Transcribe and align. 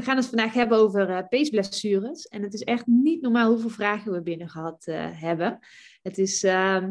We 0.00 0.06
gaan 0.06 0.16
het 0.16 0.26
vandaag 0.26 0.52
hebben 0.52 0.78
over 0.78 1.10
uh, 1.10 1.18
peesblessures. 1.28 2.26
En 2.26 2.42
het 2.42 2.54
is 2.54 2.62
echt 2.62 2.86
niet 2.86 3.20
normaal 3.20 3.50
hoeveel 3.50 3.70
vragen 3.70 4.12
we 4.12 4.22
binnen 4.22 4.48
gehad 4.48 4.86
uh, 4.86 5.06
hebben. 5.10 5.58
Het 6.02 6.18
is, 6.18 6.44
uh, 6.44 6.82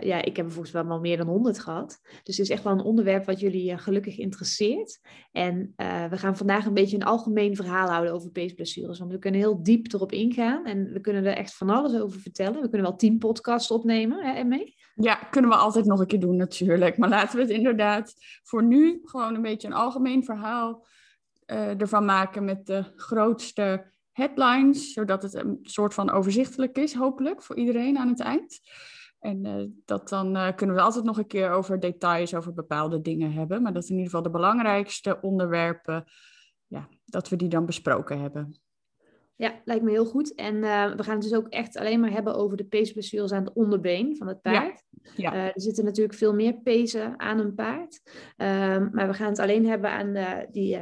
ja, 0.00 0.22
ik 0.22 0.36
heb 0.36 0.46
er 0.46 0.52
volgens 0.52 0.72
mij 0.72 0.84
wel 0.84 1.00
meer 1.00 1.16
dan 1.16 1.26
100 1.26 1.58
gehad. 1.58 2.00
Dus 2.22 2.36
het 2.36 2.46
is 2.46 2.50
echt 2.50 2.62
wel 2.62 2.72
een 2.72 2.80
onderwerp 2.80 3.24
wat 3.24 3.40
jullie 3.40 3.78
gelukkig 3.78 4.18
interesseert. 4.18 5.00
En 5.32 5.72
we 6.10 6.16
gaan 6.16 6.36
vandaag 6.36 6.66
een 6.66 6.74
beetje 6.74 6.96
een 6.96 7.02
algemeen 7.02 7.56
verhaal 7.56 7.88
houden 7.88 8.12
over 8.12 8.30
peesblessures. 8.30 8.98
Want 8.98 9.12
we 9.12 9.18
kunnen 9.18 9.40
heel 9.40 9.62
diep 9.62 9.92
erop 9.92 10.12
ingaan. 10.12 10.64
En 10.64 10.92
we 10.92 11.00
kunnen 11.00 11.24
er 11.24 11.36
echt 11.36 11.54
van 11.54 11.70
alles 11.70 12.00
over 12.00 12.20
vertellen. 12.20 12.62
We 12.62 12.68
kunnen 12.68 12.86
wel 12.86 12.96
tien 12.96 13.18
podcasts 13.18 13.70
opnemen, 13.70 14.24
hè, 14.24 14.44
mee. 14.44 14.74
Ja, 14.94 15.14
kunnen 15.14 15.50
we 15.50 15.56
altijd 15.56 15.84
nog 15.84 16.00
een 16.00 16.06
keer 16.06 16.20
doen 16.20 16.36
natuurlijk. 16.36 16.96
Maar 16.98 17.08
laten 17.08 17.36
we 17.36 17.42
het 17.42 17.50
inderdaad 17.50 18.14
voor 18.42 18.64
nu 18.64 19.00
gewoon 19.02 19.34
een 19.34 19.42
beetje 19.42 19.68
een 19.68 19.74
algemeen 19.74 20.24
verhaal 20.24 20.86
uh, 21.46 21.80
ervan 21.80 22.04
maken 22.04 22.44
met 22.44 22.66
de 22.66 22.92
grootste 22.96 23.94
headlines, 24.12 24.92
zodat 24.92 25.22
het 25.22 25.34
een 25.34 25.58
soort 25.62 25.94
van 25.94 26.10
overzichtelijk 26.10 26.78
is, 26.78 26.94
hopelijk, 26.94 27.42
voor 27.42 27.56
iedereen 27.56 27.98
aan 27.98 28.08
het 28.08 28.20
eind. 28.20 28.60
En 29.18 29.44
uh, 29.44 29.64
dat 29.84 30.08
dan 30.08 30.36
uh, 30.36 30.54
kunnen 30.54 30.76
we 30.76 30.82
altijd 30.82 31.04
nog 31.04 31.18
een 31.18 31.26
keer 31.26 31.50
over 31.50 31.80
details 31.80 32.34
over 32.34 32.52
bepaalde 32.52 33.00
dingen 33.00 33.32
hebben. 33.32 33.62
Maar 33.62 33.72
dat 33.72 33.82
is 33.82 33.88
in 33.88 33.96
ieder 33.96 34.10
geval 34.10 34.24
de 34.24 34.38
belangrijkste 34.38 35.20
onderwerpen, 35.20 36.04
ja, 36.66 36.88
dat 37.04 37.28
we 37.28 37.36
die 37.36 37.48
dan 37.48 37.66
besproken 37.66 38.20
hebben. 38.20 38.60
Ja, 39.34 39.60
lijkt 39.64 39.84
me 39.84 39.90
heel 39.90 40.06
goed. 40.06 40.34
En 40.34 40.54
uh, 40.54 40.94
we 40.94 41.02
gaan 41.02 41.14
het 41.14 41.22
dus 41.22 41.34
ook 41.34 41.48
echt 41.48 41.76
alleen 41.76 42.00
maar 42.00 42.10
hebben 42.10 42.34
over 42.34 42.56
de 42.56 42.64
peesblessures 42.64 43.32
aan 43.32 43.44
het 43.44 43.54
onderbeen 43.54 44.16
van 44.16 44.26
het 44.26 44.42
paard. 44.42 44.82
Ja. 45.16 45.34
ja. 45.34 45.34
er 45.34 45.60
zitten 45.60 45.84
natuurlijk 45.84 46.16
veel 46.16 46.34
meer 46.34 46.54
pezen 46.54 47.20
aan 47.20 47.38
een 47.38 47.54
paard. 47.54 48.00
Ehm, 48.36 48.88
maar 48.92 49.06
we 49.06 49.14
gaan 49.14 49.28
het 49.28 49.38
alleen 49.38 49.66
hebben 49.66 49.90
aan 49.90 50.46
die 50.50 50.78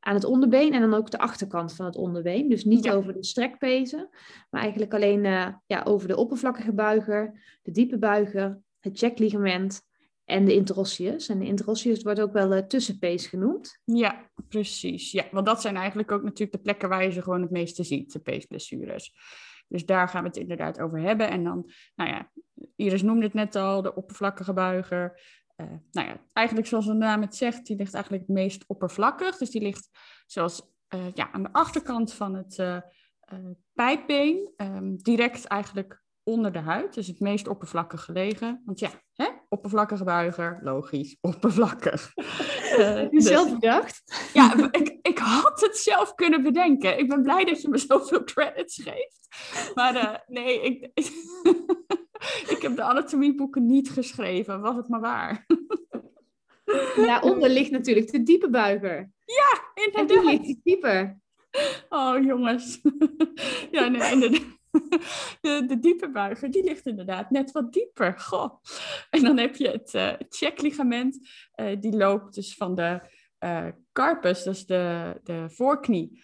aan 0.00 0.14
het 0.14 0.24
onderbeen 0.24 0.72
en 0.72 0.80
dan 0.80 0.94
ook 0.94 1.10
de 1.10 1.18
achterkant 1.18 1.74
van 1.74 1.86
het 1.86 1.96
onderbeen. 1.96 2.48
Dus 2.48 2.64
niet 2.64 2.90
over 2.90 3.12
de 3.12 3.24
strekpezen, 3.24 4.08
maar 4.50 4.60
eigenlijk 4.60 4.94
alleen 4.94 5.24
uh, 5.24 5.48
ja, 5.66 5.82
over 5.82 6.08
de 6.08 6.16
oppervlakkige 6.16 6.72
buiger, 6.72 7.40
de 7.62 7.70
diepe 7.70 7.98
buiger, 7.98 8.60
het 8.80 8.98
checkligament 8.98 9.82
en 10.24 10.44
de 10.44 10.54
interosseus. 10.54 11.28
En 11.28 11.38
de 11.38 11.46
interosseus 11.46 12.02
wordt 12.02 12.20
ook 12.20 12.32
wel 12.32 12.48
de 12.48 12.66
tussenpees 12.66 13.26
genoemd. 13.26 13.80
Ja, 13.84 14.30
precies. 14.48 15.12
Ja, 15.12 15.24
want 15.30 15.46
dat 15.46 15.60
zijn 15.60 15.76
eigenlijk 15.76 16.10
ook 16.12 16.22
natuurlijk 16.22 16.52
de 16.52 16.62
plekken 16.62 16.88
waar 16.88 17.04
je 17.04 17.12
ze 17.12 17.22
gewoon 17.22 17.42
het 17.42 17.50
meeste 17.50 17.84
ziet, 17.84 18.12
de 18.12 18.18
peesblessures. 18.18 19.12
Dus 19.68 19.86
daar 19.86 20.08
gaan 20.08 20.22
we 20.22 20.28
het 20.28 20.36
inderdaad 20.36 20.80
over 20.80 21.00
hebben. 21.00 21.30
En 21.30 21.44
dan, 21.44 21.70
nou 21.94 22.10
ja, 22.10 22.30
Iris 22.76 23.02
noemde 23.02 23.24
het 23.24 23.34
net 23.34 23.56
al, 23.56 23.82
de 23.82 23.94
oppervlakkige 23.94 24.52
buiger, 24.52 25.20
uh, 25.60 25.66
nou 25.90 26.08
ja, 26.08 26.16
eigenlijk 26.32 26.66
zoals 26.66 26.86
de 26.86 26.92
naam 26.92 27.20
het 27.20 27.36
zegt, 27.36 27.66
die 27.66 27.76
ligt 27.76 27.94
eigenlijk 27.94 28.26
het 28.26 28.36
meest 28.36 28.64
oppervlakkig. 28.66 29.36
Dus 29.36 29.50
die 29.50 29.62
ligt 29.62 29.88
zoals 30.26 30.62
uh, 30.94 31.12
ja, 31.14 31.32
aan 31.32 31.42
de 31.42 31.52
achterkant 31.52 32.12
van 32.12 32.34
het 32.34 32.58
uh, 32.58 32.76
pijpbeen, 33.72 34.52
um, 34.56 34.96
direct 34.96 35.44
eigenlijk 35.44 36.02
onder 36.22 36.52
de 36.52 36.58
huid. 36.58 36.94
Dus 36.94 37.06
het 37.06 37.20
meest 37.20 37.48
oppervlakkig 37.48 38.04
gelegen. 38.04 38.62
Want 38.64 38.78
ja, 38.78 38.90
hè? 39.14 39.28
oppervlakkige 39.48 40.04
buiger, 40.04 40.58
logisch, 40.62 41.16
oppervlakkig. 41.30 42.12
Je 42.14 43.08
zelf 43.10 43.52
bedacht? 43.52 44.30
Ja, 44.32 44.70
ik, 44.70 44.98
ik 45.02 45.18
had 45.18 45.60
het 45.60 45.76
zelf 45.76 46.14
kunnen 46.14 46.42
bedenken. 46.42 46.98
Ik 46.98 47.08
ben 47.08 47.22
blij 47.22 47.44
dat 47.44 47.62
je 47.62 47.68
me 47.68 47.78
zoveel 47.78 48.24
credits 48.24 48.82
geeft. 48.82 49.72
Maar 49.74 50.24
nee, 50.26 50.62
ik... 50.62 50.90
ik 52.54 52.58
heb 52.60 52.76
de 52.76 52.82
anatomieboeken 52.82 53.66
niet 53.66 53.90
geschreven, 53.90 54.60
was 54.60 54.76
het 54.76 54.88
maar 54.88 55.00
waar. 55.00 55.46
Daaronder 57.06 57.48
ligt 57.48 57.70
natuurlijk 57.70 58.12
de 58.12 58.22
diepe 58.22 58.50
buiger. 58.50 59.10
Ja, 59.24 59.82
inderdaad. 59.84 60.16
En 60.16 60.22
die 60.22 60.30
ligt 60.30 60.44
die 60.44 60.60
dieper. 60.62 61.20
Oh, 61.88 62.24
jongens. 62.24 62.80
ja, 63.70 63.88
nee, 63.88 64.12
inderdaad. 64.12 64.58
De, 65.40 65.64
de, 65.66 65.78
diepe 65.80 66.10
buiger, 66.10 66.50
die 66.50 66.64
ligt 66.64 66.86
inderdaad 66.86 67.30
net 67.30 67.52
wat 67.52 67.72
dieper. 67.72 68.18
Goh. 68.18 68.62
En 69.10 69.22
dan 69.22 69.38
heb 69.38 69.56
je 69.56 69.68
het 69.68 69.94
uh, 69.94 70.12
checkligament. 70.28 71.18
Uh, 71.56 71.80
die 71.80 71.96
loopt 71.96 72.34
dus 72.34 72.54
van 72.54 72.74
de 72.74 73.00
uh, 73.44 73.66
carpus, 73.92 74.42
dus 74.42 74.66
de, 74.66 75.14
de 75.22 75.44
voorknie, 75.48 76.22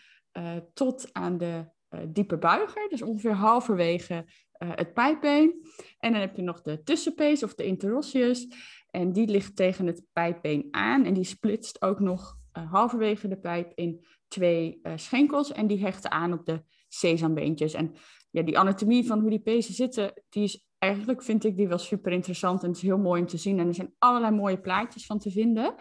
tot 0.74 1.08
aan 1.12 1.38
de 1.38 1.64
diepe 2.08 2.36
buiger. 2.36 2.88
Dus 2.88 3.02
ongeveer 3.02 3.32
halverwege 3.32 4.24
uh, 4.58 4.70
het 4.74 4.94
pijpbeen. 4.94 5.66
En 5.98 6.12
dan 6.12 6.20
heb 6.20 6.36
je 6.36 6.42
nog 6.42 6.62
de 6.62 6.82
tussenpees 6.82 7.42
of 7.42 7.54
de 7.54 7.64
interosseus. 7.64 8.48
En 8.90 9.12
die 9.12 9.26
ligt 9.26 9.56
tegen 9.56 9.86
het 9.86 10.02
pijpbeen 10.12 10.68
aan. 10.70 11.04
En 11.04 11.14
die 11.14 11.24
splitst 11.24 11.82
ook 11.82 12.00
nog 12.00 12.36
uh, 12.52 12.72
halverwege 12.72 13.28
de 13.28 13.38
pijp 13.38 13.72
in 13.74 14.04
twee 14.28 14.80
uh, 14.82 14.92
schenkels. 14.96 15.52
En 15.52 15.66
die 15.66 15.80
hechten 15.80 16.10
aan 16.10 16.32
op 16.32 16.46
de 16.46 16.62
sesambeentjes. 16.88 17.74
En 17.74 17.94
ja, 18.30 18.42
die 18.42 18.58
anatomie 18.58 19.06
van 19.06 19.20
hoe 19.20 19.30
die 19.30 19.38
pezen 19.38 19.74
zitten, 19.74 20.12
die 20.28 20.42
is 20.42 20.66
eigenlijk, 20.78 21.22
vind 21.22 21.44
ik, 21.44 21.56
die 21.56 21.68
wel 21.68 21.78
super 21.78 22.12
interessant. 22.12 22.62
En 22.62 22.68
het 22.68 22.76
is 22.76 22.82
heel 22.82 22.98
mooi 22.98 23.20
om 23.20 23.26
te 23.26 23.36
zien. 23.36 23.58
En 23.58 23.66
er 23.66 23.74
zijn 23.74 23.94
allerlei 23.98 24.34
mooie 24.34 24.60
plaatjes 24.60 25.06
van 25.06 25.18
te 25.18 25.30
vinden. 25.30 25.74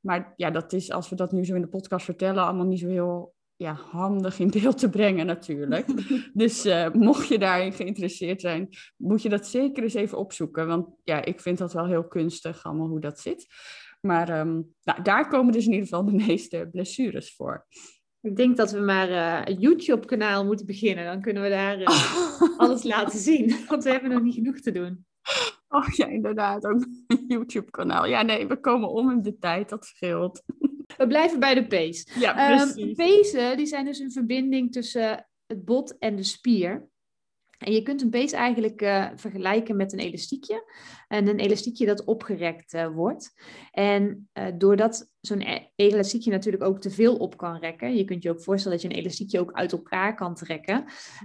Maar 0.00 0.32
ja, 0.36 0.50
dat 0.50 0.72
is, 0.72 0.90
als 0.90 1.08
we 1.08 1.16
dat 1.16 1.32
nu 1.32 1.44
zo 1.44 1.54
in 1.54 1.60
de 1.60 1.68
podcast 1.68 2.04
vertellen, 2.04 2.44
allemaal 2.44 2.66
niet 2.66 2.78
zo 2.78 2.88
heel 2.88 3.34
ja, 3.62 3.74
handig 3.74 4.38
in 4.38 4.50
beeld 4.50 4.78
te 4.78 4.90
brengen 4.90 5.26
natuurlijk. 5.26 5.86
dus 6.42 6.66
uh, 6.66 6.90
mocht 6.92 7.28
je 7.28 7.38
daarin 7.38 7.72
geïnteresseerd 7.72 8.40
zijn, 8.40 8.68
moet 8.96 9.22
je 9.22 9.28
dat 9.28 9.46
zeker 9.46 9.82
eens 9.82 9.94
even 9.94 10.18
opzoeken. 10.18 10.66
Want 10.66 10.88
ja, 11.04 11.24
ik 11.24 11.40
vind 11.40 11.58
dat 11.58 11.72
wel 11.72 11.86
heel 11.86 12.08
kunstig 12.08 12.64
allemaal 12.64 12.88
hoe 12.88 13.00
dat 13.00 13.20
zit. 13.20 13.46
Maar 14.00 14.40
um, 14.40 14.74
nou, 14.82 15.02
daar 15.02 15.28
komen 15.28 15.52
dus 15.52 15.66
in 15.66 15.72
ieder 15.72 15.88
geval 15.88 16.04
de 16.04 16.24
meeste 16.26 16.68
blessures 16.72 17.34
voor. 17.34 17.66
Ik 18.20 18.36
denk 18.36 18.56
dat 18.56 18.72
we 18.72 18.80
maar 18.80 19.10
uh, 19.10 19.40
een 19.44 19.60
YouTube-kanaal 19.60 20.44
moeten 20.44 20.66
beginnen. 20.66 21.04
Dan 21.04 21.20
kunnen 21.20 21.42
we 21.42 21.48
daar 21.48 21.80
uh, 21.80 22.42
alles 22.62 22.82
laten 22.82 23.18
zien. 23.18 23.56
Want 23.68 23.84
we 23.84 23.90
hebben 23.90 24.10
nog 24.10 24.22
niet 24.22 24.34
genoeg 24.34 24.60
te 24.60 24.72
doen. 24.72 25.06
Oh 25.68 25.88
ja, 25.88 26.06
inderdaad. 26.06 26.66
Ook 26.66 26.86
een 27.06 27.24
YouTube-kanaal. 27.34 28.06
Ja, 28.06 28.22
nee, 28.22 28.46
we 28.46 28.60
komen 28.60 28.88
om 28.88 29.10
in 29.10 29.22
de 29.22 29.38
tijd. 29.38 29.68
Dat 29.68 29.84
scheelt. 29.84 30.42
We 30.96 31.06
blijven 31.06 31.40
bij 31.40 31.54
de 31.54 31.66
pees. 31.66 32.08
Ja, 32.14 32.52
um, 32.52 32.68
ehm, 32.68 32.94
pezen 32.94 33.56
die 33.56 33.66
zijn 33.66 33.84
dus 33.84 33.98
een 33.98 34.12
verbinding 34.12 34.72
tussen 34.72 35.28
het 35.46 35.64
bot 35.64 35.98
en 35.98 36.16
de 36.16 36.22
spier. 36.22 36.90
En 37.62 37.72
je 37.72 37.82
kunt 37.82 38.02
een 38.02 38.10
pees 38.10 38.32
eigenlijk 38.32 38.82
uh, 38.82 39.08
vergelijken 39.14 39.76
met 39.76 39.92
een 39.92 39.98
elastiekje. 39.98 40.72
En 41.08 41.28
een 41.28 41.38
elastiekje 41.38 41.86
dat 41.86 42.04
opgerekt 42.04 42.74
uh, 42.74 42.88
wordt. 42.88 43.32
En 43.70 44.28
uh, 44.34 44.44
doordat 44.54 45.10
zo'n 45.20 45.40
e-, 45.40 45.66
elastiekje 45.76 46.30
natuurlijk 46.30 46.64
ook 46.64 46.80
te 46.80 46.90
veel 46.90 47.16
op 47.16 47.36
kan 47.36 47.58
rekken. 47.58 47.96
Je 47.96 48.04
kunt 48.04 48.22
je 48.22 48.30
ook 48.30 48.42
voorstellen 48.42 48.78
dat 48.78 48.86
je 48.86 48.92
een 48.92 49.00
elastiekje 49.02 49.40
ook 49.40 49.52
uit 49.52 49.72
elkaar 49.72 50.14
kan 50.14 50.34
trekken. 50.34 50.84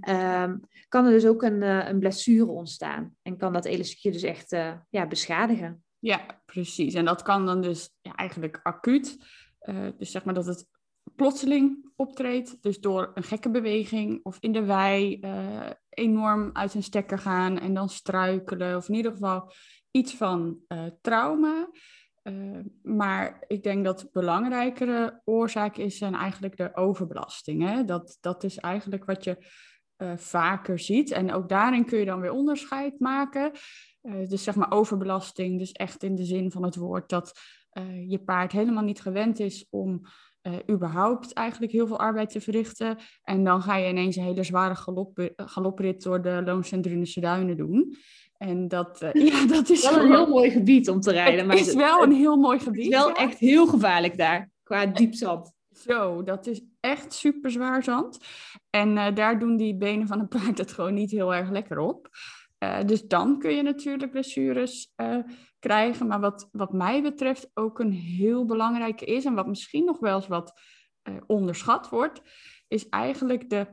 Um, 0.10 0.60
kan 0.88 1.06
er 1.06 1.12
dus 1.12 1.26
ook 1.26 1.42
een, 1.42 1.62
een 1.62 2.00
blessure 2.00 2.52
ontstaan. 2.52 3.16
En 3.22 3.38
kan 3.38 3.54
dat 3.54 3.66
elastiekje 3.66 4.12
dus 4.12 4.24
echt 4.24 4.50
ja, 4.90 5.08
beschadigen. 5.08 5.84
Ja, 6.00 6.42
precies. 6.46 6.94
En 6.94 7.06
dat 7.06 7.22
kan 7.22 7.46
dan 7.46 7.62
dus 7.62 7.90
ja, 8.02 8.16
eigenlijk 8.16 8.60
acuut 8.64 9.18
uh, 9.70 9.88
dus 9.98 10.12
zeg 10.12 10.26
maar 10.26 10.34
dat 10.34 10.46
het 10.46 10.68
plotseling 11.16 11.92
optreedt, 11.96 12.64
dus 12.64 12.80
door 12.80 13.12
een 13.14 13.24
gekke 13.24 13.50
beweging 13.50 14.20
of 14.24 14.38
in 14.40 14.52
de 14.52 14.66
wei 14.66 15.20
uh, 15.22 15.70
enorm 15.90 16.50
uit 16.54 16.74
een 16.74 16.84
stekker 16.84 17.20
gaan 17.20 17.60
en 17.60 17.74
dan 17.74 17.90
struikelen, 17.90 18.78
of 18.78 18.88
in 18.90 18.96
ieder 18.96 19.12
geval 19.12 19.52
iets 19.92 20.16
van 20.16 20.60
uh, 20.68 20.84
trauma. 21.02 21.70
maar 22.84 23.44
ik 23.48 23.64
denk 23.64 23.86
dat 23.86 24.10
belangrijkere 24.12 25.22
oorzaak 25.26 25.78
is 25.78 25.98
zijn 25.98 26.16
eigenlijk 26.16 26.58
de 26.58 26.76
overbelasting. 26.76 27.64
Hè? 27.70 27.86
Dat, 27.86 28.18
dat 28.22 28.44
is 28.44 28.58
eigenlijk 28.58 29.06
wat 29.06 29.24
je 29.24 29.38
vaker 30.16 30.80
ziet. 30.80 31.12
En 31.12 31.34
ook 31.34 31.50
daarin 31.50 31.86
kun 31.86 32.00
je 32.00 32.06
dan 32.06 32.22
weer 32.22 32.32
onderscheid 32.32 33.00
maken. 33.00 33.52
dus 34.02 34.44
zeg 34.44 34.56
maar 34.56 34.72
overbelasting, 34.72 35.60
dus 35.60 35.72
echt 35.72 36.04
in 36.04 36.16
de 36.16 36.26
zin 36.26 36.52
van 36.52 36.64
het 36.64 36.76
woord 36.76 37.10
dat 37.10 37.40
uh, 37.80 38.10
je 38.10 38.20
paard 38.20 38.52
helemaal 38.52 38.84
niet 38.84 39.02
gewend 39.02 39.40
is 39.40 39.68
om 39.70 40.02
uh, 40.42 40.54
überhaupt 40.70 41.34
eigenlijk 41.34 41.72
heel 41.72 41.88
veel 41.88 42.00
arbeid 42.00 42.30
te 42.30 42.42
verrichten. 42.42 42.98
En 43.24 43.44
dan 43.44 43.62
ga 43.62 43.76
je 43.76 43.90
ineens 43.90 44.16
een 44.16 44.24
hele 44.24 44.44
zware 44.44 44.76
galop, 44.76 45.32
galoprit 45.36 46.04
door 46.04 46.22
de 46.22 46.42
Loons 46.46 46.72
en 46.72 46.82
Drunense 46.82 47.20
duinen 47.20 47.58
doen. 47.58 47.96
En 48.38 48.68
dat, 48.68 49.02
uh, 49.02 49.26
ja, 49.32 49.46
dat 49.46 49.70
is 49.70 49.90
wel 49.90 50.00
een 50.00 50.12
heel 50.12 50.28
mooi 50.28 50.52
gebied 50.52 50.90
om 50.90 51.00
te 51.00 51.12
rijden. 51.12 51.38
Het 51.38 51.48
maar 51.48 51.58
is 51.58 51.74
wel 51.74 52.04
een 52.04 52.12
heel 52.12 52.38
mooi 52.38 52.60
gebied. 52.60 52.84
Het 52.84 52.94
is 52.94 53.00
wel 53.00 53.16
echt 53.16 53.38
heel 53.38 53.68
gevaarlijk 53.68 54.18
daar, 54.18 54.50
qua 54.64 54.86
diep 54.86 55.14
zand. 55.14 55.56
Zo, 55.72 56.24
dat 56.24 56.48
is 56.48 56.62
echt 56.80 57.14
super 57.14 57.52
zwaar 57.52 57.84
zand. 57.84 58.18
En 58.70 58.90
uh, 58.90 59.16
daar 59.16 59.40
doen 59.40 59.58
die 59.58 59.76
benen 59.76 60.08
van 60.08 60.20
een 60.20 60.28
paard 60.28 60.58
het 60.58 60.72
gewoon 60.72 60.94
niet 60.94 61.12
heel 61.12 61.36
erg 61.36 61.50
lekker 61.50 61.80
op. 61.80 62.10
Uh, 62.64 62.84
dus 62.86 63.08
dan 63.08 63.40
kun 63.40 63.56
je 63.56 63.62
natuurlijk 63.62 64.12
blessures 64.12 64.94
uh, 64.96 65.18
krijgen. 65.60 66.08
Maar 66.08 66.20
wat, 66.20 66.50
wat 66.52 66.74
mij 66.74 67.02
betreft 67.02 67.50
ook 67.54 67.80
een 67.80 67.92
heel 67.92 68.46
belangrijke 68.46 69.06
is, 69.06 69.26
en 69.26 69.34
wat 69.34 69.48
misschien 69.48 69.86
nog 69.86 70.00
wel 70.00 70.16
eens 70.16 70.28
wat 70.28 70.60
onderschat 71.26 71.90
wordt, 71.90 72.22
is 72.68 72.90
eigenlijk 72.90 73.50
de 73.50 73.68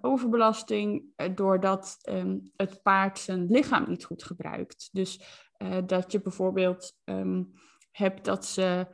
overbelasting 0.00 1.04
doordat 1.34 1.96
um, 2.10 2.50
het 2.56 2.82
paard 2.82 3.18
zijn 3.18 3.46
lichaam 3.46 3.84
niet 3.88 4.04
goed 4.04 4.22
gebruikt. 4.22 4.88
Dus 4.92 5.20
dat 5.86 6.12
je 6.12 6.20
bijvoorbeeld 6.20 6.96
um, 7.04 7.52
hebt 7.90 8.24
dat 8.24 8.46
ze 8.46 8.86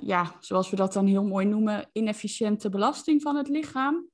ja, 0.00 0.36
zoals 0.40 0.70
we 0.70 0.76
dat 0.76 0.92
dan 0.92 1.06
heel 1.06 1.24
mooi 1.24 1.46
noemen, 1.46 1.88
inefficiënte 1.92 2.68
belasting 2.68 3.22
van 3.22 3.36
het 3.36 3.48
lichaam. 3.48 4.08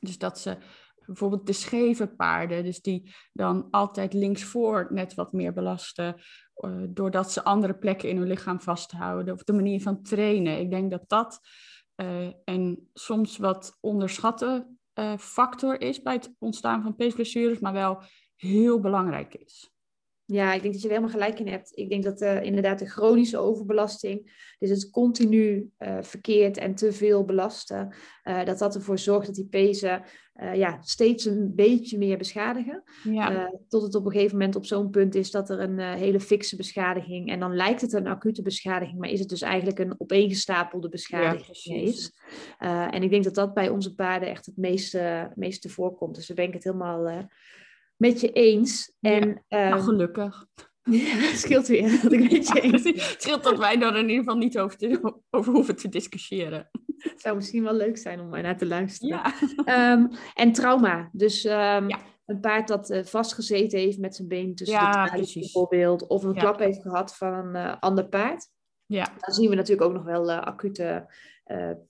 Dus 0.00 0.18
dat 0.18 0.38
ze 0.38 0.58
bijvoorbeeld 1.06 1.46
de 1.46 1.52
scheve 1.52 2.06
paarden, 2.06 2.64
dus 2.64 2.80
die 2.80 3.14
dan 3.32 3.68
altijd 3.70 4.12
linksvoor 4.12 4.86
net 4.90 5.14
wat 5.14 5.32
meer 5.32 5.52
belasten, 5.52 6.14
uh, 6.56 6.82
doordat 6.88 7.32
ze 7.32 7.44
andere 7.44 7.74
plekken 7.74 8.08
in 8.08 8.16
hun 8.16 8.28
lichaam 8.28 8.60
vasthouden, 8.60 9.34
of 9.34 9.44
de 9.44 9.52
manier 9.52 9.80
van 9.80 10.02
trainen. 10.02 10.60
Ik 10.60 10.70
denk 10.70 10.90
dat 10.90 11.04
dat 11.06 11.40
uh, 11.96 12.30
een 12.44 12.88
soms 12.94 13.36
wat 13.36 13.78
onderschatte 13.80 14.66
factor 15.18 15.80
is 15.80 16.02
bij 16.02 16.14
het 16.14 16.34
ontstaan 16.38 16.82
van 16.82 16.94
peesblessures, 16.94 17.58
maar 17.58 17.72
wel 17.72 18.02
heel 18.36 18.80
belangrijk 18.80 19.34
is. 19.34 19.72
Ja, 20.24 20.52
ik 20.52 20.62
denk 20.62 20.72
dat 20.72 20.82
je 20.82 20.88
er 20.88 20.94
helemaal 20.94 21.18
gelijk 21.18 21.38
in 21.38 21.48
hebt. 21.48 21.76
Ik 21.78 21.88
denk 21.88 22.02
dat 22.02 22.20
inderdaad 22.20 22.78
de 22.78 22.88
chronische 22.88 23.38
overbelasting, 23.38 24.46
dus 24.58 24.70
het 24.70 24.90
continu 24.90 25.70
verkeerd 26.00 26.56
en 26.56 26.74
te 26.74 26.92
veel 26.92 27.24
belasten, 27.24 27.94
dat 28.44 28.58
dat 28.58 28.74
ervoor 28.74 28.98
zorgt 28.98 29.26
dat 29.26 29.34
die 29.34 29.48
pezen 29.48 30.02
ja, 30.54 30.78
steeds 30.82 31.24
een 31.24 31.54
beetje 31.54 31.98
meer 31.98 32.18
beschadigen. 32.18 32.82
Ja. 33.02 33.52
tot 33.68 33.82
het 33.82 33.94
op 33.94 34.04
een 34.04 34.12
gegeven 34.12 34.36
moment 34.36 34.56
op 34.56 34.66
zo'n 34.66 34.90
punt 34.90 35.14
is 35.14 35.30
dat 35.30 35.50
er 35.50 35.60
een 35.60 35.78
hele 35.78 36.20
fikse 36.20 36.56
beschadiging, 36.56 37.30
en 37.30 37.40
dan 37.40 37.56
lijkt 37.56 37.80
het 37.80 37.92
een 37.92 38.06
acute 38.06 38.42
beschadiging, 38.42 38.98
maar 38.98 39.08
is 39.08 39.20
het 39.20 39.28
dus 39.28 39.42
eigenlijk 39.42 39.78
een 39.78 39.94
opeengestapelde 39.98 40.88
beschadiging 40.88 41.56
ja, 41.62 41.74
is. 41.76 42.12
en 42.90 43.02
ik 43.02 43.10
denk 43.10 43.24
dat 43.24 43.34
dat 43.34 43.54
bij 43.54 43.68
onze 43.68 43.94
paarden 43.94 44.28
echt 44.28 44.46
het 44.46 44.56
meeste, 44.56 45.32
meeste 45.34 45.68
voorkomt. 45.68 46.14
Dus 46.14 46.26
daar 46.26 46.36
ben 46.36 46.46
ik 46.46 46.54
het 46.54 46.64
helemaal 46.64 47.28
met 47.96 48.20
je 48.20 48.32
eens. 48.32 48.92
En, 49.00 49.44
ja, 49.48 49.68
nou, 49.68 49.82
gelukkig. 49.82 50.44
Ja, 50.90 51.16
het 51.16 51.38
scheelt 51.38 51.66
weer. 51.66 52.00
Dat 52.02 52.12
ik 52.12 52.32
met 52.32 52.48
je 52.48 52.60
eens. 52.72 52.84
Het 52.84 53.16
scheelt 53.18 53.42
dat 53.42 53.58
wij 53.58 53.80
er 53.80 53.96
in 53.96 54.08
ieder 54.08 54.24
geval 54.24 54.36
niet 54.36 54.58
over, 54.58 54.76
te, 54.78 55.14
over 55.30 55.52
hoeven 55.52 55.76
te 55.76 55.88
discussiëren. 55.88 56.70
Het 57.10 57.20
zou 57.24 57.36
misschien 57.36 57.62
wel 57.62 57.74
leuk 57.74 57.98
zijn 57.98 58.20
om 58.20 58.30
naar 58.30 58.56
te 58.56 58.66
luisteren. 58.66 59.20
Ja. 59.64 59.92
Um, 59.92 60.10
en 60.34 60.52
trauma. 60.52 61.08
Dus 61.12 61.44
um, 61.44 61.52
ja. 61.88 61.98
een 62.26 62.40
paard 62.40 62.68
dat 62.68 62.90
uh, 62.90 63.04
vastgezeten 63.04 63.78
heeft 63.78 63.98
met 63.98 64.14
zijn 64.14 64.28
been 64.28 64.54
tussen 64.54 64.76
ja, 64.76 65.02
de 65.02 65.08
tralies 65.08 65.34
bijvoorbeeld. 65.34 66.06
Of 66.06 66.22
een 66.22 66.34
klap 66.34 66.58
heeft 66.58 66.82
gehad 66.82 67.16
van 67.16 67.32
een 67.32 67.54
uh, 67.54 67.76
ander 67.80 68.08
paard. 68.08 68.48
Ja. 68.86 69.04
Dan 69.18 69.34
zien 69.34 69.48
we 69.48 69.54
natuurlijk 69.54 69.88
ook 69.88 69.94
nog 69.94 70.04
wel 70.04 70.30
uh, 70.30 70.40
acute 70.40 71.06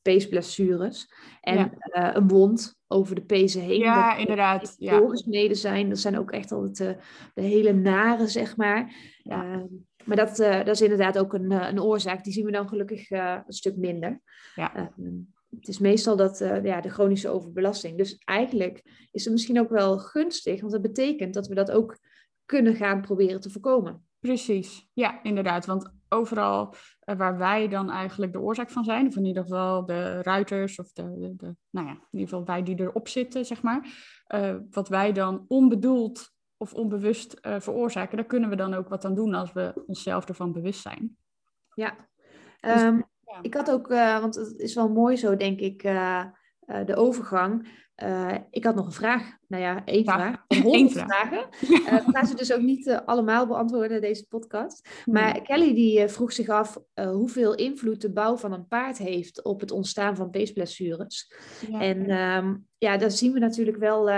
peesblessures. 0.02 1.12
En 1.40 1.78
een 1.93 2.28
wond 2.28 2.78
over 2.87 3.14
de 3.14 3.25
pezen 3.25 3.62
heen. 3.62 3.78
Ja, 3.78 4.10
dat 4.10 4.19
inderdaad. 4.19 4.75
Ja. 4.78 4.99
Doorgesneden 4.99 5.56
zijn. 5.56 5.88
Dat 5.88 5.99
zijn 5.99 6.19
ook 6.19 6.31
echt 6.31 6.52
altijd 6.52 6.99
de 7.34 7.43
hele 7.43 7.72
nare, 7.72 8.26
zeg 8.26 8.56
maar. 8.56 8.94
Ja. 9.22 9.43
Ehm, 9.43 9.64
maar 10.05 10.17
dat, 10.17 10.37
dat 10.37 10.69
is 10.69 10.81
inderdaad 10.81 11.19
ook 11.19 11.33
een, 11.33 11.51
een 11.51 11.81
oorzaak. 11.81 12.25
Die 12.25 12.33
zien 12.33 12.45
we 12.45 12.53
dan 12.53 12.69
gelukkig 12.69 13.11
een 13.11 13.43
stuk 13.49 13.77
minder. 13.77 14.21
Ja. 14.55 14.75
Ehm, 14.75 15.12
het 15.51 15.69
is 15.69 15.79
meestal 15.79 16.17
dat, 16.17 16.39
ja, 16.62 16.81
de 16.81 16.89
chronische 16.89 17.29
overbelasting. 17.29 17.99
Dus 17.99 18.19
eigenlijk 18.25 19.09
is 19.11 19.25
het 19.25 19.33
misschien 19.33 19.61
ook 19.61 19.69
wel 19.69 19.99
gunstig. 19.99 20.61
Want 20.61 20.73
dat 20.73 20.83
betekent 20.83 21.35
dat 21.35 21.47
we 21.47 21.55
dat 21.55 21.71
ook 21.71 21.99
kunnen 22.45 22.75
gaan 22.75 23.01
proberen 23.01 23.41
te 23.41 23.51
voorkomen. 23.51 24.06
Precies, 24.21 24.89
ja, 24.93 25.23
inderdaad. 25.23 25.67
Want 25.67 25.93
overal 26.09 26.75
waar 27.01 27.39
wij 27.39 27.69
dan 27.69 27.91
eigenlijk 27.91 28.33
de 28.33 28.41
oorzaak 28.41 28.71
van 28.71 28.85
zijn, 28.85 29.06
of 29.06 29.17
in 29.17 29.25
ieder 29.25 29.43
geval 29.43 29.87
de 29.87 30.23
ruiters, 30.23 30.79
of 30.79 30.93
de, 30.93 31.03
de, 31.19 31.35
de 31.37 31.56
nou 31.71 31.87
ja, 31.87 31.93
in 31.93 32.19
ieder 32.19 32.29
geval 32.29 32.45
wij 32.45 32.62
die 32.62 32.81
erop 32.81 33.09
zitten, 33.09 33.45
zeg 33.45 33.62
maar, 33.62 33.89
wat 34.71 34.89
wij 34.89 35.12
dan 35.12 35.45
onbedoeld 35.49 36.33
of 36.56 36.75
onbewust 36.75 37.39
uh, 37.43 37.61
veroorzaken, 37.61 38.17
daar 38.17 38.27
kunnen 38.27 38.51
we 38.51 38.56
dan 38.56 38.75
ook 38.75 38.89
wat 38.89 39.05
aan 39.05 39.15
doen 39.15 39.35
als 39.35 39.53
we 39.53 39.83
onszelf 39.87 40.29
ervan 40.29 40.53
bewust 40.53 40.81
zijn. 40.81 41.17
Ja, 41.75 41.97
dus, 42.61 42.83
um, 42.83 43.05
ja. 43.27 43.39
ik 43.43 43.55
had 43.55 43.71
ook, 43.71 43.89
want 43.89 44.35
het 44.35 44.59
is 44.59 44.75
wel 44.75 44.89
mooi 44.89 45.17
zo, 45.17 45.37
denk 45.37 45.61
ik, 45.61 45.83
de 46.87 46.95
overgang. 46.95 47.83
Ik 48.51 48.65
had 48.65 48.75
nog 48.75 48.87
een 48.87 48.93
vraag. 48.93 49.37
Nou 49.49 49.62
ja, 49.62 49.85
één 49.85 50.05
vraag. 50.05 50.45
Vraag. 50.49 50.91
vragen. 50.91 51.47
We 52.06 52.12
gaan 52.12 52.27
ze 52.27 52.37
dus 52.37 52.53
ook 52.53 52.61
niet 52.61 53.03
allemaal 53.05 53.47
beantwoorden, 53.47 54.01
deze 54.01 54.27
podcast. 54.27 54.89
Maar 55.05 55.43
Kelly 55.43 55.75
die 55.75 56.09
vroeg 56.09 56.33
zich 56.33 56.49
af 56.49 56.79
hoeveel 56.95 57.55
invloed 57.55 58.01
de 58.01 58.12
bouw 58.12 58.37
van 58.37 58.53
een 58.53 58.69
paard 58.69 58.99
heeft 58.99 59.45
op 59.45 59.61
het 59.61 59.71
ontstaan 59.71 60.17
van 60.17 60.31
peesblessures. 60.31 61.33
Ja. 61.71 61.81
En 61.81 62.11
um, 62.11 62.67
ja, 62.79 62.97
daar 62.97 63.11
zien 63.11 63.33
we 63.33 63.39
natuurlijk 63.39 63.77
wel 63.77 64.11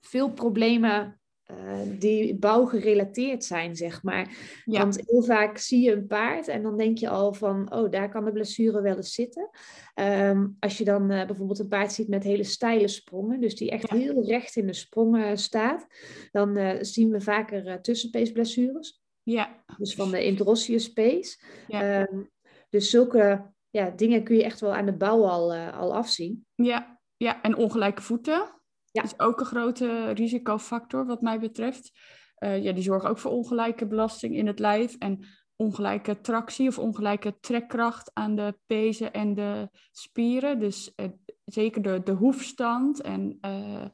veel 0.00 0.30
problemen 0.30 1.20
uh, 1.52 1.98
die 1.98 2.34
bouwgerelateerd 2.34 3.44
zijn, 3.44 3.76
zeg 3.76 4.02
maar. 4.02 4.28
Ja. 4.64 4.78
Want 4.78 5.02
heel 5.06 5.22
vaak 5.22 5.58
zie 5.58 5.84
je 5.84 5.92
een 5.92 6.06
paard 6.06 6.48
en 6.48 6.62
dan 6.62 6.76
denk 6.76 6.98
je 6.98 7.08
al 7.08 7.34
van, 7.34 7.72
oh, 7.74 7.90
daar 7.90 8.10
kan 8.10 8.24
de 8.24 8.32
blessure 8.32 8.82
wel 8.82 8.96
eens 8.96 9.14
zitten. 9.14 9.50
Um, 9.94 10.56
als 10.60 10.78
je 10.78 10.84
dan 10.84 11.10
uh, 11.10 11.26
bijvoorbeeld 11.26 11.58
een 11.58 11.68
paard 11.68 11.92
ziet 11.92 12.08
met 12.08 12.22
hele 12.22 12.44
steile 12.44 12.88
sprongen, 12.88 13.40
dus 13.40 13.56
die 13.56 13.70
echt 13.70 13.90
ja. 13.90 13.96
heel 13.96 14.24
recht 14.24 14.56
in 14.56 14.66
de 14.66 14.72
sprongen 14.72 15.38
staat, 15.38 15.86
dan 16.30 16.58
uh, 16.58 16.70
zien 16.80 17.10
we 17.10 17.20
vaker 17.20 17.80
tussenpeesblessures. 17.80 19.02
Ja. 19.22 19.64
Dus 19.78 19.94
van 19.94 20.10
de 20.10 20.24
interosseus 20.24 20.92
pees. 20.92 21.44
Ja. 21.68 22.00
Um, 22.00 22.30
dus 22.68 22.90
zulke 22.90 23.50
ja, 23.70 23.90
dingen 23.90 24.24
kun 24.24 24.36
je 24.36 24.44
echt 24.44 24.60
wel 24.60 24.74
aan 24.74 24.86
de 24.86 24.96
bouw 24.96 25.26
al, 25.26 25.54
al 25.54 25.94
afzien. 25.94 26.46
Ja. 26.54 27.00
ja, 27.16 27.42
en 27.42 27.56
ongelijke 27.56 28.02
voeten. 28.02 28.61
Ja. 28.92 29.02
is 29.02 29.18
ook 29.18 29.40
een 29.40 29.46
grote 29.46 30.10
risicofactor 30.10 31.06
wat 31.06 31.20
mij 31.20 31.40
betreft. 31.40 31.90
Uh, 32.38 32.62
ja, 32.62 32.72
die 32.72 32.82
zorgen 32.82 33.10
ook 33.10 33.18
voor 33.18 33.30
ongelijke 33.30 33.86
belasting 33.86 34.36
in 34.36 34.46
het 34.46 34.58
lijf 34.58 34.96
en 34.98 35.26
ongelijke 35.56 36.20
tractie 36.20 36.68
of 36.68 36.78
ongelijke 36.78 37.38
trekkracht 37.40 38.10
aan 38.12 38.36
de 38.36 38.58
pezen 38.66 39.12
en 39.12 39.34
de 39.34 39.68
spieren. 39.90 40.58
Dus 40.58 40.92
uh, 40.96 41.06
zeker 41.44 41.82
de, 41.82 42.00
de 42.04 42.12
hoefstand 42.12 43.00
en 43.00 43.38
uh, 43.40 43.84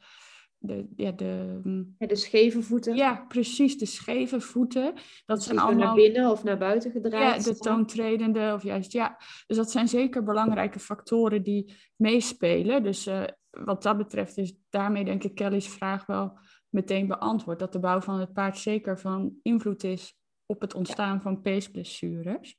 de, 0.59 0.89
ja, 0.97 1.11
de, 1.11 1.61
mm, 1.63 1.95
ja, 1.99 2.07
de 2.07 2.17
scheve 2.17 2.63
voeten. 2.63 2.97
Ja, 2.97 3.25
precies, 3.29 3.79
de 3.79 3.87
scheve 3.87 4.41
voeten. 4.41 4.95
Dat 5.27 5.43
zijn 5.43 5.59
allemaal 5.59 5.87
naar 5.87 5.95
binnen 5.95 6.31
of 6.31 6.45
naar 6.45 6.59
buiten 6.59 6.91
gedraaid. 6.91 7.45
Ja, 7.45 7.53
de 7.53 7.59
toontredende 7.59 8.53
of 8.55 8.63
juist 8.63 8.93
ja. 8.93 9.17
Dus 9.47 9.57
dat 9.57 9.71
zijn 9.71 9.89
zeker 9.89 10.23
belangrijke 10.23 10.79
factoren 10.79 11.43
die 11.43 11.75
meespelen. 11.97 12.83
Dus 12.83 13.07
uh, 13.07 13.23
wat 13.51 13.83
dat 13.83 13.97
betreft 13.97 14.37
is 14.37 14.55
daarmee 14.71 15.05
denk 15.05 15.25
ik 15.25 15.35
Kelly's 15.35 15.69
vraag 15.69 16.07
wel 16.07 16.39
meteen 16.69 17.07
beantwoord. 17.07 17.59
Dat 17.59 17.73
de 17.73 17.79
bouw 17.79 18.01
van 18.01 18.21
het 18.21 18.33
paard 18.33 18.59
zeker 18.59 18.99
van 18.99 19.39
invloed 19.43 19.85
is 19.85 20.19
op 20.47 20.61
het 20.61 20.75
ontstaan 20.75 21.15
ja. 21.15 21.21
van 21.21 21.41
peesblessures. 21.41 22.59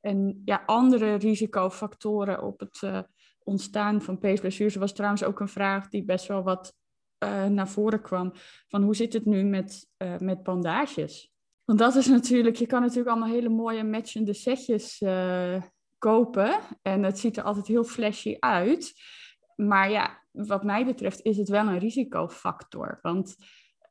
En 0.00 0.42
ja, 0.44 0.62
andere 0.66 1.14
risicofactoren 1.14 2.42
op 2.42 2.60
het 2.60 2.82
uh, 2.84 2.98
ontstaan 3.42 4.02
van 4.02 4.18
peesblessures 4.18 4.74
was 4.74 4.92
trouwens 4.92 5.24
ook 5.24 5.40
een 5.40 5.48
vraag 5.48 5.88
die 5.88 6.04
best 6.04 6.26
wel 6.26 6.42
wat 6.42 6.74
uh, 7.24 7.46
naar 7.46 7.68
voren 7.68 8.02
kwam. 8.02 8.32
Van 8.68 8.82
hoe 8.82 8.96
zit 8.96 9.12
het 9.12 9.24
nu 9.24 9.44
met, 9.44 9.86
uh, 9.98 10.18
met 10.18 10.42
bandages? 10.42 11.32
Want 11.64 11.78
dat 11.78 11.94
is 11.94 12.06
natuurlijk, 12.06 12.56
je 12.56 12.66
kan 12.66 12.80
natuurlijk 12.80 13.08
allemaal 13.08 13.28
hele 13.28 13.48
mooie 13.48 13.84
matchende 13.84 14.34
setjes 14.34 15.02
kopen. 15.98 16.58
En 16.82 17.02
het 17.02 17.18
ziet 17.18 17.36
er 17.36 17.42
altijd 17.42 17.66
heel 17.66 17.84
flashy 17.84 18.36
uit. 18.38 18.92
Maar 19.56 19.90
ja, 19.90 20.22
wat 20.30 20.64
mij 20.64 20.84
betreft 20.84 21.22
is 21.22 21.36
het 21.36 21.48
wel 21.48 21.66
een 21.66 21.78
risicofactor. 21.78 22.98
Want 23.02 23.36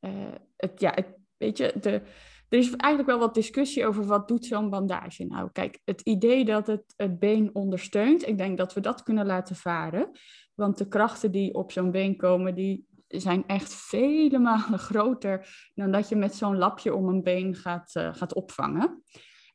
uh, 0.02 0.12
het, 0.58 0.80
ja, 0.80 0.96
weet 1.38 1.58
je, 1.58 1.74
de, 1.82 2.02
er 2.50 2.58
is 2.58 2.76
eigenlijk 2.76 3.12
wel 3.12 3.20
wat 3.20 3.34
discussie 3.34 3.86
over 3.86 4.06
wat 4.06 4.28
doet 4.28 4.46
zo'n 4.46 4.70
bandage 4.70 5.26
nou. 5.26 5.50
Kijk, 5.52 5.82
het 5.86 6.02
idee 6.02 6.46
dat 6.46 6.68
het 6.68 6.94
het 6.96 7.20
been 7.20 7.50
ondersteunt, 7.56 8.28
ik 8.28 8.38
denk 8.38 8.58
dat 8.58 8.74
we 8.74 8.82
dat 8.82 9.04
kunnen 9.04 9.26
laten 9.26 9.56
varen. 9.56 10.12
Want 10.56 10.78
de 10.78 10.88
krachten 10.88 11.32
die 11.32 11.54
op 11.54 11.72
zo'n 11.72 11.92
been 11.92 12.18
komen, 12.18 12.56
die 12.56 12.88
zijn 13.08 13.44
echt 13.48 13.74
vele 13.74 14.40
malen 14.40 14.80
groter 14.90 15.70
dan 15.76 15.92
dat 15.92 16.10
je 16.10 16.16
met 16.16 16.36
zo'n 16.36 16.58
lapje 16.58 16.96
om 16.96 17.08
een 17.08 17.24
been 17.24 17.56
gaat, 17.56 17.96
uh, 17.96 18.14
gaat 18.14 18.34
opvangen. 18.34 19.04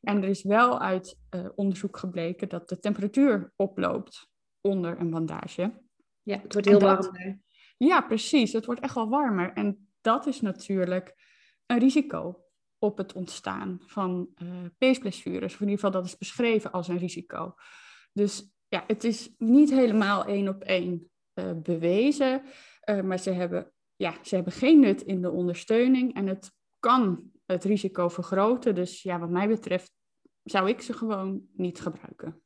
En 0.01 0.23
er 0.23 0.29
is 0.29 0.43
wel 0.43 0.79
uit 0.79 1.19
uh, 1.35 1.45
onderzoek 1.55 1.97
gebleken 1.97 2.49
dat 2.49 2.69
de 2.69 2.79
temperatuur 2.79 3.53
oploopt 3.55 4.29
onder 4.61 4.99
een 4.99 5.09
bandage. 5.09 5.85
Ja, 6.27 6.39
het 6.41 6.53
wordt 6.53 6.67
heel 6.67 6.79
warm. 6.79 7.41
Ja, 7.77 8.01
precies. 8.01 8.53
Het 8.53 8.65
wordt 8.65 8.81
echt 8.81 8.95
wel 8.95 9.09
warmer. 9.09 9.53
En 9.53 9.89
dat 10.01 10.25
is 10.25 10.41
natuurlijk 10.41 11.15
een 11.65 11.79
risico 11.79 12.43
op 12.77 12.97
het 12.97 13.13
ontstaan 13.13 13.79
van 13.85 14.29
uh, 14.43 14.49
peesblessures. 14.77 15.53
Of 15.53 15.61
in 15.61 15.69
ieder 15.69 15.83
geval 15.83 16.01
dat 16.01 16.05
is 16.05 16.17
beschreven 16.17 16.71
als 16.71 16.87
een 16.87 16.97
risico. 16.97 17.55
Dus 18.13 18.51
ja, 18.67 18.83
het 18.87 19.03
is 19.03 19.33
niet 19.37 19.69
helemaal 19.69 20.25
één 20.25 20.47
op 20.47 20.63
één 20.63 21.09
uh, 21.33 21.51
bewezen, 21.55 22.43
uh, 22.89 23.01
maar 23.01 23.19
ze 23.19 23.31
hebben, 23.31 23.71
ja, 23.95 24.15
ze 24.23 24.35
hebben 24.35 24.53
geen 24.53 24.79
nut 24.79 25.01
in 25.01 25.21
de 25.21 25.31
ondersteuning 25.31 26.13
en 26.15 26.27
het 26.27 26.51
kan 26.79 27.31
het 27.45 27.63
risico 27.63 28.07
vergroten. 28.07 28.75
Dus 28.75 29.01
ja, 29.01 29.19
wat 29.19 29.29
mij 29.29 29.47
betreft 29.47 29.91
zou 30.43 30.69
ik 30.69 30.81
ze 30.81 30.93
gewoon 30.93 31.41
niet 31.53 31.79
gebruiken. 31.79 32.41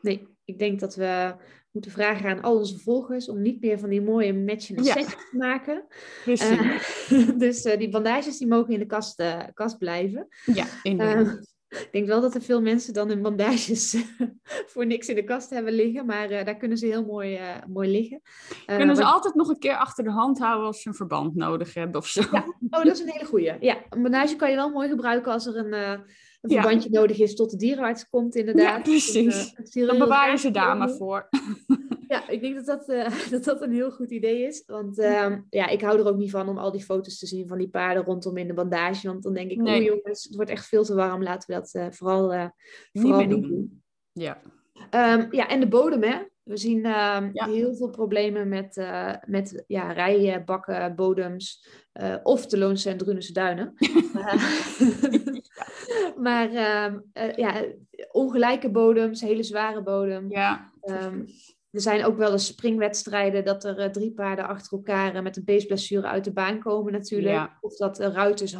Nee, 0.00 0.36
ik 0.44 0.58
denk 0.58 0.80
dat 0.80 0.94
we 0.94 1.36
moeten 1.76 1.94
vragen 1.94 2.30
aan 2.30 2.42
al 2.42 2.56
onze 2.56 2.78
volgers 2.78 3.28
om 3.28 3.42
niet 3.42 3.60
meer 3.60 3.78
van 3.78 3.88
die 3.88 4.02
mooie 4.02 4.34
matchende 4.34 4.82
ja. 4.82 4.92
sets 4.92 5.10
te 5.10 5.36
maken. 5.36 5.84
Uh, 6.26 6.80
dus 7.44 7.64
uh, 7.64 7.78
die 7.78 7.88
bandages 7.88 8.38
die 8.38 8.46
mogen 8.46 8.72
in 8.72 8.78
de 8.78 8.86
kast, 8.86 9.20
uh, 9.20 9.42
kast 9.54 9.78
blijven. 9.78 10.28
Ja, 10.44 10.66
inderdaad. 10.82 11.54
ik 11.68 11.88
denk 11.92 12.06
wel 12.06 12.20
dat 12.20 12.34
er 12.34 12.42
veel 12.42 12.62
mensen 12.62 12.94
dan 12.94 13.08
hun 13.08 13.22
bandages 13.22 13.96
voor 14.72 14.86
niks 14.86 15.08
in 15.08 15.14
de 15.14 15.24
kast 15.24 15.50
hebben 15.50 15.72
liggen, 15.72 16.06
maar 16.06 16.28
daar 16.28 16.56
kunnen 16.56 16.78
ze 16.78 16.86
heel 16.86 17.04
mooi, 17.04 17.40
mooi 17.68 17.90
liggen. 17.90 18.20
kunnen 18.66 18.96
ze 18.96 19.04
altijd 19.04 19.34
nog 19.34 19.48
een 19.48 19.58
keer 19.58 19.76
achter 19.76 20.04
de 20.04 20.10
hand 20.10 20.38
houden 20.38 20.66
als 20.66 20.82
ze 20.82 20.88
een 20.88 20.94
verband 20.94 21.34
nodig 21.34 21.74
hebben 21.74 22.00
of 22.00 22.06
zo? 22.06 22.22
Ja. 22.32 22.44
Oh, 22.70 22.84
dat 22.84 22.94
is 22.94 23.00
een 23.00 23.10
hele 23.10 23.26
goeie. 23.26 23.56
Ja, 23.60 23.76
een 23.90 24.02
bandage 24.02 24.36
kan 24.36 24.50
je 24.50 24.56
wel 24.56 24.70
mooi 24.70 24.88
gebruiken 24.88 25.32
als 25.32 25.46
er 25.46 25.56
een 25.56 26.04
een 26.40 26.50
verbandje 26.50 26.90
nodig 26.90 27.18
is 27.18 27.34
tot 27.34 27.50
de 27.50 27.56
dierenarts 27.56 28.08
komt, 28.08 28.34
inderdaad. 28.34 28.76
Ja, 28.76 28.82
precies. 28.82 29.54
Dus, 29.54 29.74
uh, 29.74 29.86
Dan 29.86 29.98
bewaar 29.98 30.30
je 30.30 30.36
ze 30.36 30.50
daar 30.50 30.76
maar 30.76 30.90
voor. 30.90 31.28
Ja, 32.08 32.28
ik 32.28 32.40
denk 32.40 32.54
dat 32.54 32.66
dat, 32.66 32.88
uh, 32.88 33.28
dat 33.30 33.44
dat 33.44 33.62
een 33.62 33.72
heel 33.72 33.90
goed 33.90 34.10
idee 34.10 34.46
is. 34.46 34.62
Want 34.66 34.98
uh, 34.98 35.36
ja, 35.50 35.68
ik 35.68 35.80
hou 35.80 35.98
er 35.98 36.06
ook 36.06 36.16
niet 36.16 36.30
van 36.30 36.48
om 36.48 36.58
al 36.58 36.72
die 36.72 36.84
foto's 36.84 37.18
te 37.18 37.26
zien 37.26 37.48
van 37.48 37.58
die 37.58 37.68
paarden 37.68 38.04
rondom 38.04 38.36
in 38.36 38.46
de 38.46 38.54
bandage. 38.54 39.06
Want 39.06 39.22
dan 39.22 39.34
denk 39.34 39.50
ik, 39.50 39.58
nee. 39.58 39.80
oh 39.80 39.86
jongens, 39.86 40.24
het 40.24 40.34
wordt 40.34 40.50
echt 40.50 40.66
veel 40.66 40.84
te 40.84 40.94
warm. 40.94 41.22
Laten 41.22 41.54
we 41.54 41.60
dat 41.60 41.74
uh, 41.74 41.86
vooral, 41.90 42.52
vooral 42.92 43.20
niet 43.20 43.30
doen. 43.30 43.40
doen. 43.40 43.82
Ja. 44.12 44.40
Um, 44.90 45.28
ja, 45.30 45.48
en 45.48 45.60
de 45.60 45.68
bodem, 45.68 46.02
hè. 46.02 46.16
We 46.46 46.56
zien 46.56 46.78
uh, 46.78 47.18
ja. 47.32 47.48
heel 47.48 47.74
veel 47.74 47.90
problemen 47.90 48.48
met, 48.48 48.76
uh, 48.76 49.12
met 49.24 49.64
ja, 49.66 49.92
rijbakken, 49.92 50.94
bodems 50.94 51.66
uh, 52.00 52.14
of 52.22 52.46
de 52.46 52.58
Loonse 52.58 52.90
en 52.90 52.96
Drunense 52.96 53.32
duinen. 53.32 53.74
maar 56.26 56.50
ehm, 56.50 56.98
ja, 57.36 57.64
ongelijke 58.10 58.70
bodems, 58.70 59.20
hele 59.20 59.42
zware 59.42 59.82
bodem. 59.82 60.30
Ja. 60.30 60.72
Um, 60.82 61.26
er 61.70 61.80
zijn 61.80 62.04
ook 62.04 62.16
wel 62.16 62.32
eens 62.32 62.46
springwedstrijden 62.46 63.44
dat 63.44 63.64
er 63.64 63.92
drie 63.92 64.12
paarden 64.12 64.46
achter 64.46 64.72
elkaar 64.72 65.22
met 65.22 65.36
een 65.36 65.44
beestblessure 65.44 66.06
uit 66.06 66.24
de 66.24 66.32
baan 66.32 66.58
komen 66.58 66.92
natuurlijk. 66.92 67.34
Ja. 67.34 67.58
Of 67.60 67.76
dat 67.76 67.96
de 67.96 68.10
ruiters 68.10 68.56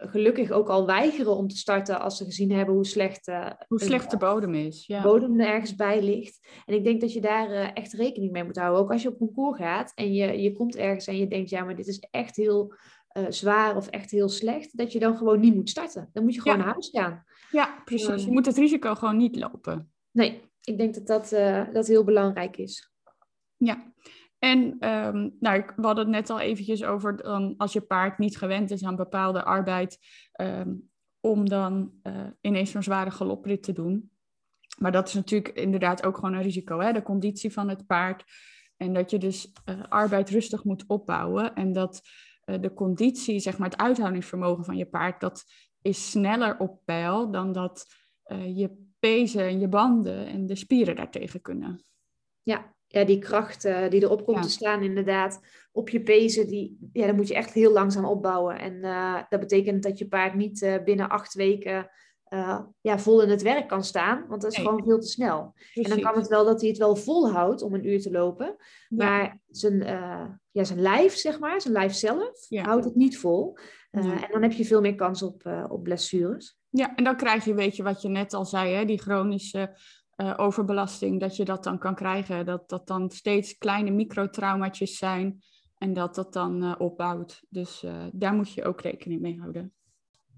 gelukkig 0.00 0.50
ook 0.50 0.68
al 0.68 0.86
weigeren 0.86 1.36
om 1.36 1.48
te 1.48 1.56
starten 1.56 2.00
als 2.00 2.16
ze 2.16 2.24
gezien 2.24 2.52
hebben 2.52 2.74
hoe 2.74 2.86
slecht, 2.86 3.28
uh, 3.28 3.50
hoe 3.68 3.80
slecht 3.80 4.10
de 4.10 4.16
bodem 4.16 4.54
is. 4.54 4.86
Ja. 4.86 5.02
bodem 5.02 5.40
er 5.40 5.46
ergens 5.46 5.74
bij 5.74 6.02
ligt. 6.02 6.48
En 6.66 6.74
ik 6.74 6.84
denk 6.84 7.00
dat 7.00 7.12
je 7.12 7.20
daar 7.20 7.50
uh, 7.50 7.68
echt 7.74 7.92
rekening 7.92 8.32
mee 8.32 8.44
moet 8.44 8.56
houden. 8.56 8.80
Ook 8.80 8.92
als 8.92 9.02
je 9.02 9.08
op 9.08 9.18
concours 9.18 9.58
gaat 9.58 9.92
en 9.94 10.12
je, 10.12 10.40
je 10.42 10.52
komt 10.52 10.76
ergens 10.76 11.06
en 11.06 11.16
je 11.16 11.28
denkt, 11.28 11.50
ja, 11.50 11.64
maar 11.64 11.76
dit 11.76 11.86
is 11.86 12.06
echt 12.10 12.36
heel 12.36 12.74
uh, 13.16 13.24
zwaar 13.28 13.76
of 13.76 13.88
echt 13.88 14.10
heel 14.10 14.28
slecht, 14.28 14.76
dat 14.76 14.92
je 14.92 14.98
dan 14.98 15.16
gewoon 15.16 15.40
niet 15.40 15.54
moet 15.54 15.70
starten. 15.70 16.08
Dan 16.12 16.22
moet 16.22 16.34
je 16.34 16.40
gewoon 16.40 16.58
ja. 16.58 16.64
naar 16.64 16.72
huis 16.72 16.88
gaan. 16.92 17.24
Ja, 17.50 17.82
precies. 17.84 18.24
je 18.24 18.30
moet 18.30 18.46
het 18.46 18.56
risico 18.56 18.94
gewoon 18.94 19.16
niet 19.16 19.36
lopen. 19.36 19.92
Nee, 20.10 20.40
ik 20.60 20.78
denk 20.78 20.94
dat 20.94 21.06
dat, 21.06 21.28
dat 21.72 21.86
heel 21.86 22.04
belangrijk 22.04 22.56
is. 22.56 22.92
Ja, 23.56 23.92
en 24.40 24.88
um, 24.88 25.36
nou, 25.40 25.62
we 25.76 25.86
hadden 25.86 26.04
het 26.04 26.14
net 26.14 26.30
al 26.30 26.40
eventjes 26.40 26.84
over 26.84 27.16
dan 27.16 27.54
als 27.56 27.72
je 27.72 27.80
paard 27.80 28.18
niet 28.18 28.38
gewend 28.38 28.70
is 28.70 28.84
aan 28.84 28.96
bepaalde 28.96 29.44
arbeid, 29.44 29.98
um, 30.40 30.90
om 31.20 31.48
dan 31.48 31.92
uh, 32.02 32.26
ineens 32.40 32.70
zo'n 32.70 32.82
zware 32.82 33.10
galoprit 33.10 33.62
te 33.62 33.72
doen. 33.72 34.10
Maar 34.78 34.92
dat 34.92 35.08
is 35.08 35.14
natuurlijk 35.14 35.48
inderdaad 35.48 36.06
ook 36.06 36.14
gewoon 36.14 36.34
een 36.34 36.42
risico, 36.42 36.78
hè? 36.78 36.92
de 36.92 37.02
conditie 37.02 37.52
van 37.52 37.68
het 37.68 37.86
paard. 37.86 38.24
En 38.76 38.92
dat 38.92 39.10
je 39.10 39.18
dus 39.18 39.52
uh, 39.64 39.82
arbeid 39.88 40.30
rustig 40.30 40.64
moet 40.64 40.84
opbouwen. 40.86 41.54
En 41.54 41.72
dat 41.72 42.00
uh, 42.44 42.60
de 42.60 42.72
conditie, 42.72 43.38
zeg 43.38 43.58
maar 43.58 43.70
het 43.70 43.80
uithoudingsvermogen 43.80 44.64
van 44.64 44.76
je 44.76 44.86
paard, 44.86 45.20
dat 45.20 45.44
is 45.82 46.10
sneller 46.10 46.58
op 46.58 46.80
peil 46.84 47.30
dan 47.30 47.52
dat 47.52 47.98
je 48.54 48.88
pezen 48.98 49.44
en 49.44 49.60
je 49.60 49.68
banden 49.68 50.26
en 50.26 50.46
de 50.46 50.56
spieren 50.56 50.96
daartegen 50.96 51.40
kunnen. 51.40 51.84
Ja, 52.42 52.74
ja, 52.92 53.04
die 53.04 53.18
kracht 53.18 53.64
uh, 53.64 53.88
die 53.88 54.02
erop 54.02 54.24
komt 54.24 54.36
ja. 54.36 54.42
te 54.42 54.50
staan, 54.50 54.82
inderdaad, 54.82 55.40
op 55.72 55.88
je 55.88 56.02
pezen, 56.02 56.46
die, 56.46 56.90
ja, 56.92 57.06
dan 57.06 57.16
moet 57.16 57.28
je 57.28 57.34
echt 57.34 57.52
heel 57.52 57.72
langzaam 57.72 58.04
opbouwen. 58.04 58.58
En 58.58 58.74
uh, 58.74 59.22
dat 59.28 59.40
betekent 59.40 59.82
dat 59.82 59.98
je 59.98 60.08
paard 60.08 60.34
niet 60.34 60.62
uh, 60.62 60.74
binnen 60.84 61.08
acht 61.08 61.34
weken 61.34 61.90
ja, 62.80 62.98
vol 62.98 63.22
in 63.22 63.28
het 63.28 63.42
werk 63.42 63.68
kan 63.68 63.84
staan, 63.84 64.24
want 64.28 64.42
dat 64.42 64.50
is 64.50 64.56
nee. 64.56 64.66
gewoon 64.66 64.84
veel 64.84 64.98
te 64.98 65.06
snel. 65.06 65.52
Precies. 65.54 65.82
En 65.82 65.90
dan 65.90 66.00
kan 66.00 66.20
het 66.20 66.28
wel 66.28 66.44
dat 66.44 66.60
hij 66.60 66.68
het 66.68 66.78
wel 66.78 66.96
volhoudt 66.96 67.62
om 67.62 67.74
een 67.74 67.86
uur 67.86 68.00
te 68.00 68.10
lopen, 68.10 68.56
ja. 68.88 68.96
maar 68.96 69.40
zijn, 69.48 69.78
ja, 70.50 70.64
zijn 70.64 70.80
lijf, 70.80 71.14
zeg 71.14 71.38
maar, 71.38 71.60
zijn 71.60 71.74
lijf 71.74 71.92
zelf, 71.92 72.46
ja. 72.48 72.62
houdt 72.62 72.84
het 72.84 72.94
niet 72.94 73.18
vol. 73.18 73.56
En 73.90 74.28
dan 74.30 74.42
heb 74.42 74.52
je 74.52 74.64
veel 74.64 74.80
meer 74.80 74.94
kans 74.94 75.22
op, 75.22 75.66
op 75.68 75.82
blessures. 75.82 76.58
Ja, 76.68 76.94
en 76.94 77.04
dan 77.04 77.16
krijg 77.16 77.44
je, 77.44 77.54
weet 77.54 77.76
je, 77.76 77.82
wat 77.82 78.02
je 78.02 78.08
net 78.08 78.34
al 78.34 78.44
zei, 78.44 78.74
hè, 78.74 78.84
die 78.84 79.00
chronische 79.00 79.76
uh, 80.20 80.34
overbelasting, 80.36 81.20
dat 81.20 81.36
je 81.36 81.44
dat 81.44 81.64
dan 81.64 81.78
kan 81.78 81.94
krijgen. 81.94 82.46
Dat 82.46 82.68
dat 82.68 82.86
dan 82.86 83.10
steeds 83.10 83.58
kleine 83.58 83.90
microtraumaatjes 83.90 84.98
zijn 84.98 85.42
en 85.78 85.92
dat 85.92 86.14
dat 86.14 86.32
dan 86.32 86.64
uh, 86.64 86.74
opbouwt. 86.78 87.42
Dus 87.48 87.82
uh, 87.82 87.92
daar 88.12 88.34
moet 88.34 88.52
je 88.52 88.64
ook 88.64 88.80
rekening 88.80 89.20
mee 89.20 89.38
houden. 89.38 89.72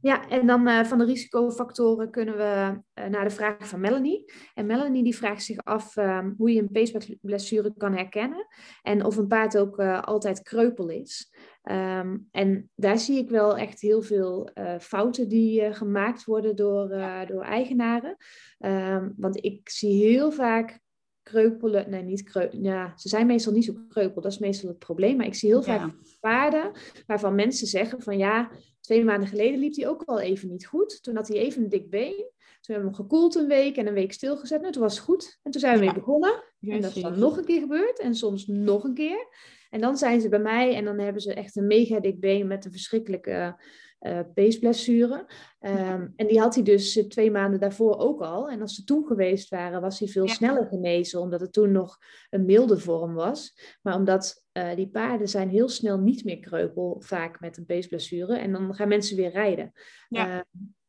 Ja, 0.00 0.28
en 0.28 0.46
dan 0.46 0.86
van 0.86 0.98
de 0.98 1.04
risicofactoren 1.04 2.10
kunnen 2.10 2.36
we 2.36 2.80
naar 3.08 3.24
de 3.24 3.30
vraag 3.30 3.68
van 3.68 3.80
Melanie. 3.80 4.32
En 4.54 4.66
Melanie 4.66 5.02
die 5.02 5.16
vraagt 5.16 5.42
zich 5.42 5.58
af 5.58 5.96
um, 5.96 6.34
hoe 6.36 6.52
je 6.52 6.60
een 6.60 6.70
peesblessure 6.70 7.74
kan 7.76 7.92
herkennen 7.92 8.46
en 8.82 9.04
of 9.04 9.16
een 9.16 9.26
paard 9.26 9.58
ook 9.58 9.80
altijd 9.80 10.42
kreupel 10.42 10.88
is. 10.88 11.32
Um, 11.70 12.28
en 12.30 12.70
daar 12.74 12.98
zie 12.98 13.18
ik 13.18 13.30
wel 13.30 13.56
echt 13.56 13.80
heel 13.80 14.02
veel 14.02 14.50
uh, 14.54 14.78
fouten 14.78 15.28
die 15.28 15.62
uh, 15.62 15.74
gemaakt 15.74 16.24
worden 16.24 16.56
door, 16.56 16.90
uh, 16.90 17.26
door 17.26 17.42
eigenaren. 17.42 18.16
Um, 18.58 19.14
want 19.16 19.44
ik 19.44 19.68
zie 19.68 20.04
heel 20.04 20.32
vaak 20.32 20.80
kreupelen, 21.22 21.90
nee 21.90 22.02
niet 22.02 22.22
kreupelen, 22.22 22.64
ja, 22.64 22.92
ze 22.96 23.08
zijn 23.08 23.26
meestal 23.26 23.52
niet 23.52 23.64
zo 23.64 23.74
kreupel, 23.88 24.22
dat 24.22 24.32
is 24.32 24.38
meestal 24.38 24.68
het 24.68 24.78
probleem. 24.78 25.16
Maar 25.16 25.26
ik 25.26 25.34
zie 25.34 25.48
heel 25.48 25.62
vaak 25.62 25.94
paarden 26.20 26.72
waarvan 27.06 27.34
mensen 27.34 27.66
zeggen 27.66 28.02
van 28.02 28.18
ja, 28.18 28.50
twee 28.80 29.04
maanden 29.04 29.28
geleden 29.28 29.58
liep 29.58 29.76
hij 29.76 29.88
ook 29.88 30.04
wel 30.04 30.20
even 30.20 30.48
niet 30.48 30.66
goed. 30.66 31.02
Toen 31.02 31.16
had 31.16 31.28
hij 31.28 31.36
even 31.36 31.62
een 31.62 31.68
dik 31.68 31.90
been. 31.90 32.30
Toen 32.60 32.74
hebben 32.74 32.92
we 32.92 32.96
hem 32.96 33.06
gekoeld 33.06 33.34
een 33.34 33.46
week 33.46 33.76
en 33.76 33.86
een 33.86 33.94
week 33.94 34.12
stilgezet. 34.12 34.60
Nou, 34.60 34.72
toen 34.72 34.82
was 34.82 34.94
het 34.94 35.04
goed. 35.04 35.38
En 35.42 35.50
toen 35.50 35.60
zijn 35.60 35.78
we 35.78 35.84
ja. 35.84 35.92
weer 35.92 36.00
begonnen. 36.00 36.42
En 36.60 36.80
dat 36.80 36.96
is 36.96 37.02
dan 37.02 37.18
nog 37.18 37.36
een 37.36 37.44
keer 37.44 37.60
gebeurd. 37.60 37.98
En 37.98 38.14
soms 38.14 38.46
nog 38.46 38.84
een 38.84 38.94
keer. 38.94 39.26
En 39.72 39.80
dan 39.80 39.96
zijn 39.96 40.20
ze 40.20 40.28
bij 40.28 40.40
mij 40.40 40.74
en 40.74 40.84
dan 40.84 40.98
hebben 40.98 41.22
ze 41.22 41.34
echt 41.34 41.56
een 41.56 41.66
mega 41.66 42.00
dik 42.00 42.20
been 42.20 42.46
met 42.46 42.64
een 42.64 42.72
verschrikkelijke 42.72 43.56
uh, 44.00 44.20
peesblessure. 44.34 45.26
Um, 45.60 46.12
en 46.16 46.26
die 46.26 46.40
had 46.40 46.54
hij 46.54 46.64
dus 46.64 46.92
twee 47.08 47.30
maanden 47.30 47.60
daarvoor 47.60 47.98
ook 47.98 48.20
al. 48.20 48.50
En 48.50 48.60
als 48.60 48.74
ze 48.74 48.84
toen 48.84 49.06
geweest 49.06 49.48
waren, 49.48 49.80
was 49.80 49.98
hij 49.98 50.08
veel 50.08 50.26
ja. 50.26 50.32
sneller 50.32 50.66
genezen, 50.66 51.20
omdat 51.20 51.40
het 51.40 51.52
toen 51.52 51.72
nog 51.72 51.98
een 52.30 52.44
milde 52.44 52.78
vorm 52.78 53.14
was. 53.14 53.60
Maar 53.82 53.94
omdat 53.94 54.44
uh, 54.52 54.74
die 54.74 54.88
paarden 54.88 55.28
zijn 55.28 55.48
heel 55.48 55.68
snel 55.68 55.98
niet 55.98 56.24
meer 56.24 56.38
kreupel, 56.38 56.96
vaak 57.04 57.40
met 57.40 57.56
een 57.56 57.66
peesblessure. 57.66 58.38
En 58.38 58.52
dan 58.52 58.74
gaan 58.74 58.88
mensen 58.88 59.16
weer 59.16 59.30
rijden. 59.30 59.72
Ja. 60.08 60.36
Uh, 60.36 60.40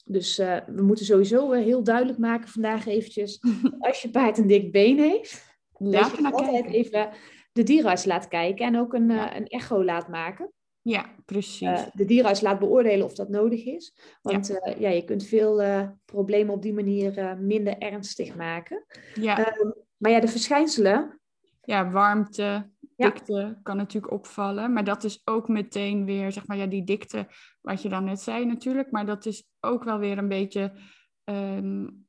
dus 0.05 0.39
uh, 0.39 0.57
we 0.67 0.81
moeten 0.81 1.05
sowieso 1.05 1.51
heel 1.51 1.83
duidelijk 1.83 2.17
maken 2.17 2.49
vandaag 2.49 2.87
eventjes, 2.87 3.39
als 3.79 4.01
je 4.01 4.09
paard 4.09 4.37
een 4.37 4.47
dik 4.47 4.71
been 4.71 4.99
heeft, 4.99 5.57
dat 5.77 6.11
je 6.17 6.31
altijd 6.31 6.65
even 6.65 7.09
de 7.53 7.63
dierenarts 7.63 8.05
laat 8.05 8.27
kijken 8.27 8.65
en 8.65 8.77
ook 8.77 8.93
een, 8.93 9.09
uh, 9.09 9.35
een 9.35 9.47
echo 9.47 9.83
laat 9.83 10.07
maken. 10.07 10.51
Ja, 10.81 11.15
precies. 11.25 11.67
Uh, 11.67 11.85
de 11.93 12.05
dierenarts 12.05 12.41
laat 12.41 12.59
beoordelen 12.59 13.05
of 13.05 13.13
dat 13.13 13.29
nodig 13.29 13.65
is. 13.65 13.97
Want 14.21 14.47
ja. 14.47 14.67
Uh, 14.67 14.79
ja 14.79 14.89
je 14.89 15.03
kunt 15.03 15.25
veel 15.25 15.61
problemen 16.05 16.53
op 16.53 16.61
die 16.61 16.73
manier 16.73 17.37
minder 17.39 17.77
ernstig 17.77 18.35
maken. 18.35 18.85
Ja. 19.13 19.57
Um, 19.59 19.73
maar 19.97 20.11
ja, 20.11 20.19
de 20.19 20.27
verschijnselen. 20.27 21.19
Ja, 21.61 21.91
warmte, 21.91 22.71
dikte 22.95 23.59
kan 23.63 23.77
natuurlijk 23.77 24.13
opvallen. 24.13 24.73
Maar 24.73 24.83
dat 24.83 25.03
is 25.03 25.21
ook 25.25 25.47
meteen 25.47 26.05
weer, 26.05 26.31
zeg 26.31 26.47
maar, 26.47 26.57
ja, 26.57 26.65
die 26.65 26.83
dikte, 26.83 27.27
wat 27.61 27.81
je 27.81 27.89
dan 27.89 28.03
net 28.03 28.19
zei 28.19 28.45
natuurlijk. 28.45 28.91
Maar 28.91 29.05
dat 29.05 29.25
is 29.25 29.47
ook 29.59 29.83
wel 29.83 29.99
weer 29.99 30.17
een 30.17 30.27
beetje, 30.27 30.73
um, 31.23 32.05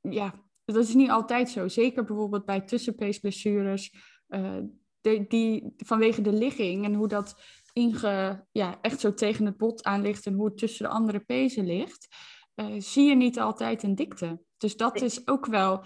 ja, 0.00 0.34
dat 0.64 0.76
is 0.76 0.94
niet 0.94 1.10
altijd 1.10 1.48
zo. 1.48 1.68
Zeker 1.68 2.04
bijvoorbeeld 2.04 2.44
bij 2.44 2.60
tussenpeesblessures. 2.60 3.94
Uh, 4.28 4.58
de, 5.06 5.24
die, 5.28 5.74
vanwege 5.76 6.20
de 6.20 6.32
ligging 6.32 6.84
en 6.84 6.94
hoe 6.94 7.08
dat 7.08 7.40
inge, 7.72 8.46
ja, 8.52 8.78
echt 8.80 9.00
zo 9.00 9.14
tegen 9.14 9.46
het 9.46 9.56
bot 9.56 9.84
aan 9.84 10.02
ligt 10.02 10.26
en 10.26 10.34
hoe 10.34 10.46
het 10.46 10.58
tussen 10.58 10.84
de 10.84 10.92
andere 10.92 11.20
pezen 11.20 11.66
ligt, 11.66 12.08
uh, 12.54 12.66
zie 12.78 13.08
je 13.08 13.14
niet 13.14 13.40
altijd 13.40 13.82
een 13.82 13.94
dikte. 13.94 14.40
Dus 14.56 14.76
dat 14.76 15.00
is 15.00 15.28
ook 15.28 15.46
wel 15.46 15.84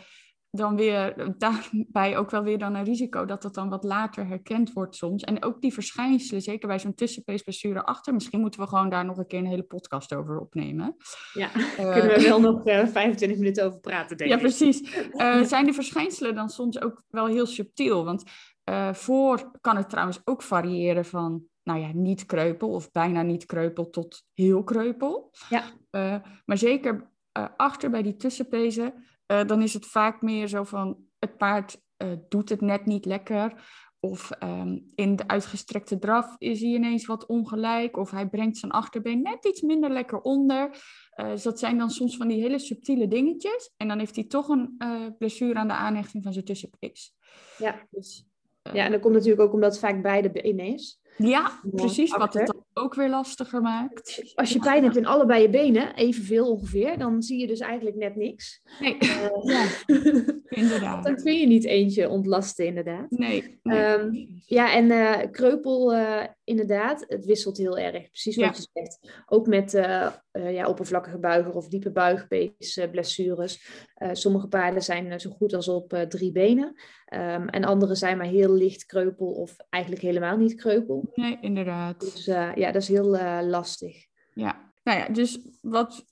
dan 0.50 0.76
weer 0.76 1.34
daarbij 1.38 2.16
ook 2.16 2.30
wel 2.30 2.42
weer 2.42 2.58
dan 2.58 2.74
een 2.74 2.84
risico 2.84 3.24
dat 3.24 3.42
dat 3.42 3.54
dan 3.54 3.68
wat 3.68 3.84
later 3.84 4.26
herkend 4.26 4.72
wordt 4.72 4.96
soms. 4.96 5.22
En 5.22 5.44
ook 5.44 5.60
die 5.60 5.72
verschijnselen, 5.72 6.42
zeker 6.42 6.68
bij 6.68 6.78
zo'n 6.78 6.94
tussenpeesblessure 6.94 7.84
achter. 7.84 8.14
Misschien 8.14 8.40
moeten 8.40 8.60
we 8.60 8.66
gewoon 8.66 8.88
daar 8.88 9.04
nog 9.04 9.16
een 9.16 9.26
keer 9.26 9.38
een 9.38 9.46
hele 9.46 9.62
podcast 9.62 10.14
over 10.14 10.38
opnemen. 10.38 10.96
Ja, 11.32 11.50
uh, 11.56 11.92
kunnen 11.92 12.16
we 12.16 12.22
wel 12.22 12.40
nog 12.40 12.66
uh, 12.66 12.80
eh, 12.80 12.88
25 12.88 13.38
minuten 13.38 13.64
over 13.64 13.80
praten, 13.80 14.16
denk 14.16 14.30
ik. 14.30 14.36
Ja, 14.36 14.42
precies. 14.42 14.96
Uh, 15.12 15.42
zijn 15.52 15.64
die 15.64 15.74
verschijnselen 15.74 16.34
dan 16.34 16.48
soms 16.48 16.80
ook 16.80 17.02
wel 17.08 17.26
heel 17.26 17.46
subtiel? 17.46 18.04
Want 18.04 18.22
voor 18.92 19.50
kan 19.60 19.76
het 19.76 19.90
trouwens 19.90 20.20
ook 20.24 20.42
variëren 20.42 21.04
van, 21.04 21.42
nou 21.62 21.80
ja, 21.80 21.90
niet 21.92 22.26
kreupel 22.26 22.68
of 22.68 22.90
bijna 22.90 23.22
niet 23.22 23.46
kreupel 23.46 23.90
tot 23.90 24.24
heel 24.34 24.64
kreupel. 24.64 25.30
Ja. 25.48 25.64
maar 26.44 26.58
zeker 26.58 27.10
achter 27.56 27.90
bij 27.90 28.02
die 28.02 28.16
tussenpezen 28.16 29.04
dan 29.46 29.62
is 29.62 29.74
het 29.74 29.86
vaak 29.86 30.22
meer 30.22 30.48
zo 30.48 30.64
van 30.64 30.98
het 31.18 31.36
paard 31.36 31.80
doet 32.28 32.48
het 32.48 32.60
net 32.60 32.86
niet 32.86 33.04
lekker. 33.04 33.68
Of 34.00 34.30
um, 34.42 34.86
in 34.94 35.16
de 35.16 35.28
uitgestrekte 35.28 35.98
draf 35.98 36.34
is 36.38 36.60
hij 36.60 36.68
ineens 36.68 37.06
wat 37.06 37.26
ongelijk. 37.26 37.96
Of 37.96 38.10
hij 38.10 38.28
brengt 38.28 38.56
zijn 38.56 38.72
achterbeen 38.72 39.22
net 39.22 39.44
iets 39.44 39.60
minder 39.60 39.90
lekker 39.90 40.20
onder. 40.20 40.70
Dus 41.16 41.42
dat 41.42 41.58
zijn 41.58 41.78
dan 41.78 41.90
soms 41.90 42.16
van 42.16 42.28
die 42.28 42.42
hele 42.42 42.58
subtiele 42.58 43.08
dingetjes. 43.08 43.72
En 43.76 43.88
dan 43.88 43.98
heeft 43.98 44.14
hij 44.14 44.24
toch 44.24 44.48
een 44.48 44.76
blessure 45.18 45.54
aan 45.58 45.68
de 45.68 45.74
aanhechting 45.74 46.22
van 46.22 46.32
zijn 46.32 46.44
tussenpees. 46.44 47.14
Ja. 47.58 47.86
Dus, 47.90 48.29
ja, 48.72 48.84
en 48.84 48.90
dat 48.90 49.00
komt 49.00 49.14
natuurlijk 49.14 49.42
ook 49.42 49.52
omdat 49.52 49.70
het 49.70 49.80
vaak 49.80 50.02
beide 50.02 50.30
benen 50.30 50.66
is. 50.66 51.00
Ja, 51.28 51.60
precies. 51.70 52.16
Wat 52.16 52.34
het 52.34 52.46
dan 52.46 52.64
ook 52.74 52.94
weer 52.94 53.08
lastiger 53.08 53.60
maakt. 53.60 54.32
Als 54.34 54.52
je 54.52 54.58
pijn 54.58 54.82
hebt 54.82 54.96
in 54.96 55.06
allebei 55.06 55.42
je 55.42 55.50
benen, 55.50 55.94
evenveel 55.94 56.50
ongeveer, 56.50 56.98
dan 56.98 57.22
zie 57.22 57.40
je 57.40 57.46
dus 57.46 57.60
eigenlijk 57.60 57.96
net 57.96 58.16
niks. 58.16 58.62
Nee, 58.80 58.96
uh, 59.00 59.28
ja, 59.42 59.66
inderdaad. 60.62 61.04
Dan 61.04 61.14
kun 61.14 61.38
je 61.38 61.46
niet 61.46 61.64
eentje 61.64 62.08
ontlasten, 62.08 62.66
inderdaad. 62.66 63.10
Nee. 63.10 63.58
Ehm, 63.62 64.10
ja, 64.46 64.72
en 64.74 64.84
uh, 64.84 65.18
kreupel, 65.30 65.94
uh, 65.94 66.24
inderdaad, 66.44 67.04
het 67.08 67.24
wisselt 67.24 67.56
heel 67.56 67.78
erg. 67.78 68.08
Precies 68.08 68.36
wat 68.36 68.56
je 68.56 68.68
zegt. 68.72 69.22
Ook 69.26 69.46
met 69.46 69.70
ja, 70.32 70.68
oppervlakkige 70.68 71.18
buiger 71.18 71.54
of 71.54 71.68
diepe 71.68 71.90
buigbees 71.90 72.80
blessures. 72.90 73.84
Sommige 74.12 74.48
paarden 74.48 74.82
zijn 74.82 75.20
zo 75.20 75.30
goed 75.30 75.54
als 75.54 75.68
op 75.68 76.04
drie 76.08 76.32
benen. 76.32 76.66
Um, 77.14 77.48
en 77.48 77.64
andere 77.64 77.94
zijn 77.94 78.16
maar 78.16 78.26
heel 78.26 78.52
licht 78.52 78.86
kreupel 78.86 79.26
of 79.26 79.56
eigenlijk 79.70 80.02
helemaal 80.02 80.36
niet 80.36 80.54
kreupel. 80.54 81.10
Nee, 81.14 81.38
inderdaad. 81.40 82.00
Dus 82.00 82.24
ja, 82.24 82.72
dat 82.72 82.82
is 82.82 82.88
heel 82.88 83.10
lastig. 83.42 84.06
Ja, 84.34 84.72
nou 84.82 84.98
ja, 84.98 85.08
dus 85.08 85.40
wat 85.60 86.04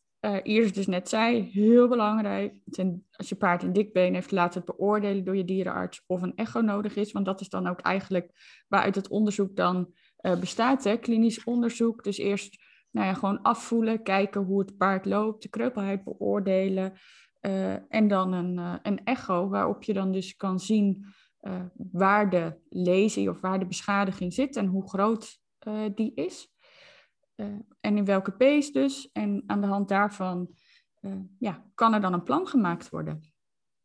Iris 0.42 0.72
dus 0.72 0.86
net 0.86 1.08
zei, 1.08 1.50
heel 1.52 1.88
belangrijk. 1.88 2.54
als 3.10 3.28
je 3.28 3.34
paard 3.34 3.62
een 3.62 3.72
dik 3.72 3.92
been 3.92 4.14
heeft, 4.14 4.30
laat 4.30 4.54
het 4.54 4.64
beoordelen 4.64 5.24
door 5.24 5.36
je 5.36 5.44
dierenarts 5.44 6.04
of 6.06 6.22
een 6.22 6.36
echo 6.36 6.60
nodig 6.60 6.96
is. 6.96 7.12
Want 7.12 7.24
dat 7.24 7.40
is 7.40 7.48
dan 7.48 7.66
ook 7.66 7.80
eigenlijk 7.80 8.30
waaruit 8.68 8.94
het 8.94 9.08
onderzoek 9.08 9.56
dan 9.56 9.94
bestaat, 10.40 10.84
hè? 10.84 10.96
klinisch 10.96 11.44
onderzoek. 11.44 12.04
Dus 12.04 12.18
eerst 12.18 12.66
nou 12.90 13.06
ja, 13.06 13.14
gewoon 13.14 13.42
afvoelen, 13.42 14.02
kijken 14.02 14.40
hoe 14.40 14.58
het 14.58 14.76
paard 14.76 15.06
loopt, 15.06 15.42
de 15.42 15.48
kreupelheid 15.48 16.04
beoordelen. 16.04 16.92
Uh, 17.40 17.92
en 17.92 18.08
dan 18.08 18.32
een, 18.32 18.78
een 18.82 19.04
echo 19.04 19.48
waarop 19.48 19.82
je 19.82 19.92
dan 19.92 20.12
dus 20.12 20.36
kan 20.36 20.60
zien 20.60 21.06
waar 21.76 22.30
de 22.30 22.58
lesie 22.68 23.30
of 23.30 23.40
waar 23.40 23.58
de 23.58 23.66
beschadiging 23.66 24.32
zit 24.32 24.56
en 24.56 24.66
hoe 24.66 24.88
groot 24.88 25.40
die 25.94 26.14
is. 26.14 26.52
En 27.80 27.96
in 27.96 28.04
welke 28.04 28.32
pace 28.32 28.72
dus. 28.72 29.10
En 29.12 29.42
aan 29.46 29.60
de 29.60 29.66
hand 29.66 29.88
daarvan 29.88 30.54
ja, 31.38 31.64
kan 31.74 31.94
er 31.94 32.00
dan 32.00 32.12
een 32.12 32.22
plan 32.22 32.46
gemaakt 32.46 32.88
worden. 32.88 33.32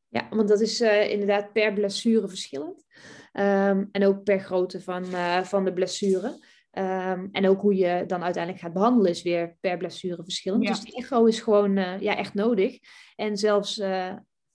Ja, 0.08 0.28
want 0.30 0.48
dat 0.48 0.62
is 0.62 0.82
inderdaad 0.82 1.54
per 1.54 1.74
blessure 1.74 2.28
verschillend. 2.28 2.86
Um, 3.34 3.90
en 3.92 4.06
ook 4.06 4.24
per 4.24 4.40
grootte 4.40 4.82
van, 4.82 5.06
van 5.46 5.66
de 5.66 5.74
blessure. 5.74 6.40
Um, 6.78 7.30
en 7.32 7.48
ook 7.48 7.62
hoe 7.62 7.76
je 7.76 8.04
dan 8.08 8.24
uiteindelijk 8.24 8.64
gaat 8.64 8.74
behandelen 8.74 9.12
is 9.12 9.22
weer 9.22 9.58
per 9.60 9.78
blessure 9.78 10.24
verschillend. 10.24 10.64
Ja. 10.64 10.70
Dus 10.70 10.80
die 10.80 10.96
echo 10.96 11.26
is 11.26 11.40
gewoon 11.40 11.76
ja, 12.00 12.18
echt 12.18 12.34
nodig. 12.34 12.80
En 13.16 13.38
zelfs 13.38 13.82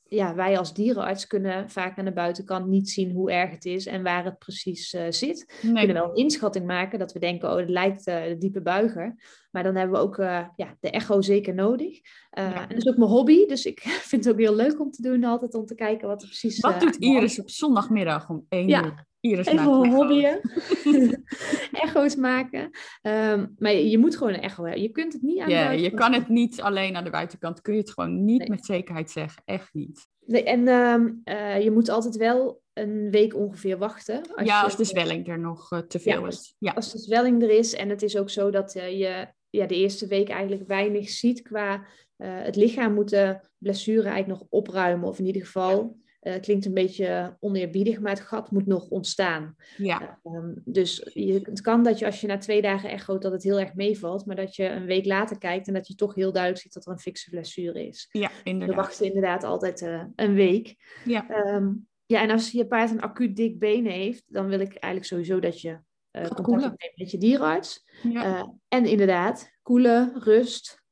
ja, 0.08 0.34
wij 0.34 0.58
als 0.58 0.74
dierenarts 0.74 1.26
kunnen 1.26 1.70
vaak 1.70 1.98
aan 1.98 2.04
de 2.04 2.12
buitenkant 2.12 2.66
niet 2.66 2.90
zien 2.90 3.10
hoe 3.12 3.32
erg 3.32 3.50
het 3.50 3.64
is 3.64 3.86
en 3.86 4.02
waar 4.02 4.24
het 4.24 4.38
precies 4.38 4.94
uh, 4.94 5.02
zit. 5.08 5.58
We 5.62 5.72
kunnen 5.72 5.94
wel 5.94 6.08
een 6.08 6.14
inschatting 6.14 6.66
maken 6.66 6.98
dat 6.98 7.12
we 7.12 7.18
denken, 7.18 7.50
oh, 7.50 7.56
het 7.56 7.68
lijkt 7.68 8.04
de 8.04 8.36
diepe 8.38 8.62
buiger. 8.62 9.16
Maar 9.50 9.62
dan 9.62 9.74
hebben 9.74 9.98
we 9.98 10.04
ook 10.04 10.16
ja, 10.56 10.76
de 10.80 10.90
echo 10.90 11.20
zeker 11.20 11.54
nodig. 11.54 12.00
Ja. 12.30 12.60
En 12.62 12.68
dat 12.68 12.78
is 12.78 12.88
ook 12.88 12.96
mijn 12.96 13.10
hobby, 13.10 13.46
dus 13.46 13.66
ik 13.66 13.80
vind 14.10 14.24
het 14.24 14.34
ook 14.34 14.40
heel 14.40 14.54
leuk 14.54 14.80
om 14.80 14.90
te 14.90 15.02
doen 15.02 15.24
altijd 15.24 15.54
om 15.54 15.66
te 15.66 15.74
kijken 15.74 16.08
wat 16.08 16.22
er 16.22 16.28
precies... 16.28 16.60
Wat 16.60 16.80
doet 16.80 16.96
Iris 16.96 17.40
op 17.40 17.50
zondagmiddag 17.50 18.28
om 18.28 18.46
1 18.48 18.68
ja. 18.68 18.84
uur? 18.84 19.06
Iris 19.20 19.46
Even 19.46 19.64
een. 19.64 21.24
Echo's 21.72 22.16
maken. 22.30 22.70
Um, 23.02 23.54
maar 23.58 23.72
je 23.72 23.98
moet 23.98 24.16
gewoon 24.16 24.34
een 24.34 24.40
echo 24.40 24.62
hebben. 24.62 24.82
Je 24.82 24.90
kunt 24.90 25.12
het 25.12 25.22
niet 25.22 25.40
aan 25.40 25.48
de 25.48 25.54
buitenkant. 25.54 25.90
Je 25.90 25.98
kan 25.98 26.12
het 26.12 26.28
niet 26.28 26.60
alleen 26.60 26.96
aan 26.96 27.04
de 27.04 27.10
buitenkant. 27.10 27.60
Kun 27.60 27.74
je 27.74 27.80
het 27.80 27.90
gewoon 27.90 28.24
niet 28.24 28.38
nee. 28.38 28.50
met 28.50 28.66
zekerheid 28.66 29.10
zeggen. 29.10 29.42
Echt 29.44 29.68
niet. 29.72 30.06
Nee, 30.26 30.44
en 30.44 30.68
um, 30.68 31.20
uh, 31.24 31.62
je 31.62 31.70
moet 31.70 31.88
altijd 31.88 32.16
wel 32.16 32.62
een 32.72 33.10
week 33.10 33.34
ongeveer 33.34 33.78
wachten. 33.78 34.34
Als 34.34 34.46
ja, 34.46 34.62
als 34.62 34.76
de 34.76 34.84
zwelling 34.84 35.28
er 35.28 35.38
nog 35.38 35.72
uh, 35.72 35.78
te 35.78 35.98
veel 35.98 36.20
ja, 36.20 36.26
is. 36.26 36.54
Ja, 36.58 36.72
als 36.72 36.92
de 36.92 36.98
zwelling 36.98 37.42
er 37.42 37.50
is. 37.50 37.74
En 37.74 37.88
het 37.88 38.02
is 38.02 38.16
ook 38.16 38.30
zo 38.30 38.50
dat 38.50 38.74
uh, 38.74 38.98
je 38.98 39.26
ja, 39.50 39.66
de 39.66 39.74
eerste 39.74 40.06
week 40.06 40.28
eigenlijk 40.28 40.66
weinig 40.66 41.08
ziet 41.08 41.42
qua... 41.42 41.86
het 42.16 42.56
lichaam 42.56 42.94
moet 42.94 43.08
de 43.08 43.40
blessure 43.58 44.08
eigenlijk 44.08 44.40
nog 44.40 44.46
opruimen. 44.50 45.08
Of 45.08 45.18
in 45.18 45.26
ieder 45.26 45.44
geval... 45.44 45.96
Uh, 46.22 46.40
klinkt 46.40 46.64
een 46.64 46.74
beetje 46.74 47.36
oneerbiedig, 47.40 48.00
maar 48.00 48.10
het 48.12 48.20
gat 48.20 48.50
moet 48.50 48.66
nog 48.66 48.88
ontstaan. 48.88 49.54
Ja. 49.76 50.18
Uh, 50.22 50.34
um, 50.34 50.62
dus 50.64 51.10
je, 51.12 51.40
het 51.42 51.60
kan 51.60 51.82
dat 51.82 51.98
je 51.98 52.06
als 52.06 52.20
je 52.20 52.26
na 52.26 52.38
twee 52.38 52.62
dagen 52.62 52.90
echoot 52.90 53.22
dat 53.22 53.32
het 53.32 53.42
heel 53.42 53.60
erg 53.60 53.74
meevalt, 53.74 54.26
maar 54.26 54.36
dat 54.36 54.56
je 54.56 54.68
een 54.68 54.84
week 54.84 55.04
later 55.04 55.38
kijkt 55.38 55.66
en 55.66 55.74
dat 55.74 55.86
je 55.86 55.94
toch 55.94 56.14
heel 56.14 56.32
duidelijk 56.32 56.62
ziet 56.62 56.72
dat 56.72 56.86
er 56.86 56.92
een 56.92 56.98
fikse 56.98 57.30
blessure 57.30 57.86
is. 57.86 58.08
Ja, 58.10 58.30
inderdaad. 58.44 58.76
We 58.76 58.82
wachten 58.82 59.06
inderdaad 59.06 59.44
altijd 59.44 59.80
uh, 59.80 60.04
een 60.14 60.34
week. 60.34 60.76
Ja. 61.04 61.54
Um, 61.54 61.86
ja, 62.06 62.22
en 62.22 62.30
als 62.30 62.50
je 62.50 62.66
paard 62.66 62.90
een 62.90 63.00
acuut 63.00 63.36
dik 63.36 63.58
been 63.58 63.86
heeft, 63.86 64.24
dan 64.26 64.46
wil 64.46 64.60
ik 64.60 64.74
eigenlijk 64.74 65.04
sowieso 65.04 65.40
dat 65.40 65.60
je 65.60 65.78
contact 66.10 66.48
opneemt 66.48 66.96
met 66.96 67.10
je 67.10 67.18
dierarts. 67.18 67.84
Ja. 68.02 68.54
en 68.68 68.84
inderdaad, 68.84 69.50
koelen, 69.62 70.12
rust, 70.22 70.82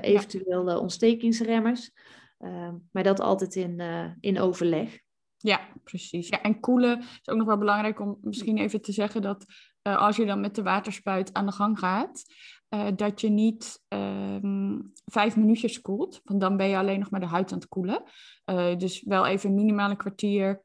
eventueel 0.00 0.68
ja. 0.68 0.78
ontstekingsremmers. 0.78 1.92
Uh, 2.38 2.68
maar 2.92 3.02
dat 3.02 3.20
altijd 3.20 3.54
in, 3.54 3.80
uh, 3.80 4.10
in 4.20 4.40
overleg. 4.40 4.98
Ja, 5.36 5.60
precies. 5.84 6.28
Ja, 6.28 6.42
en 6.42 6.60
koelen 6.60 6.98
is 6.98 7.28
ook 7.28 7.36
nog 7.36 7.46
wel 7.46 7.58
belangrijk 7.58 8.00
om 8.00 8.18
misschien 8.20 8.58
even 8.58 8.80
te 8.80 8.92
zeggen 8.92 9.22
dat 9.22 9.44
uh, 9.82 9.96
als 9.96 10.16
je 10.16 10.26
dan 10.26 10.40
met 10.40 10.54
de 10.54 10.62
waterspuit 10.62 11.32
aan 11.32 11.46
de 11.46 11.52
gang 11.52 11.78
gaat, 11.78 12.22
dat 12.96 13.20
je 13.20 13.28
niet 13.28 13.84
ehm, 13.88 14.80
vijf 15.04 15.36
minuutjes 15.36 15.80
koelt, 15.80 16.20
want 16.24 16.40
dan 16.40 16.56
ben 16.56 16.68
je 16.68 16.76
alleen 16.76 16.98
nog 16.98 17.10
maar 17.10 17.20
de 17.20 17.26
huid 17.26 17.52
aan 17.52 17.58
het 17.58 17.68
koelen. 17.68 18.02
dus 18.78 19.02
wel 19.02 19.26
even 19.26 19.54
minimaal 19.54 19.90
een 19.90 19.96
kwartier 19.96 20.62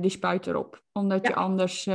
die 0.00 0.10
spuit 0.10 0.46
erop, 0.46 0.82
omdat 0.92 1.22
ja. 1.22 1.28
je 1.28 1.34
anders 1.34 1.88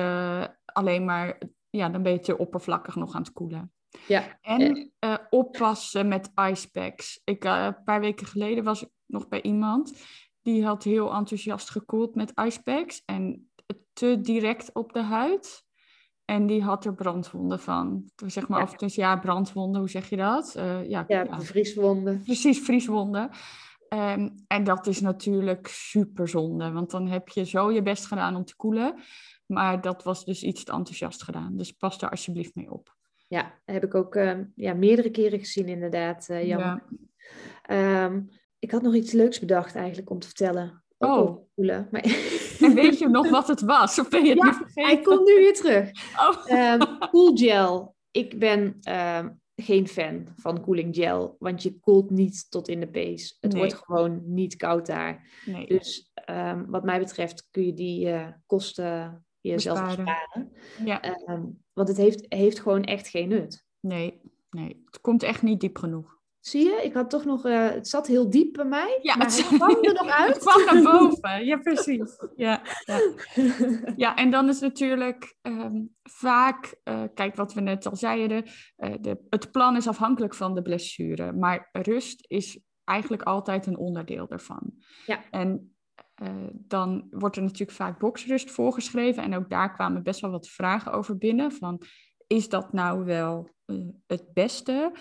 alleen 0.66 1.06
maar, 1.06 1.42
ja, 1.70 1.90
dan 1.90 2.04
ben 2.04 2.12
je 2.12 2.20
te 2.20 2.38
oppervlakkig 2.38 2.96
nog 2.96 3.16
aan 3.16 3.22
het 3.22 3.32
koelen. 3.32 3.72
Ja. 4.08 4.38
En 4.42 4.92
uh, 5.00 5.18
oppassen 5.30 6.08
met 6.08 6.32
icepacks. 6.50 7.22
Ik, 7.24 7.46
uh, 7.46 7.64
een 7.64 7.84
paar 7.84 8.00
weken 8.00 8.28
geleden 8.28 8.64
was 8.64 8.84
ik 8.84 8.90
nog 9.06 9.28
bij 9.28 9.42
iemand 9.42 9.94
die 10.42 10.66
had 10.66 10.84
heel 10.84 11.14
enthousiast 11.14 11.70
gekoeld 11.70 12.16
met 12.16 12.32
icepacks 12.46 13.02
en 13.06 13.52
te 13.94 14.22
direct 14.22 14.74
op 14.74 14.94
de 14.94 15.02
huid. 15.02 15.64
En 16.26 16.46
die 16.46 16.64
had 16.64 16.86
er 16.86 16.94
brandwonden 16.94 17.60
van. 17.60 18.12
Zeg 18.26 18.48
maar, 18.48 18.60
ja. 18.60 18.66
of 18.66 18.76
dus 18.76 18.96
ja, 18.96 19.18
brandwonden, 19.18 19.80
hoe 19.80 19.90
zeg 19.90 20.10
je 20.10 20.18
dat? 20.18 20.54
Uh, 20.58 20.90
ja, 20.90 21.06
ja, 21.08 21.24
ja, 21.24 21.42
vrieswonden. 21.42 22.22
Precies, 22.24 22.60
vrieswonden. 22.60 23.30
Um, 23.90 24.36
en 24.48 24.64
dat 24.64 24.88
is 24.88 25.02
natuurlijk 25.02 25.68
super 25.68 26.28
zonde, 26.28 26.72
want 26.72 26.92
dan 26.92 27.08
heb 27.08 27.30
je 27.30 27.46
zo 27.46 27.72
je 27.72 27.82
best 27.82 28.06
gedaan 28.06 28.36
om 28.36 28.46
te 28.46 28.56
koelen. 28.56 29.02
Maar 29.46 29.82
dat 29.82 30.04
was 30.04 30.26
dus 30.26 30.44
iets 30.44 30.64
te 30.64 30.72
enthousiast 30.72 31.24
gedaan. 31.24 31.58
Dus 31.58 31.72
pas 31.72 32.00
daar 32.00 32.10
alsjeblieft 32.10 32.56
mee 32.56 32.72
op. 32.72 32.96
Ja, 33.32 33.60
heb 33.66 33.84
ik 33.84 33.96
ook 33.96 34.16
uh, 34.16 34.40
ja, 34.56 34.74
meerdere 34.74 35.12
keren 35.12 35.40
gezien 35.40 35.68
inderdaad, 35.68 36.28
uh, 36.32 36.48
jammer. 36.48 36.84
Ja. 37.68 38.04
Um, 38.06 38.30
ik 38.60 38.72
had 38.72 38.82
nog 38.82 38.96
iets 38.96 39.12
leuks 39.12 39.40
bedacht 39.40 39.76
eigenlijk 39.76 40.10
om 40.10 40.20
te 40.20 40.28
vertellen. 40.28 40.84
Ook 40.98 41.30
oh. 41.30 41.48
Koelen, 41.56 41.88
maar... 41.92 42.02
En 42.62 42.74
weet 42.74 43.00
je 43.00 43.08
nog 43.08 43.30
wat 43.30 43.48
het 43.48 43.62
was? 43.62 44.00
Of 44.00 44.10
ben 44.10 44.24
je 44.24 44.30
het 44.30 44.38
ja, 44.38 44.46
niet 44.46 44.56
vergeten? 44.56 44.84
hij 44.84 45.02
komt 45.02 45.28
nu 45.28 45.36
weer 45.36 45.54
terug. 45.54 45.92
Oh. 46.20 46.60
Um, 46.74 46.98
cool 47.10 47.38
gel. 47.38 47.96
Ik 48.12 48.40
ben 48.40 48.80
um, 48.90 49.42
geen 49.56 49.88
fan 49.88 50.28
van 50.36 50.62
cooling 50.62 50.96
gel, 50.96 51.36
want 51.40 51.64
je 51.64 51.80
koelt 51.80 52.10
niet 52.10 52.52
tot 52.52 52.68
in 52.68 52.80
de 52.80 52.88
pees. 52.88 53.38
Het 53.40 53.52
Nee. 53.52 53.62
wordt 53.62 53.76
gewoon 53.76 54.22
niet 54.26 54.56
koud 54.56 54.86
daar. 54.86 55.30
Nee. 55.46 55.68
Dus 55.68 56.12
um, 56.30 56.66
wat 56.70 56.84
mij 56.84 57.00
betreft 57.00 57.48
kun 57.52 57.66
je 57.66 57.74
die 57.74 58.08
uh, 58.08 58.28
kosten 58.46 59.26
jezelf 59.42 59.86
Besparen. 59.86 60.06
besparen. 60.06 60.52
Ja, 60.86 61.18
Um, 61.30 61.64
want 61.74 61.88
het 61.88 61.98
heeft, 61.98 62.26
heeft 62.30 62.60
gewoon 62.60 62.84
echt 62.84 63.08
geen 63.08 63.30
nut. 63.30 63.66
nee, 63.80 64.22
nee. 64.50 64.82
Het 64.86 65.02
komt 65.02 65.24
echt 65.24 65.42
niet 65.42 65.60
diep 65.60 65.78
genoeg. 65.78 66.20
Zie 66.40 66.64
je? 66.64 66.82
Ik 66.84 66.94
had 66.94 67.10
toch 67.10 67.26
nog, 67.26 67.46
uh, 67.46 67.70
het 67.70 67.88
zat 67.88 68.08
heel 68.08 68.30
diep 68.30 68.54
bij 68.54 68.66
mij, 68.66 69.00
ja, 69.02 69.16
maar 69.16 69.26
het, 69.26 69.48
kwam 69.48 69.70
er 69.70 69.94
nog 69.94 70.08
uit. 70.08 70.34
Het 70.34 70.44
kwam 70.44 70.66
naar 70.66 70.92
boven, 70.92 71.46
ja 71.46 71.58
precies. 71.58 72.18
Ja, 72.36 72.62
ja. 72.86 73.00
ja 73.96 74.16
en 74.16 74.30
dan 74.32 74.50
is 74.50 74.60
natuurlijk 74.60 75.38
um, 75.42 75.96
vaak, 76.04 76.76
uh, 76.84 77.04
kijk 77.14 77.36
wat 77.36 77.54
we 77.54 77.62
net 77.62 77.86
al 77.86 77.96
zeiden, 77.96 78.44
uh, 78.78 78.94
de, 79.02 79.26
het 79.30 79.52
plan 79.52 79.76
is 79.76 79.88
afhankelijk 79.88 80.36
van 80.36 80.56
de 80.56 80.62
blessure, 80.62 81.32
maar 81.34 81.70
rust 81.72 82.26
is 82.28 82.60
eigenlijk 82.84 83.24
altijd 83.24 83.66
een 83.66 83.78
onderdeel 83.78 84.28
daarvan. 84.28 84.74
Ja. 85.06 85.30
En 85.30 85.71
dan 86.52 87.08
wordt 87.10 87.36
er 87.36 87.42
natuurlijk 87.42 87.72
vaak 87.72 88.00
boksrust 88.00 88.52
voorgeschreven 88.52 89.24
en 89.24 89.36
ook 89.36 89.50
daar 89.50 89.74
kwamen 89.74 90.04
best 90.04 90.20
wel 90.20 90.32
wat 90.32 90.48
vragen 90.48 90.92
over 90.94 91.18
binnen 91.18 91.52
van, 91.52 91.82
is 92.28 92.50
dat 92.50 92.74
nou 92.74 93.06
wel 93.06 93.50
het 94.08 94.34
beste? 94.34 94.92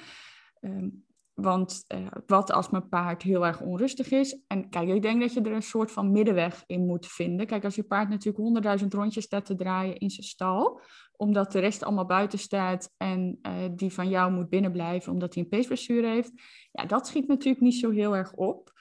Um, 0.61 1.05
want 1.35 1.85
uh, 1.95 2.07
wat 2.27 2.53
als 2.53 2.71
mijn 2.71 2.89
paard 2.89 3.23
heel 3.23 3.47
erg 3.47 3.61
onrustig 3.61 4.11
is? 4.11 4.41
En 4.47 4.69
kijk, 4.69 4.89
ik 4.89 5.03
denk 5.03 5.21
dat 5.21 5.33
je 5.33 5.41
er 5.41 5.53
een 5.53 5.63
soort 5.63 5.93
van 5.93 6.13
middenweg 6.13 6.65
in 6.67 6.87
moet 6.87 7.07
vinden. 7.07 7.47
Kijk, 7.47 7.65
als 7.65 7.75
je 7.75 7.83
paard 7.83 8.09
natuurlijk 8.09 8.43
honderdduizend 8.43 8.95
rondjes 8.95 9.25
staat 9.25 9.47
te 9.47 9.55
draaien 9.55 9.97
in 9.97 10.11
zijn 10.11 10.27
stal, 10.27 10.81
omdat 11.17 11.53
de 11.53 11.59
rest 11.59 11.83
allemaal 11.83 12.07
buiten 12.07 12.39
staat 12.39 12.95
en 12.97 13.41
die 13.71 13.93
van 13.93 14.09
jou 14.09 14.33
moet 14.33 14.49
binnenblijven 14.49 15.13
omdat 15.13 15.35
hij 15.35 15.43
een 15.43 15.49
peesblessure 15.49 16.07
heeft, 16.07 16.33
ja, 16.73 16.85
dat 16.85 17.07
schiet 17.07 17.27
natuurlijk 17.27 17.63
niet 17.63 17.75
zo 17.75 17.91
heel 17.91 18.17
erg 18.17 18.33
op. 18.33 18.73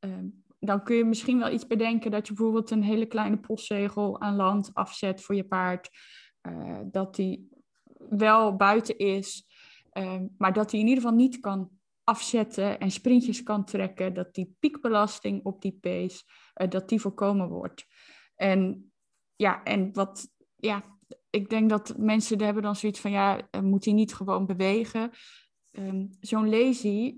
Uh, 0.00 0.14
dan 0.60 0.82
kun 0.82 0.96
je 0.96 1.04
misschien 1.04 1.38
wel 1.38 1.52
iets 1.52 1.66
bedenken 1.66 2.10
dat 2.10 2.26
je 2.26 2.34
bijvoorbeeld 2.34 2.70
een 2.70 2.82
hele 2.82 3.06
kleine 3.06 3.38
postzegel 3.38 4.20
aan 4.20 4.36
land 4.36 4.70
afzet 4.72 5.22
voor 5.22 5.34
je 5.34 5.44
paard, 5.44 5.90
uh, 6.48 6.78
dat 6.84 7.14
die 7.14 7.48
wel 8.08 8.56
buiten 8.56 8.98
is, 8.98 9.46
ehm, 9.90 10.26
maar 10.38 10.52
dat 10.52 10.70
hij 10.70 10.80
in 10.80 10.86
ieder 10.86 11.02
geval 11.02 11.18
niet 11.18 11.40
kan 11.40 11.70
afzetten 12.04 12.80
en 12.80 12.90
sprintjes 12.90 13.42
kan 13.42 13.64
trekken, 13.64 14.14
dat 14.14 14.34
die 14.34 14.56
piekbelasting 14.58 15.44
op 15.44 15.62
die 15.62 15.78
pace, 15.80 16.22
uh, 16.54 16.68
dat 16.68 16.88
die 16.88 17.00
voorkomen 17.00 17.48
wordt. 17.48 17.86
En 18.34 18.92
ja, 19.36 19.62
en 19.62 19.92
wat, 19.92 20.28
ja, 20.56 20.82
ik 21.30 21.50
denk 21.50 21.70
dat 21.70 21.94
mensen 21.98 22.42
hebben 22.42 22.62
dan 22.62 22.76
zoiets 22.76 23.00
van, 23.00 23.10
ja, 23.10 23.48
moet 23.62 23.84
hij 23.84 23.94
niet 23.94 24.14
gewoon 24.14 24.46
bewegen? 24.46 25.10
Um, 25.70 26.10
Zo'n 26.20 26.48
lazy, 26.48 27.16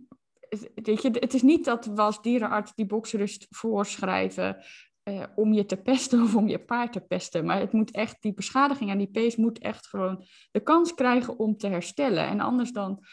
weet 0.75 1.03
je, 1.03 1.11
het 1.11 1.35
is 1.35 1.43
niet 1.43 1.65
dat 1.65 1.87
we 1.87 2.01
als 2.01 2.23
dierenarts 2.23 2.75
die 2.75 2.87
boksrust 2.87 3.47
voorschrijven 3.51 4.57
uh, 5.05 5.23
om 5.35 5.53
je 5.53 5.65
te 5.65 5.77
pesten 5.77 6.23
of 6.23 6.37
om 6.37 6.49
je 6.49 6.59
paard 6.59 6.93
te 6.93 7.01
pesten. 7.01 7.45
Maar 7.45 7.61
het 7.61 7.73
moet 7.73 7.91
echt, 7.91 8.23
die 8.23 8.35
beschadiging 8.35 8.91
aan 8.91 8.99
die 8.99 9.11
pace 9.11 9.41
moet 9.41 9.59
echt 9.59 9.87
gewoon 9.87 10.25
de 10.51 10.61
kans 10.61 10.95
krijgen 10.95 11.39
om 11.39 11.57
te 11.57 11.67
herstellen. 11.67 12.27
En 12.27 12.41
anders 12.41 12.73
dan 12.73 13.05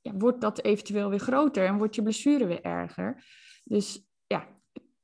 ja, 0.00 0.12
wordt 0.14 0.40
dat 0.40 0.62
eventueel 0.62 1.10
weer 1.10 1.18
groter 1.18 1.66
en 1.66 1.78
wordt 1.78 1.94
je 1.94 2.02
blessure 2.02 2.46
weer 2.46 2.62
erger. 2.62 3.24
Dus 3.64 4.02
ja, 4.26 4.48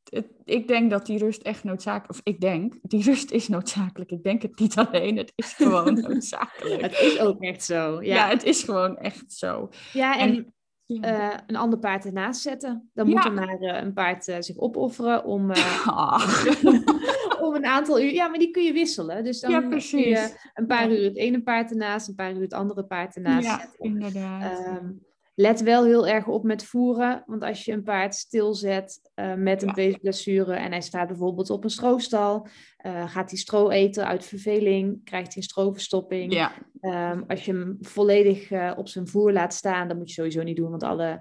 het, 0.05 0.27
ik 0.45 0.69
denk 0.69 0.91
dat 0.91 1.07
die 1.07 1.19
rust 1.19 1.43
echt 1.43 1.65
noodzakelijk, 1.65 2.11
of 2.11 2.21
ik 2.25 2.41
denk, 2.41 2.75
die 2.83 3.03
rust 3.03 3.31
is 3.31 3.49
noodzakelijk. 3.49 4.11
Ik 4.11 4.23
denk 4.23 4.43
het 4.43 4.59
niet 4.59 4.77
alleen, 4.79 5.17
het 5.17 5.33
is 5.35 5.53
gewoon 5.53 5.95
noodzakelijk. 6.01 6.81
Het 6.81 7.01
is 7.01 7.19
ook 7.19 7.43
echt 7.43 7.65
zo. 7.65 8.03
Ja, 8.03 8.15
ja 8.15 8.29
het 8.29 8.45
is 8.45 8.63
gewoon 8.63 8.97
echt 8.97 9.33
zo. 9.33 9.69
Ja, 9.93 10.19
en, 10.19 10.55
uh, 10.91 11.35
een 11.47 11.57
ander 11.57 11.79
paard 11.79 12.05
ernaast 12.05 12.41
zetten. 12.41 12.91
Dan 12.95 13.09
moet 13.09 13.25
er 13.25 13.33
maar 13.33 13.61
uh, 13.61 13.81
een 13.81 13.93
paard 13.93 14.29
uh, 14.29 14.37
zich 14.39 14.59
opofferen 14.59 15.25
om, 15.25 15.51
ah. 15.87 16.45
om 17.45 17.55
een 17.55 17.67
aantal 17.67 18.01
uur. 18.01 18.13
Ja, 18.13 18.29
maar 18.29 18.39
die 18.39 18.51
kun 18.51 18.63
je 18.63 18.73
wisselen. 18.73 19.25
Dus 19.25 19.41
dan 19.41 19.51
ja, 19.51 19.61
kun 19.61 19.99
je 19.99 20.35
een 20.55 20.67
paar 20.67 20.91
uur 20.91 21.05
het 21.05 21.17
ene 21.17 21.43
paard 21.43 21.71
ernaast, 21.71 22.09
een 22.09 22.15
paar 22.15 22.33
uur 22.33 22.41
het 22.41 22.53
andere 22.53 22.85
paard 22.85 23.17
ernaast 23.17 23.47
ja, 23.47 23.59
zetten. 23.59 23.79
Inderdaad. 23.79 24.67
Um, 24.67 25.09
let 25.41 25.61
wel 25.61 25.85
heel 25.85 26.07
erg 26.07 26.27
op 26.27 26.45
met 26.45 26.65
voeren. 26.65 27.23
Want 27.27 27.43
als 27.43 27.65
je 27.65 27.73
een 27.73 27.83
paard 27.83 28.15
stilzet 28.15 29.11
uh, 29.15 29.35
met 29.35 29.63
een 29.63 29.75
peesblessure 29.75 30.55
en 30.55 30.71
hij 30.71 30.81
staat 30.81 31.09
bijvoorbeeld 31.09 31.51
op 31.51 31.65
een 31.65 31.71
stroostal, 31.71 32.47
uh, 32.87 33.11
gaat 33.11 33.31
hij 33.31 33.39
stro 33.39 33.69
eten 33.71 34.07
uit 34.07 34.25
verveling, 34.25 35.05
krijgt 35.05 35.27
hij 35.27 35.37
een 35.37 35.43
stroverstopping. 35.43 36.33
Ja. 36.33 36.53
Um, 36.81 37.25
als 37.27 37.45
je 37.45 37.53
hem 37.53 37.79
volledig 37.81 38.51
uh, 38.51 38.73
op 38.77 38.89
zijn 38.89 39.09
voer 39.09 39.33
laat 39.33 39.55
staan, 39.55 39.89
dan 39.89 39.97
moet 39.97 40.09
je 40.09 40.15
sowieso 40.15 40.43
niet 40.43 40.57
doen, 40.57 40.71
want 40.71 40.83
alle 40.83 41.21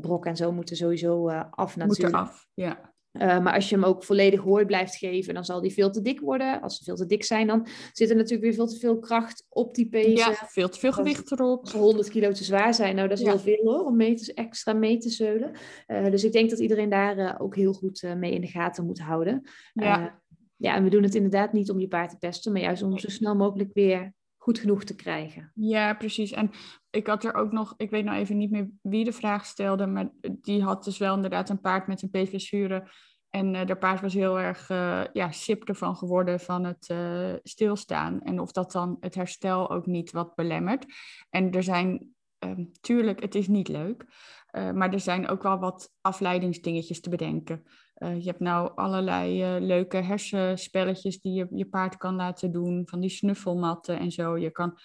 brokken 0.00 0.30
en 0.30 0.36
zo 0.36 0.52
moeten 0.52 0.76
sowieso 0.76 1.28
af 1.50 1.76
natuurlijk. 1.76 1.86
Moeten 2.00 2.12
af, 2.12 2.46
ja. 2.54 2.93
Uh, 3.20 3.38
maar 3.38 3.54
als 3.54 3.68
je 3.68 3.74
hem 3.74 3.84
ook 3.84 4.04
volledig 4.04 4.40
hooi 4.40 4.64
blijft 4.64 4.96
geven, 4.96 5.34
dan 5.34 5.44
zal 5.44 5.60
die 5.60 5.72
veel 5.72 5.90
te 5.90 6.02
dik 6.02 6.20
worden. 6.20 6.60
Als 6.60 6.76
ze 6.76 6.84
veel 6.84 6.96
te 6.96 7.06
dik 7.06 7.24
zijn, 7.24 7.46
dan 7.46 7.66
zit 7.92 8.10
er 8.10 8.16
natuurlijk 8.16 8.42
weer 8.42 8.54
veel 8.54 8.66
te 8.66 8.78
veel 8.78 8.98
kracht 8.98 9.46
op 9.48 9.74
die 9.74 9.88
pezen. 9.88 10.30
Ja, 10.30 10.34
veel 10.46 10.68
te 10.68 10.78
veel 10.78 10.92
gewicht 10.92 11.32
erop. 11.32 11.60
Als 11.60 11.70
ze 11.70 11.78
100 11.78 12.08
kilo 12.08 12.32
te 12.32 12.44
zwaar 12.44 12.74
zijn, 12.74 12.96
nou 12.96 13.08
dat 13.08 13.18
is 13.18 13.24
heel 13.24 13.38
veel 13.38 13.60
hoor, 13.64 13.84
om 13.84 13.96
mee 13.96 14.14
te, 14.14 14.34
extra 14.34 14.72
mee 14.72 14.98
te 14.98 15.10
zeulen. 15.10 15.52
Uh, 15.86 16.10
dus 16.10 16.24
ik 16.24 16.32
denk 16.32 16.50
dat 16.50 16.58
iedereen 16.58 16.88
daar 16.88 17.18
uh, 17.18 17.34
ook 17.38 17.56
heel 17.56 17.72
goed 17.72 18.02
mee 18.16 18.32
in 18.32 18.40
de 18.40 18.46
gaten 18.46 18.86
moet 18.86 19.00
houden. 19.00 19.42
Ja. 19.72 20.20
ja, 20.56 20.74
en 20.74 20.84
we 20.84 20.90
doen 20.90 21.02
het 21.02 21.14
inderdaad 21.14 21.52
niet 21.52 21.70
om 21.70 21.80
je 21.80 21.88
paard 21.88 22.10
te 22.10 22.18
pesten, 22.18 22.52
maar 22.52 22.62
juist 22.62 22.82
om 22.82 22.98
zo 22.98 23.10
snel 23.10 23.36
mogelijk 23.36 23.70
weer 23.72 24.12
goed 24.44 24.58
genoeg 24.58 24.84
te 24.84 24.94
krijgen. 24.94 25.50
Ja, 25.54 25.94
precies. 25.94 26.30
En 26.30 26.50
ik 26.90 27.06
had 27.06 27.24
er 27.24 27.34
ook 27.34 27.52
nog, 27.52 27.74
ik 27.76 27.90
weet 27.90 28.04
nou 28.04 28.18
even 28.18 28.36
niet 28.36 28.50
meer 28.50 28.70
wie 28.82 29.04
de 29.04 29.12
vraag 29.12 29.46
stelde, 29.46 29.86
maar 29.86 30.10
die 30.20 30.62
had 30.62 30.84
dus 30.84 30.98
wel 30.98 31.14
inderdaad 31.14 31.48
een 31.48 31.60
paard 31.60 31.86
met 31.86 32.02
een 32.02 32.10
peesblessure. 32.10 32.90
En 33.30 33.54
uh, 33.54 33.66
de 33.66 33.76
paard 33.76 34.00
was 34.00 34.14
heel 34.14 34.40
erg 34.40 34.70
uh, 34.70 35.04
ja, 35.12 35.30
sip 35.30 35.64
ervan 35.64 35.96
geworden 35.96 36.40
van 36.40 36.64
het 36.64 36.88
uh, 36.88 37.34
stilstaan. 37.42 38.22
En 38.22 38.40
of 38.40 38.52
dat 38.52 38.72
dan 38.72 38.96
het 39.00 39.14
herstel 39.14 39.70
ook 39.70 39.86
niet 39.86 40.10
wat 40.10 40.34
belemmert. 40.34 40.86
En 41.30 41.50
er 41.50 41.62
zijn, 41.62 42.14
um, 42.38 42.70
tuurlijk, 42.80 43.20
het 43.20 43.34
is 43.34 43.48
niet 43.48 43.68
leuk. 43.68 44.04
maar 44.52 44.92
er 44.92 45.00
zijn 45.00 45.28
ook 45.28 45.42
wel 45.42 45.58
wat 45.58 45.90
afleidingsdingetjes 46.00 47.00
te 47.00 47.10
bedenken. 47.10 47.64
Je 47.94 48.24
hebt 48.24 48.40
nou 48.40 48.72
allerlei 48.74 49.58
leuke 49.60 49.96
hersenspelletjes 49.96 51.20
die 51.20 51.32
je 51.32 51.46
je 51.50 51.66
paard 51.66 51.96
kan 51.96 52.14
laten 52.14 52.52
doen. 52.52 52.82
Van 52.86 53.00
die 53.00 53.10
snuffelmatten 53.10 53.98
en 53.98 54.10
zo. 54.10 54.38
Je 54.38 54.50
kan 54.50 54.78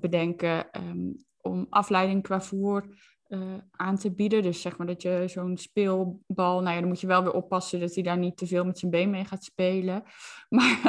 bedenken 0.00 0.66
um, 0.72 1.16
om 1.40 1.66
afleiding 1.68 2.22
qua 2.22 2.40
voer 2.40 2.84
aan 3.70 3.96
te 3.96 4.12
bieden. 4.14 4.42
Dus 4.42 4.60
zeg 4.60 4.76
maar 4.76 4.86
dat 4.86 5.02
je 5.02 5.24
zo'n 5.26 5.56
speelbal, 5.56 6.60
nou 6.60 6.74
ja, 6.74 6.80
dan 6.80 6.88
moet 6.88 7.00
je 7.00 7.06
wel 7.06 7.22
weer 7.22 7.32
oppassen 7.32 7.80
dat 7.80 7.94
hij 7.94 8.02
daar 8.02 8.18
niet 8.18 8.36
te 8.36 8.46
veel 8.46 8.64
met 8.64 8.78
zijn 8.78 8.90
been 8.90 9.10
mee 9.10 9.24
gaat 9.24 9.44
spelen. 9.44 10.02
Maar 10.48 10.80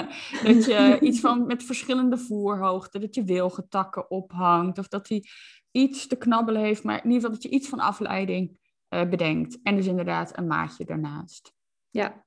dat 0.44 0.66
je 0.66 0.98
iets 1.02 1.20
van 1.20 1.46
met 1.48 1.64
verschillende 1.64 2.18
voerhoogte, 2.18 3.00
dat 3.00 3.16
je 3.16 3.24
wilgetakken 3.24 4.12
ophangt 4.12 4.78
of 4.78 4.88
dat 4.88 5.08
hij 5.10 5.24
iets 5.72 6.08
te 6.08 6.16
knabbelen 6.16 6.62
heeft, 6.62 6.84
maar 6.84 6.98
in 6.98 7.12
ieder 7.12 7.16
geval 7.16 7.32
dat 7.32 7.44
je 7.44 7.50
iets 7.50 7.70
van 7.70 7.80
afleiding 7.80 8.60
uh, 8.94 9.10
bedenkt. 9.10 9.60
En 9.64 9.76
dus 9.76 9.88
inderdaad 9.88 10.38
een 10.38 10.48
maatje 10.48 10.86
daarnaast. 10.86 11.54
Ja, 11.90 12.26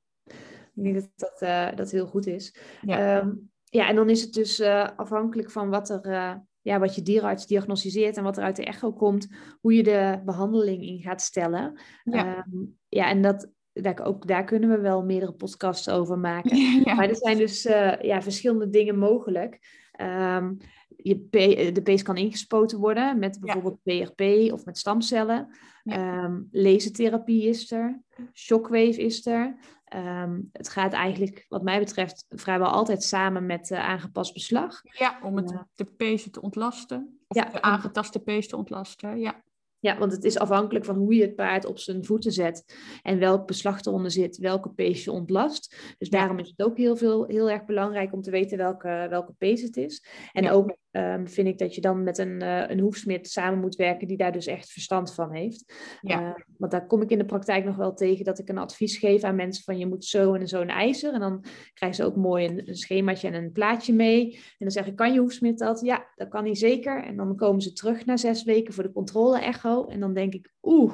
ik 0.75 0.83
denk 0.83 0.95
dat 0.95 1.11
dat, 1.17 1.43
uh, 1.43 1.77
dat 1.77 1.91
heel 1.91 2.07
goed 2.07 2.27
is. 2.27 2.57
Ja. 2.81 3.19
Um, 3.19 3.53
ja, 3.65 3.89
en 3.89 3.95
dan 3.95 4.11
is 4.11 4.23
het 4.23 4.33
dus 4.33 4.61
afhankelijk 4.97 5.51
van 5.51 5.71
wat 5.71 5.91
er 5.91 6.43
ja, 6.61 6.79
wat 6.79 6.95
je 6.95 7.03
dierenarts 7.03 7.47
diagnosticeert 7.47 8.17
en 8.17 8.23
wat 8.23 8.37
er 8.37 8.43
uit 8.45 8.57
de 8.57 8.65
echo 8.65 8.93
komt, 8.93 9.29
hoe 9.61 9.75
je 9.75 9.83
de 9.83 10.23
behandeling 10.25 10.83
in 10.83 11.01
gaat 11.01 11.23
stellen. 11.23 11.81
Ja, 12.05 12.37
ehm, 12.37 12.65
ja 12.89 13.09
en 13.09 13.23
dat, 13.23 13.51
daar, 13.73 14.05
ook 14.05 14.27
daar 14.27 14.45
kunnen 14.45 14.69
we 14.69 14.79
wel 14.81 15.03
meerdere 15.03 15.33
podcasts 15.33 15.89
over 15.89 16.19
maken. 16.19 16.57
Ja. 16.85 16.95
Maar 16.95 17.09
er 17.09 17.17
zijn 17.17 17.39
dus 17.39 17.63
ja, 18.01 18.23
verschillende 18.23 18.71
dingen 18.71 18.99
mogelijk. 18.99 19.59
Um, 20.01 20.57
je 20.97 21.29
de 21.73 21.83
pees 21.83 22.03
kan 22.03 22.17
ingespoten 22.17 22.79
worden 22.79 23.19
met 23.19 23.41
bijvoorbeeld 23.41 23.83
PRP 23.83 24.53
of 24.53 24.65
met 24.65 24.79
stamcellen. 24.79 25.57
Ja. 25.83 26.25
Um, 26.25 26.49
lasertherapie 26.51 27.49
is 27.49 27.73
er. 27.73 28.03
Shockwave 28.33 29.03
is 29.03 29.27
er. 29.27 29.57
Um, 29.95 30.49
het 30.53 30.69
gaat 30.69 30.93
eigenlijk, 30.93 31.45
wat 31.49 31.63
mij 31.63 31.79
betreft, 31.79 32.27
vrijwel 32.29 32.69
altijd 32.69 33.03
samen 33.03 33.47
met 33.47 33.71
uh, 33.71 33.79
aangepast 33.89 34.33
beslag. 34.33 34.81
Ja, 34.83 35.19
om 35.23 35.37
het, 35.37 35.59
de 35.75 35.85
pees 35.85 36.31
te 36.31 36.41
ontlasten. 36.41 37.19
Of 37.27 37.37
ja, 37.37 37.51
de 37.51 37.63
aangetaste 37.63 38.19
pees 38.19 38.49
te 38.49 38.57
ontlasten, 38.57 39.19
ja. 39.19 39.43
Ja, 39.85 39.99
want 39.99 40.13
het 40.13 40.25
is 40.25 40.39
afhankelijk 40.39 40.85
van 40.85 40.97
hoe 40.97 41.15
je 41.15 41.23
het 41.23 41.35
paard 41.35 41.65
op 41.65 41.79
zijn 41.79 42.05
voeten 42.05 42.33
zet 42.33 42.77
en 43.03 43.19
welk 43.19 43.47
beslag 43.47 43.85
eronder 43.85 44.11
zit, 44.11 44.37
welke 44.37 44.71
pees 44.71 45.05
je 45.05 45.11
ontlast. 45.11 45.95
Dus 45.99 46.09
daarom 46.11 46.39
is 46.39 46.49
het 46.49 46.67
ook 46.67 46.77
heel, 46.77 46.97
veel, 46.97 47.25
heel 47.27 47.51
erg 47.51 47.65
belangrijk 47.65 48.13
om 48.13 48.23
te 48.23 48.31
weten 48.31 48.59
welke, 48.59 49.07
welke 49.11 49.33
pees 49.39 49.63
het 49.63 49.77
is. 49.77 50.07
En 50.33 50.51
ook 50.51 50.77
um, 50.97 51.29
vind 51.29 51.49
ik 51.49 51.59
dat 51.59 51.75
je 51.75 51.81
dan 51.81 52.03
met 52.03 52.19
een, 52.19 52.43
uh, 52.43 52.69
een 52.69 52.81
hoefsmid 52.81 53.29
samen 53.29 53.61
moet 53.61 53.77
werken 53.77 54.09
die 54.09 54.17
daar 54.17 54.33
dus 54.33 54.47
echt 54.47 54.71
verstand 54.71 55.15
van 55.15 55.33
heeft. 55.33 55.75
Ja. 56.01 56.21
Uh, 56.21 56.35
want 56.57 56.73
daar 56.73 56.87
kom 56.87 57.03
ik 57.03 57.11
in 57.11 57.19
de 57.19 57.25
praktijk 57.25 57.65
nog 57.65 57.77
wel 57.77 57.95
tegen 57.95 58.25
dat 58.25 58.39
ik 58.39 58.49
een 58.49 58.59
advies 58.59 58.99
geef 58.99 59.23
aan 59.23 59.37
mensen 59.37 59.65
van 59.65 59.79
je 59.79 59.87
moet 59.87 60.05
zo 60.05 60.35
en 60.35 60.49
zo 60.49 60.61
een 60.61 60.69
ijzer. 60.69 61.13
En 61.13 61.21
dan 61.21 61.45
krijgen 61.75 62.05
ze 62.05 62.05
ook 62.05 62.17
mooi 62.17 62.47
een, 62.47 62.69
een 62.69 62.75
schemaatje 62.75 63.29
en 63.29 63.35
een 63.35 63.53
plaatje 63.53 63.93
mee. 63.93 64.35
En 64.35 64.41
dan 64.59 64.71
zeg 64.71 64.87
ik, 64.87 64.97
kan 64.97 65.13
je 65.13 65.21
hoefsmid 65.21 65.59
dat? 65.59 65.81
Ja, 65.81 66.07
dat 66.15 66.29
kan 66.29 66.45
hij 66.45 66.55
zeker. 66.55 67.05
En 67.05 67.17
dan 67.17 67.37
komen 67.37 67.61
ze 67.61 67.73
terug 67.73 68.05
na 68.05 68.17
zes 68.17 68.45
weken 68.45 68.75
voor 68.75 68.83
de 68.83 68.93
controle 68.93 69.39
echo. 69.39 69.87
En 69.87 70.01
dan 70.01 70.15
denk 70.15 70.35
ik, 70.35 70.53
oeh, 70.63 70.93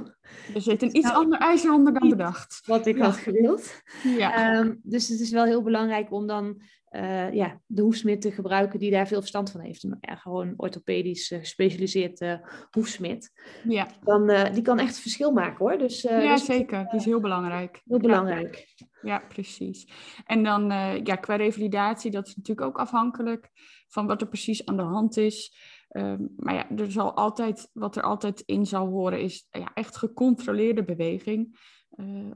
Er 0.54 0.60
zit 0.60 0.82
een 0.82 0.96
iets 0.96 1.06
nou, 1.06 1.24
ander 1.24 1.38
ijzer 1.38 1.72
onder 1.72 1.92
dan 1.92 2.08
bedacht. 2.08 2.62
Wat 2.66 2.86
ik 2.86 2.98
had 2.98 3.16
gewild. 3.16 3.82
Ja. 4.02 4.34
Ehm, 4.34 4.74
dus 4.82 5.08
het 5.08 5.20
is 5.20 5.30
wel 5.30 5.44
heel 5.44 5.62
belangrijk 5.62 6.12
om 6.12 6.26
dan 6.26 6.62
uh, 6.90 7.32
ja, 7.32 7.60
de 7.66 7.82
hoefsmid 7.82 8.20
te 8.20 8.32
gebruiken 8.32 8.78
die 8.78 8.90
daar 8.90 9.06
veel 9.06 9.18
verstand 9.18 9.50
van 9.50 9.60
heeft. 9.60 9.86
Ja, 10.00 10.14
gewoon 10.14 10.54
orthopedisch 10.56 11.30
uh, 11.30 11.38
gespecialiseerd 11.38 12.20
uh, 12.20 12.34
hoefsmid. 12.70 13.32
Ja. 13.68 13.88
Dan, 14.04 14.52
die 14.52 14.62
kan 14.62 14.78
echt 14.78 14.98
verschil 14.98 15.32
maken 15.32 15.58
hoor. 15.58 15.78
Dus, 15.78 16.02
ja, 16.02 16.34
dus, 16.34 16.44
zeker. 16.44 16.86
Die 16.90 16.98
is 16.98 17.04
heel 17.04 17.20
belangrijk. 17.20 17.80
Heel 17.84 17.98
belangrijk. 17.98 18.66
Ja, 19.02 19.18
precies. 19.28 19.92
En 20.24 20.42
dan 20.44 20.62
ja, 21.04 21.16
qua 21.16 21.36
revalidatie, 21.36 22.10
dat 22.10 22.26
is 22.26 22.36
natuurlijk 22.36 22.66
ook 22.66 22.78
afhankelijk 22.78 23.50
van 23.88 24.06
wat 24.06 24.20
er 24.20 24.28
precies 24.28 24.66
aan 24.66 24.76
de 24.76 24.82
hand 24.82 25.16
is. 25.16 25.54
Um, 25.96 26.34
maar 26.36 26.54
ja, 26.54 26.70
er 26.70 26.90
zal 26.90 27.14
altijd, 27.14 27.70
wat 27.72 27.96
er 27.96 28.02
altijd 28.02 28.40
in 28.40 28.66
zal 28.66 28.86
horen, 28.86 29.20
is 29.20 29.46
ja, 29.50 29.70
echt 29.74 29.96
gecontroleerde 29.96 30.84
beweging. 30.84 31.58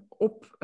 op 0.09 0.57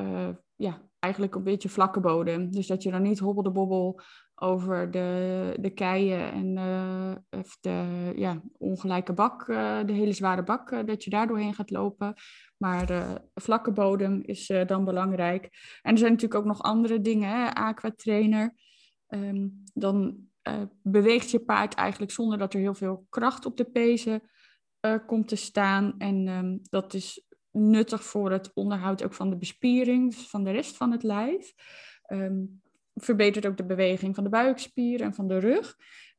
ja, 0.57 0.89
eigenlijk 0.99 1.35
een 1.35 1.43
beetje 1.45 1.69
vlakke 1.69 2.01
bodem. 2.01 2.51
Dus 2.51 2.67
dat 2.67 2.83
je 2.83 2.91
dan 2.91 3.03
niet 3.03 3.19
hobbel 3.19 3.43
de 3.43 3.51
bobbel 3.51 4.01
over 4.35 4.91
de, 4.91 5.57
de 5.61 5.71
keien 5.71 6.33
en 6.33 6.57
uh, 6.57 7.43
de 7.61 8.13
ja, 8.17 8.43
ongelijke 8.59 9.13
bak, 9.13 9.47
de 9.87 9.93
hele 9.93 10.13
zware 10.13 10.43
bak, 10.43 10.87
dat 10.87 11.05
je 11.05 11.11
daar 11.11 11.27
doorheen 11.27 11.55
gaat 11.55 11.71
lopen. 11.71 12.15
Maar 12.57 13.21
vlakke 13.35 13.73
bodem 13.73 14.21
is 14.23 14.53
dan 14.67 14.85
belangrijk. 14.85 15.49
En 15.83 15.93
er 15.93 15.99
zijn 15.99 16.13
natuurlijk 16.13 16.41
ook 16.41 16.47
nog 16.47 16.63
andere 16.63 17.01
dingen, 17.01 17.29
hè? 17.29 17.55
aquatrainer. 17.55 18.55
Um, 19.09 19.63
dan 19.75 20.30
beweegt 20.83 21.31
je 21.31 21.41
paard 21.41 21.75
eigenlijk 21.75 22.13
zonder 22.13 22.39
dat 22.39 22.55
er 22.55 22.61
heel 22.61 22.75
veel 22.75 23.07
kracht 23.09 23.47
op 23.47 23.57
de 23.57 23.65
pezen 23.65 24.23
komt 25.07 25.29
te 25.29 25.37
staan. 25.37 25.95
En 25.99 26.29
um, 26.29 26.61
dat 26.63 26.95
is 26.95 27.27
nuttig 27.51 28.05
voor 28.05 28.31
het 28.31 28.51
onderhoud 28.55 29.05
ook 29.05 29.15
van 29.15 29.31
de 29.31 29.37
bespiering, 29.37 30.15
dus 30.15 30.29
van 30.29 30.45
de 30.45 30.51
rest 30.51 30.77
van 30.77 30.91
het 30.91 31.03
lijf. 31.03 31.53
Um, 32.13 32.61
verbetert 32.95 33.47
ook 33.47 33.57
de 33.57 33.67
beweging 33.67 34.15
van 34.15 34.25
de 34.25 34.31
buikspieren 34.31 35.07
en 35.07 35.15
van 35.15 35.29
de 35.29 35.39
rug. 35.39 35.77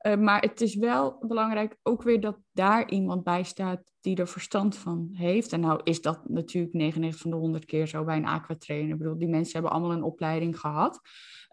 Uh, 0.07 0.15
maar 0.15 0.41
het 0.41 0.61
is 0.61 0.75
wel 0.75 1.17
belangrijk 1.27 1.77
ook 1.83 2.03
weer 2.03 2.19
dat 2.19 2.37
daar 2.51 2.89
iemand 2.89 3.23
bij 3.23 3.43
staat 3.43 3.91
die 3.99 4.15
er 4.15 4.27
verstand 4.27 4.77
van 4.77 5.09
heeft. 5.13 5.53
En 5.53 5.59
nou 5.59 5.79
is 5.83 6.01
dat 6.01 6.29
natuurlijk 6.29 6.73
99 6.73 7.21
van 7.21 7.31
de 7.31 7.37
100 7.37 7.65
keer 7.65 7.87
zo 7.87 8.03
bij 8.03 8.17
een 8.17 8.25
aquatrainer. 8.25 8.91
Ik 8.91 8.97
bedoel, 8.97 9.17
die 9.17 9.27
mensen 9.27 9.53
hebben 9.53 9.71
allemaal 9.71 9.91
een 9.91 10.03
opleiding 10.03 10.59
gehad. 10.59 10.99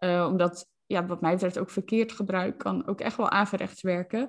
Omdat, 0.00 0.68
ja, 0.88 1.06
wat 1.06 1.20
mij 1.20 1.32
betreft, 1.32 1.58
ook 1.58 1.70
verkeerd 1.70 2.12
gebruik 2.12 2.58
kan 2.58 2.86
ook 2.86 3.00
echt 3.00 3.16
wel 3.16 3.30
averechts 3.30 3.82
werken. 3.82 4.28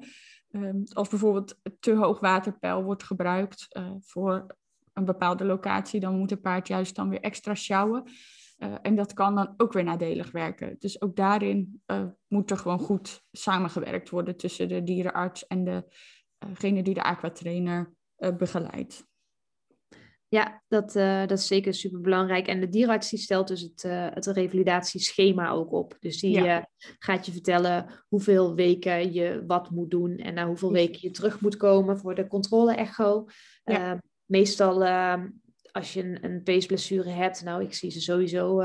Als 0.94 1.10
bijvoorbeeld 1.10 1.60
te 1.80 1.96
hoog 1.96 2.20
waterpeil 2.20 2.84
wordt 2.84 3.04
gebruikt 3.04 3.68
uh, 3.78 3.92
voor 4.00 4.56
een 4.94 5.06
bepaalde 5.06 5.46
locatie, 5.46 6.00
dan 6.00 6.18
moet 6.18 6.30
het 6.30 6.42
paard 6.42 6.68
juist 6.68 6.96
dan 6.96 7.10
weer 7.10 7.20
extra 7.20 7.56
sjouwen. 7.56 8.04
Uh, 8.58 8.76
en 8.82 8.96
dat 8.96 9.14
kan 9.14 9.36
dan 9.36 9.54
ook 9.58 9.74
weer 9.74 9.84
nadelig 9.84 10.32
werken. 10.32 10.76
Dus 10.80 11.02
ook 11.02 11.16
daarin 11.16 11.82
uh, 11.88 12.06
moet 12.28 12.52
er 12.52 12.58
gewoon 12.58 12.80
goed 12.80 13.24
samengewerkt 13.32 14.10
worden 14.10 14.38
tussen 14.38 14.68
de 14.68 14.84
dierenarts 14.84 15.48
en 15.48 15.86
degene 16.38 16.84
die 16.84 16.94
de 16.94 17.04
aquatrainer 17.04 17.94
begeleidt. 18.38 19.08
Ja, 20.30 20.64
dat, 20.68 20.94
dat 21.28 21.32
is 21.32 21.48
zeker 21.48 21.74
super 21.74 22.02
belangrijk. 22.02 22.48
En 22.48 22.60
de 22.60 22.70
dierenarts 22.70 23.10
die 23.10 23.20
stelt 23.20 23.48
dus 23.48 23.62
het, 23.62 23.84
het 24.14 24.26
revalidatieschema 24.26 25.50
ook 25.50 25.72
op. 25.72 25.96
Dus 26.00 26.20
die 26.20 26.42
ja. 26.42 26.70
gaat 27.00 27.26
je 27.26 27.32
vertellen 27.32 27.86
hoeveel 28.08 28.56
weken 28.56 29.14
je 29.14 29.44
wat 29.48 29.70
moet 29.70 29.92
doen 29.92 30.18
en 30.18 30.34
na 30.34 30.48
hoeveel 30.48 30.72
weken 30.72 31.00
je 31.02 31.12
terug 31.12 31.42
moet 31.42 31.58
komen 31.58 31.98
voor 31.98 32.16
de 32.16 32.28
controle-echo. 32.28 33.26
Ja. 33.64 33.92
Ehm, 33.92 33.98
meestal 34.26 34.84
uh, 34.84 35.24
als 35.72 35.94
je 35.94 36.04
een, 36.04 36.24
een 36.26 36.44
peesblessure 36.44 37.10
hebt, 37.10 37.44
nou, 37.44 37.64
ik 37.64 37.74
zie 37.74 37.92
ze 37.92 38.02
sowieso, 38.02 38.56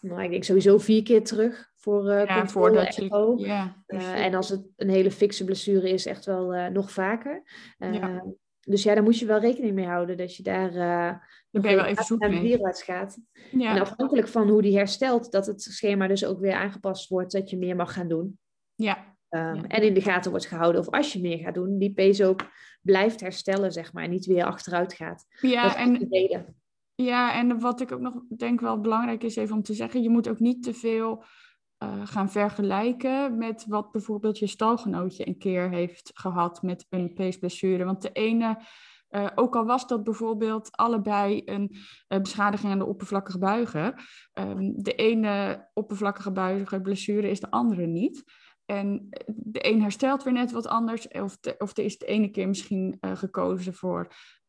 nou, 0.00 0.22
ik 0.22 0.30
denk 0.30 0.44
sowieso 0.44 0.78
vier 0.78 1.02
keer 1.02 1.24
terug 1.24 1.70
voor 1.76 2.10
uh, 2.10 2.24
ja, 2.24 2.46
voordat 2.46 2.94
je, 2.94 3.34
ja, 3.36 3.82
en 4.14 4.34
als 4.34 4.48
het 4.48 4.66
een 4.76 4.88
hele 4.88 5.10
fikse 5.10 5.44
blessure 5.44 5.90
is, 5.90 6.06
echt 6.06 6.24
wel 6.24 6.70
nog 6.70 6.90
vaker. 6.90 7.42
Ja. 7.78 8.24
Ehm, 8.66 8.74
dus 8.74 8.82
ja, 8.82 8.94
daar 8.94 9.02
moet 9.02 9.18
je 9.18 9.26
wel 9.26 9.38
rekening 9.38 9.74
mee 9.74 9.86
houden 9.86 10.16
dat 10.16 10.36
je 10.36 10.42
daar 10.42 10.72
dan 11.50 11.62
ben 11.62 11.70
je 11.70 11.76
wel 11.76 11.86
even 11.86 12.04
zoek 12.04 12.20
naar 12.20 12.30
de 12.30 12.40
dierenarts 12.40 12.82
gaat. 12.82 13.18
Ja. 13.50 13.74
En 13.74 13.80
afhankelijk 13.80 14.28
van 14.28 14.48
hoe 14.48 14.62
die 14.62 14.76
herstelt, 14.76 15.32
dat 15.32 15.46
het 15.46 15.62
schema 15.62 16.06
dus 16.06 16.24
ook 16.24 16.40
weer 16.40 16.54
aangepast 16.54 17.08
wordt, 17.08 17.32
dat 17.32 17.50
je 17.50 17.58
meer 17.58 17.76
mag 17.76 17.92
gaan 17.92 18.08
doen. 18.08 18.38
Ja, 18.74 19.16
Um, 19.30 19.64
En 19.64 19.82
in 19.82 19.94
de 19.94 20.00
gaten 20.00 20.30
wordt 20.30 20.46
gehouden 20.46 20.80
of 20.80 20.90
als 20.90 21.12
je 21.12 21.20
meer 21.20 21.38
gaat 21.38 21.54
doen, 21.54 21.78
die 21.78 21.92
pees 21.92 22.22
ook 22.22 22.40
blijft 22.82 23.20
herstellen, 23.20 23.72
zeg 23.72 23.92
maar, 23.92 24.04
en 24.04 24.10
niet 24.10 24.26
weer 24.26 24.44
achteruit 24.44 24.94
gaat. 24.94 25.26
Ja, 25.40 25.76
en, 25.76 26.08
ja, 26.94 27.34
en 27.34 27.60
wat 27.60 27.80
ik 27.80 27.92
ook 27.92 28.00
nog 28.00 28.14
denk 28.36 28.60
wel 28.60 28.80
belangrijk 28.80 29.22
is 29.22 29.36
even 29.36 29.56
om 29.56 29.62
te 29.62 29.74
zeggen, 29.74 30.02
je 30.02 30.10
moet 30.10 30.28
ook 30.28 30.38
niet 30.38 30.62
te 30.62 30.74
veel 30.74 31.24
uh, 31.84 32.00
gaan 32.04 32.30
vergelijken 32.30 33.38
met 33.38 33.64
wat 33.66 33.92
bijvoorbeeld 33.92 34.38
je 34.38 34.46
stalgenootje 34.46 35.26
een 35.26 35.38
keer 35.38 35.70
heeft 35.70 36.10
gehad 36.14 36.62
met 36.62 36.86
een 36.88 37.12
peesblessure. 37.12 37.84
Want 37.84 38.02
de 38.02 38.12
ene, 38.12 38.58
uh, 39.10 39.26
ook 39.34 39.56
al 39.56 39.64
was 39.64 39.86
dat 39.86 40.04
bijvoorbeeld 40.04 40.76
allebei 40.76 41.42
een 41.44 41.76
uh, 42.08 42.20
beschadiging 42.20 42.72
aan 42.72 42.78
de 42.78 42.86
oppervlakkige 42.86 43.38
buigen, 43.38 43.94
um, 44.34 44.82
de 44.82 44.94
ene 44.94 45.66
oppervlakkige 45.74 46.32
buigen 46.32 46.82
blessure 46.82 47.30
is 47.30 47.40
de 47.40 47.50
andere 47.50 47.86
niet. 47.86 48.24
En 48.64 49.06
de 49.26 49.68
een 49.68 49.82
herstelt 49.82 50.22
weer 50.22 50.32
net 50.32 50.52
wat 50.52 50.66
anders. 50.66 51.08
Of, 51.08 51.38
de, 51.38 51.54
of 51.58 51.76
er 51.76 51.84
is 51.84 51.98
de 51.98 52.06
ene 52.06 52.30
keer 52.30 52.48
misschien 52.48 52.98
gekozen 53.00 53.74
voor, 53.74 54.08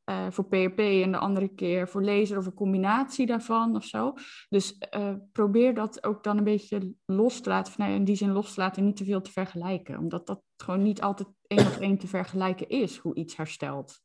uh, 0.10 0.26
voor 0.30 0.46
PHP 0.46 0.80
en 0.80 1.12
de 1.12 1.18
andere 1.18 1.48
keer 1.48 1.88
voor 1.88 2.04
laser 2.04 2.38
of 2.38 2.46
een 2.46 2.54
combinatie 2.54 3.26
daarvan 3.26 3.76
of 3.76 3.84
zo. 3.84 4.14
Dus 4.50 4.78
uh, 4.98 5.14
probeer 5.32 5.74
dat 5.74 6.04
ook 6.04 6.24
dan 6.24 6.38
een 6.38 6.44
beetje 6.44 6.94
los 7.06 7.42
te 7.42 7.50
laten, 7.50 7.74
van, 7.74 7.86
in 7.86 8.04
die 8.04 8.16
zin 8.16 8.32
los 8.32 8.54
te 8.54 8.60
laten 8.60 8.78
en 8.78 8.86
niet 8.86 8.96
te 8.96 9.06
veel 9.06 9.22
te 9.22 9.32
vergelijken. 9.32 9.98
Omdat 9.98 10.28
dat 10.28 10.42
gewoon 10.58 10.82
niet 10.82 11.02
altijd 11.02 11.28
één 11.48 11.68
op 11.68 11.78
één 11.80 11.98
te 11.98 12.08
vergelijken 12.08 12.70
is, 12.70 12.98
hoe 12.98 13.16
iets 13.16 13.36
herstelt. 13.36 14.02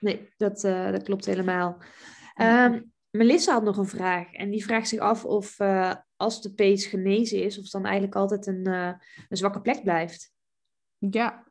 Nee, 0.00 0.32
dat, 0.36 0.60
dat 0.60 1.02
klopt 1.02 1.26
helemaal. 1.26 1.76
Um, 2.40 2.92
Melissa 3.10 3.52
had 3.52 3.64
nog 3.64 3.76
een 3.76 3.86
vraag 3.86 4.32
en 4.32 4.50
die 4.50 4.64
vraagt 4.64 4.88
zich 4.88 5.00
af 5.00 5.24
of 5.24 5.56
als 6.16 6.42
de 6.42 6.54
pees 6.54 6.86
genezen 6.86 7.42
is, 7.42 7.56
of 7.56 7.62
het 7.62 7.72
dan 7.72 7.84
eigenlijk 7.84 8.16
altijd 8.16 8.46
een, 8.46 8.66
een 8.66 9.36
zwakke 9.36 9.60
plek 9.60 9.82
blijft. 9.82 10.32
Ja. 10.98 11.46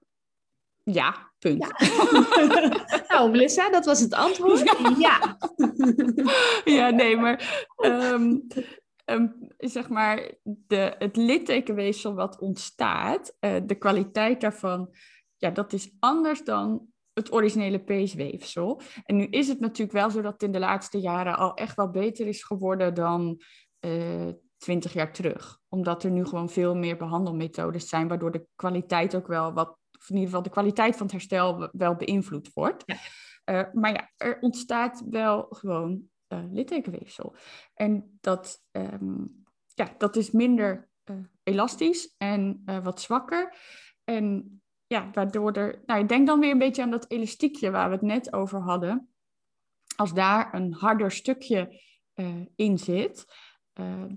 Ja, 0.83 1.31
punt. 1.39 1.67
nou, 3.09 3.31
Melissa, 3.31 3.69
dat 3.69 3.85
was 3.85 3.99
het 3.99 4.13
antwoord. 4.13 4.75
Ja. 4.97 5.37
Ja, 6.65 6.89
nee, 6.89 7.17
maar 7.17 7.67
um, 7.85 8.47
um, 9.05 9.47
zeg 9.57 9.89
maar, 9.89 10.31
de, 10.43 10.95
het 10.97 11.15
littekenweefsel 11.15 12.13
wat 12.13 12.39
ontstaat, 12.39 13.35
uh, 13.39 13.55
de 13.65 13.75
kwaliteit 13.75 14.41
daarvan, 14.41 14.95
ja, 15.37 15.49
dat 15.49 15.73
is 15.73 15.95
anders 15.99 16.43
dan 16.43 16.87
het 17.13 17.33
originele 17.33 17.79
peesweefsel. 17.79 18.81
En 19.05 19.15
nu 19.15 19.25
is 19.25 19.47
het 19.47 19.59
natuurlijk 19.59 19.97
wel 19.97 20.09
zo 20.09 20.21
dat 20.21 20.33
het 20.33 20.43
in 20.43 20.51
de 20.51 20.59
laatste 20.59 20.99
jaren 20.99 21.37
al 21.37 21.53
echt 21.53 21.75
wel 21.75 21.89
beter 21.89 22.27
is 22.27 22.43
geworden 22.43 22.93
dan 22.93 23.41
uh, 23.85 24.29
20 24.57 24.93
jaar 24.93 25.13
terug. 25.13 25.59
Omdat 25.69 26.03
er 26.03 26.11
nu 26.11 26.25
gewoon 26.25 26.49
veel 26.49 26.75
meer 26.75 26.97
behandelmethodes 26.97 27.89
zijn, 27.89 28.07
waardoor 28.07 28.31
de 28.31 28.47
kwaliteit 28.55 29.15
ook 29.15 29.27
wel 29.27 29.53
wat, 29.53 29.77
of 30.03 30.09
in 30.09 30.15
ieder 30.15 30.29
geval 30.29 30.43
de 30.43 30.49
kwaliteit 30.49 30.95
van 30.95 31.05
het 31.05 31.11
herstel 31.11 31.69
wel 31.71 31.95
beïnvloed 31.95 32.53
wordt. 32.53 32.83
Ja. 32.85 32.95
Uh, 33.45 33.73
maar 33.73 33.91
ja, 33.91 34.11
er 34.17 34.39
ontstaat 34.39 35.03
wel 35.09 35.45
gewoon 35.49 36.01
uh, 36.27 36.43
littekenweefsel. 36.51 37.35
En 37.73 38.17
dat, 38.21 38.63
um, 38.71 39.43
ja, 39.73 39.95
dat 39.97 40.15
is 40.15 40.31
minder 40.31 40.89
uh, 41.05 41.17
elastisch 41.43 42.15
en 42.17 42.63
wat 42.83 43.01
zwakker. 43.01 43.57
En 44.03 44.61
ja, 44.87 45.09
waardoor 45.11 45.51
er, 45.51 45.81
nou, 45.85 46.01
ik 46.01 46.09
denk 46.09 46.27
dan 46.27 46.39
weer 46.39 46.51
een 46.51 46.57
beetje 46.57 46.81
aan 46.81 46.91
dat 46.91 47.11
elastiekje 47.11 47.71
waar 47.71 47.87
we 47.89 47.95
het 47.95 48.05
net 48.05 48.33
over 48.33 48.61
hadden. 48.61 49.09
Als 49.95 50.13
daar 50.13 50.53
een 50.53 50.73
harder 50.73 51.11
stukje 51.11 51.81
in 52.55 52.79
zit, 52.79 53.25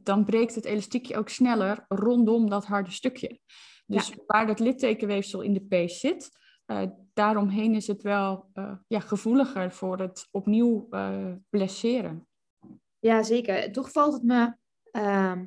dan 0.03 0.25
breekt 0.25 0.55
het 0.55 0.65
elastiekje 0.65 1.17
ook 1.17 1.29
sneller 1.29 1.85
rondom 1.89 2.51
dat 2.51 2.67
harde 2.67 2.91
stukje. 2.91 3.41
Dus 3.87 4.15
waar 4.27 4.47
dat 4.47 4.59
littekenweefsel 4.59 5.41
in 5.41 5.53
de 5.53 5.61
pees 5.61 6.01
zit, 6.01 6.31
uh, 6.67 6.83
daaromheen 7.13 7.75
is 7.75 7.87
het 7.87 8.03
wel 8.03 8.51
uh, 8.55 8.73
ja, 8.87 9.01
gevoeliger 9.01 9.73
voor 9.73 9.99
het 9.99 10.29
opnieuw 10.31 10.89
blesseren. 11.49 12.29
Ja, 12.99 13.23
zeker. 13.23 13.73
Toch 13.73 13.91
valt 13.91 14.13
het 14.13 14.23
me 14.23 14.57
ehm, 14.91 15.45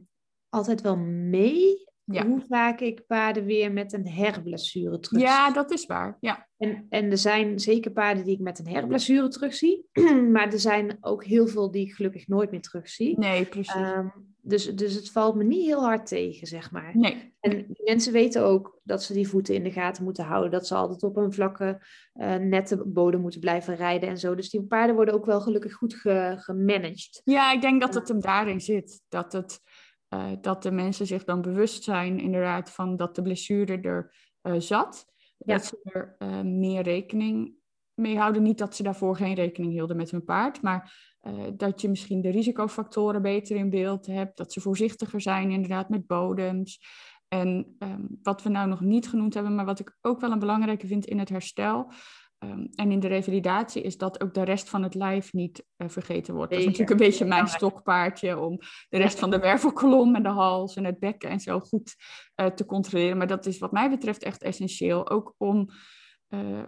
altijd 0.49 0.81
wel 0.81 0.97
mee 0.97 1.88
hoe 2.17 2.41
vaak 2.47 2.79
ik 2.79 3.05
paarden 3.07 3.45
weer 3.45 3.71
met 3.71 3.93
een 3.93 4.07
herblessure 4.07 4.99
terug 4.99 5.21
Ja, 5.21 5.51
dat 5.51 5.71
is 5.71 5.85
waar. 5.85 6.17
Ja. 6.19 6.47
En, 6.57 6.85
en 6.89 7.11
er 7.11 7.17
zijn 7.17 7.59
zeker 7.59 7.91
paarden 7.91 8.23
die 8.23 8.33
ik 8.33 8.39
met 8.39 8.59
een 8.59 8.67
herblessure 8.67 9.27
terugzie. 9.27 9.85
maar 10.33 10.51
er 10.51 10.59
zijn 10.59 10.97
ook 11.01 11.23
heel 11.23 11.47
veel 11.47 11.71
die 11.71 11.85
ik 11.85 11.93
gelukkig 11.93 12.27
nooit 12.27 12.51
meer 12.51 12.61
terugzie. 12.61 13.19
Nee, 13.19 13.45
precies. 13.45 13.73
Ehm, 13.73 14.07
dus, 14.41 14.75
dus 14.75 14.93
het 14.93 15.11
valt 15.11 15.35
me 15.35 15.43
niet 15.43 15.65
heel 15.65 15.83
hard 15.83 16.07
tegen, 16.07 16.47
zeg 16.47 16.71
maar. 16.71 16.97
Nee. 16.97 17.33
En 17.39 17.65
mensen 17.83 18.13
weten 18.13 18.43
ook 18.43 18.79
dat 18.83 19.03
ze 19.03 19.13
die 19.13 19.27
voeten 19.27 19.55
in 19.55 19.63
de 19.63 19.71
gaten 19.71 20.03
moeten 20.03 20.23
houden. 20.23 20.51
Dat 20.51 20.67
ze 20.67 20.75
altijd 20.75 21.03
op 21.03 21.17
een 21.17 21.33
vlakke, 21.33 21.81
uh, 22.15 22.35
nette 22.35 22.83
bodem 22.85 23.21
moeten 23.21 23.39
blijven 23.39 23.75
rijden 23.75 24.09
en 24.09 24.17
zo. 24.17 24.35
Dus 24.35 24.49
die 24.49 24.63
paarden 24.63 24.95
worden 24.95 25.13
ook 25.13 25.25
wel 25.25 25.41
gelukkig 25.41 25.73
goed 25.73 25.93
gemanaged. 26.35 27.21
Ja, 27.23 27.53
ik 27.53 27.61
denk 27.61 27.81
dat 27.81 27.93
het 27.93 28.07
hem 28.07 28.21
daarin 28.21 28.61
zit. 28.61 29.01
Dat, 29.09 29.33
het, 29.33 29.61
uh, 30.09 30.25
dat 30.41 30.63
de 30.63 30.71
mensen 30.71 31.07
zich 31.07 31.23
dan 31.23 31.41
bewust 31.41 31.83
zijn 31.83 32.19
inderdaad 32.19 32.71
van 32.71 32.95
dat 32.95 33.15
de 33.15 33.21
blessure 33.21 33.79
er 33.81 34.15
uh, 34.43 34.59
zat. 34.59 35.05
Ja. 35.37 35.53
Dat 35.53 35.65
ze 35.65 35.79
er 35.83 36.15
meer 36.45 36.81
rekening 36.81 37.53
mee 37.93 38.17
houden. 38.17 38.43
Niet 38.43 38.57
dat 38.57 38.75
ze 38.75 38.83
daarvoor 38.83 39.15
geen 39.15 39.33
rekening 39.33 39.71
hielden 39.71 39.97
met 39.97 40.11
hun 40.11 40.23
paard, 40.23 40.61
maar 40.61 41.07
dat 41.53 41.81
je 41.81 41.89
misschien 41.89 42.21
de 42.21 42.29
risicofactoren 42.29 43.21
beter 43.21 43.55
in 43.55 43.69
beeld 43.69 44.05
hebt, 44.05 44.37
dat 44.37 44.53
ze 44.53 44.61
voorzichtiger 44.61 45.21
zijn 45.21 45.51
inderdaad 45.51 45.89
met 45.89 46.07
bodems. 46.07 46.79
En 47.27 47.75
um, 47.79 48.19
wat 48.23 48.43
we 48.43 48.49
nou 48.49 48.67
nog 48.67 48.81
niet 48.81 49.09
genoemd 49.09 49.33
hebben, 49.33 49.55
maar 49.55 49.65
wat 49.65 49.79
ik 49.79 49.97
ook 50.01 50.19
wel 50.19 50.31
een 50.31 50.39
belangrijke 50.39 50.87
vind 50.87 51.05
in 51.05 51.19
het 51.19 51.29
herstel 51.29 51.91
um, 52.39 52.67
en 52.75 52.91
in 52.91 52.99
de 52.99 53.07
revalidatie, 53.07 53.81
is 53.81 53.97
dat 53.97 54.21
ook 54.23 54.33
de 54.33 54.43
rest 54.43 54.69
van 54.69 54.83
het 54.83 54.95
lijf 54.95 55.33
niet 55.33 55.65
uh, 55.77 55.89
vergeten 55.89 56.33
wordt. 56.33 56.51
Dat 56.51 56.59
is 56.59 56.65
natuurlijk 56.65 56.99
een 56.99 57.07
beetje 57.07 57.25
mijn 57.25 57.47
stokpaardje 57.47 58.39
om 58.39 58.57
de 58.89 58.97
rest 58.97 59.19
van 59.23 59.29
de 59.29 59.39
wervelkolom 59.39 60.15
en 60.15 60.23
de 60.23 60.29
hals 60.29 60.75
en 60.75 60.85
het 60.85 60.99
bekken 60.99 61.29
en 61.29 61.39
zo 61.39 61.59
goed 61.59 61.95
uh, 62.35 62.45
te 62.45 62.65
controleren. 62.65 63.17
Maar 63.17 63.27
dat 63.27 63.45
is 63.45 63.57
wat 63.57 63.71
mij 63.71 63.89
betreft 63.89 64.23
echt 64.23 64.43
essentieel, 64.43 65.09
ook 65.09 65.33
om, 65.37 65.69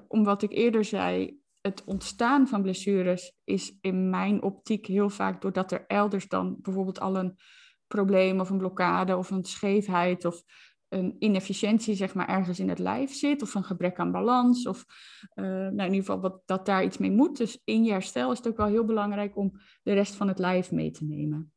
om 0.07 0.23
wat 0.23 0.41
ik 0.41 0.51
eerder 0.53 0.85
zei, 0.85 1.41
het 1.61 1.83
ontstaan 1.85 2.47
van 2.47 2.61
blessures 2.61 3.33
is 3.43 3.77
in 3.81 4.09
mijn 4.09 4.43
optiek 4.43 4.85
heel 4.85 5.09
vaak 5.09 5.41
doordat 5.41 5.71
er 5.71 5.85
elders 5.87 6.27
dan 6.27 6.57
bijvoorbeeld 6.61 6.99
al 6.99 7.17
een 7.17 7.37
probleem 7.87 8.39
of 8.39 8.49
een 8.49 8.57
blokkade 8.57 9.17
of 9.17 9.29
een 9.29 9.43
scheefheid 9.43 10.25
of 10.25 10.43
een 10.91 11.15
inefficiëntie 11.19 11.95
zeg 11.95 12.13
maar 12.13 12.27
ergens 12.27 12.59
in 12.59 12.69
het 12.69 12.79
lijf 12.79 13.13
zit 13.13 13.41
of 13.41 13.55
een 13.55 13.63
gebrek 13.63 13.99
aan 13.99 14.11
balans 14.11 14.67
of 14.67 14.85
uh, 15.35 15.45
nou 15.45 15.69
in 15.69 15.93
ieder 15.93 15.99
geval 15.99 16.19
wat, 16.19 16.41
dat 16.45 16.65
daar 16.65 16.83
iets 16.83 16.97
mee 16.97 17.11
moet. 17.11 17.37
Dus 17.37 17.61
in 17.63 17.83
je 17.83 17.91
herstel 17.91 18.31
is 18.31 18.37
het 18.37 18.47
ook 18.47 18.57
wel 18.57 18.67
heel 18.67 18.85
belangrijk 18.85 19.37
om 19.37 19.51
de 19.83 19.93
rest 19.93 20.15
van 20.15 20.27
het 20.27 20.39
lijf 20.39 20.71
mee 20.71 20.91
te 20.91 21.05
nemen. 21.05 21.53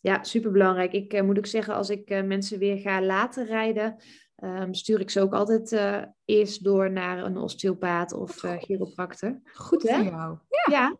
Ja, 0.00 0.24
superbelangrijk. 0.24 0.92
Ik 0.92 1.14
uh, 1.14 1.22
moet 1.22 1.38
ook 1.38 1.46
zeggen, 1.46 1.74
als 1.74 1.90
ik 1.90 2.10
uh, 2.10 2.22
mensen 2.22 2.58
weer 2.58 2.78
ga 2.78 3.02
laten 3.02 3.46
rijden, 3.46 3.96
um, 4.44 4.74
stuur 4.74 5.00
ik 5.00 5.10
ze 5.10 5.20
ook 5.20 5.32
altijd 5.32 5.72
uh, 5.72 6.02
eerst 6.24 6.64
door 6.64 6.90
naar 6.90 7.24
een 7.24 7.36
osteopaat 7.36 8.12
of 8.12 8.42
uh, 8.42 8.56
chiropractor. 8.58 9.40
Goed, 9.52 9.82
hè? 9.82 9.96
jou. 9.96 10.38
Ja. 10.48 10.72
ja. 10.72 10.96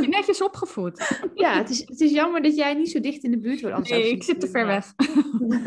je 0.00 0.06
netjes 0.08 0.42
opgevoed. 0.42 1.18
ja, 1.34 1.56
het 1.56 1.70
is, 1.70 1.78
het 1.78 2.00
is 2.00 2.10
jammer 2.10 2.42
dat 2.42 2.56
jij 2.56 2.74
niet 2.74 2.90
zo 2.90 3.00
dicht 3.00 3.24
in 3.24 3.30
de 3.30 3.38
buurt 3.38 3.60
wordt. 3.60 3.90
Nee, 3.90 4.10
ik 4.10 4.22
zit 4.22 4.40
te 4.40 4.48
ver 4.48 4.66
weg. 4.66 4.94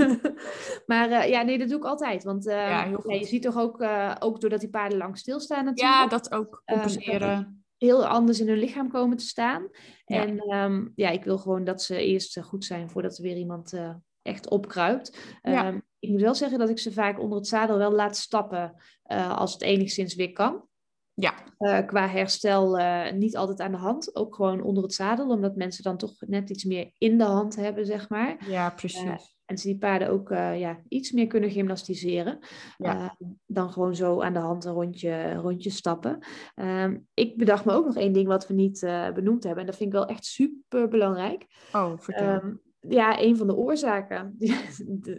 maar 0.92 1.10
uh, 1.10 1.30
ja, 1.30 1.42
nee, 1.42 1.58
dat 1.58 1.70
doe 1.70 1.78
ik 1.78 1.86
altijd. 1.86 2.24
Want 2.24 2.44
ja, 2.44 2.86
ja, 2.86 3.14
je 3.14 3.26
ziet 3.26 3.42
toch 3.42 3.58
ook, 3.58 3.84
ook 4.20 4.42
doordat 4.42 4.60
die 4.60 4.70
paarden 4.70 4.98
lang 4.98 5.18
stilstaan 5.18 5.66
natuurlijk. 5.66 5.96
Ja, 5.96 6.08
dat 6.08 6.32
ook. 6.32 6.62
Compenseren 6.66 7.64
heel 7.78 8.08
anders 8.08 8.40
in 8.40 8.48
hun 8.48 8.58
lichaam 8.58 8.90
komen 8.90 9.18
te 9.18 9.26
staan. 9.26 9.70
En 10.06 10.56
um, 10.56 10.92
ja, 10.96 11.10
ik 11.10 11.24
wil 11.24 11.38
gewoon 11.38 11.64
dat 11.64 11.84
ze 11.84 12.06
eerst 12.06 12.40
goed 12.42 12.66
zijn 12.66 12.90
voordat 12.90 13.18
er 13.18 13.24
weer 13.24 13.38
iemand 13.38 13.74
echt 14.22 14.50
opkruipt. 14.50 15.38
Ja. 15.42 15.68
Um, 15.68 15.88
ik 16.00 16.10
moet 16.10 16.22
wel 16.22 16.36
zeggen 16.36 16.60
dat 16.60 16.70
ik 16.70 16.80
ze 16.80 16.92
vaak 16.92 17.20
onder 17.20 17.38
het 17.38 17.48
zadel 17.48 17.78
wel 17.78 17.92
laat 17.92 18.18
stappen 18.18 18.74
uh, 19.08 19.38
als 19.38 19.54
het 19.54 19.62
enigszins 19.62 20.16
weer 20.16 20.32
kan. 20.32 20.68
Ja. 21.14 21.34
Uh, 21.60 21.86
qua 21.86 22.08
herstel 22.08 22.80
uh, 22.80 23.12
niet 23.12 23.38
altijd 23.38 23.60
aan 23.60 23.72
de 23.72 23.78
hand, 23.78 24.16
ook 24.16 24.36
gewoon 24.36 24.62
onder 24.62 24.84
het 24.84 24.94
zadel, 24.94 25.30
omdat 25.30 25.56
mensen 25.56 25.84
dan 25.84 25.98
toch 25.98 26.14
net 26.20 26.50
iets 26.50 26.64
meer 26.64 26.92
in 26.98 27.18
de 27.18 27.24
hand 27.24 27.56
hebben, 27.56 27.86
zeg 27.86 28.10
maar. 28.10 28.50
Ja, 28.50 28.70
precies. 28.70 29.38
en 29.46 29.58
ze 29.58 29.68
die 29.68 29.78
paarden 29.78 30.10
ook 30.10 30.30
ja, 30.30 30.80
iets 30.88 31.12
meer 31.12 31.28
kunnen 31.28 31.52
gymnastiseren 31.52 32.40
ja. 32.78 33.18
dan 33.46 33.72
gewoon 33.72 33.96
zo 33.96 34.22
aan 34.22 34.34
de 34.34 34.40
hand 34.40 34.66
een 34.66 34.74
rondje, 34.74 35.34
rondje 35.34 35.70
stappen. 35.70 36.20
Um, 36.56 37.08
ik 37.14 37.38
bedacht 37.38 37.66
me 37.66 37.72
ook 37.72 37.86
nog 37.86 37.96
één 37.96 38.14
ding 38.14 38.28
wat 38.28 38.48
we 38.48 38.54
niet 38.54 38.80
benoemd 39.14 39.44
hebben, 39.44 39.62
en 39.62 39.66
dat 39.66 39.78
vind 39.78 39.94
ik 39.94 40.00
wel 40.00 40.08
echt 40.08 40.26
super 40.26 40.88
belangrijk. 40.88 41.46
Oh, 41.74 41.94
vertel. 41.98 42.34
Um, 42.34 42.62
ja, 42.80 43.20
een 43.22 43.38
van 43.38 43.48
de 43.48 43.56
oorzaken, 43.56 44.36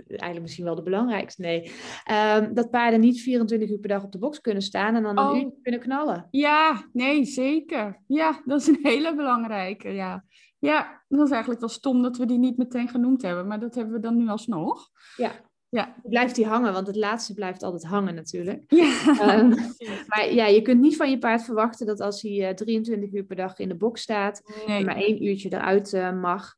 eigenlijk 0.07 0.41
misschien 0.41 0.65
wel 0.65 0.75
de 0.75 0.83
belangrijkste, 0.83 1.43
nee, 1.43 1.73
um, 2.37 2.55
dat 2.55 2.71
paarden 2.71 3.01
niet 3.01 3.21
24 3.21 3.71
uur 3.71 3.79
per 3.79 3.89
dag 3.89 4.05
op 4.05 4.13
de 4.13 4.19
box 4.19 4.41
kunnen 4.41 4.63
staan 4.63 4.95
en 4.95 5.03
dan 5.03 5.19
een 5.19 5.29
oh. 5.29 5.37
uur 5.37 5.53
kunnen 5.63 5.81
knallen. 5.81 6.27
Ja, 6.31 6.89
nee, 6.93 7.25
zeker. 7.25 8.03
Ja, 8.07 8.43
dat 8.45 8.61
is 8.61 8.67
een 8.67 8.79
hele 8.83 9.15
belangrijke, 9.15 9.89
ja. 9.89 10.25
Ja, 10.59 11.03
dat 11.09 11.27
is 11.27 11.31
eigenlijk 11.31 11.61
wel 11.61 11.69
stom 11.69 12.03
dat 12.03 12.17
we 12.17 12.27
die 12.27 12.39
niet 12.39 12.57
meteen 12.57 12.89
genoemd 12.89 13.23
hebben, 13.23 13.47
maar 13.47 13.61
dat 13.61 13.75
hebben 13.75 13.95
we 13.95 14.01
dan 14.01 14.17
nu 14.17 14.29
alsnog. 14.29 14.89
Ja. 15.17 15.33
Ja. 15.71 15.95
Blijft 16.03 16.35
die 16.35 16.47
hangen, 16.47 16.73
want 16.73 16.87
het 16.87 16.97
laatste 16.97 17.35
blijft 17.35 17.63
altijd 17.63 17.85
hangen 17.85 18.15
natuurlijk. 18.15 18.63
Ja. 18.67 19.39
Um, 19.39 19.49
maar 20.09 20.33
ja, 20.33 20.47
je 20.47 20.63
kunt 20.63 20.81
niet 20.81 20.97
van 20.97 21.11
je 21.11 21.19
paard 21.19 21.43
verwachten 21.43 21.87
dat 21.87 22.01
als 22.01 22.23
hij 22.23 22.49
uh, 22.49 22.55
23 22.55 23.13
uur 23.13 23.25
per 23.25 23.37
dag 23.37 23.59
in 23.59 23.69
de 23.69 23.77
box 23.77 24.03
staat, 24.03 24.43
nee. 24.67 24.85
maar 24.85 24.97
één 24.97 25.25
uurtje 25.25 25.53
eruit 25.53 25.93
uh, 25.93 26.21
mag, 26.21 26.55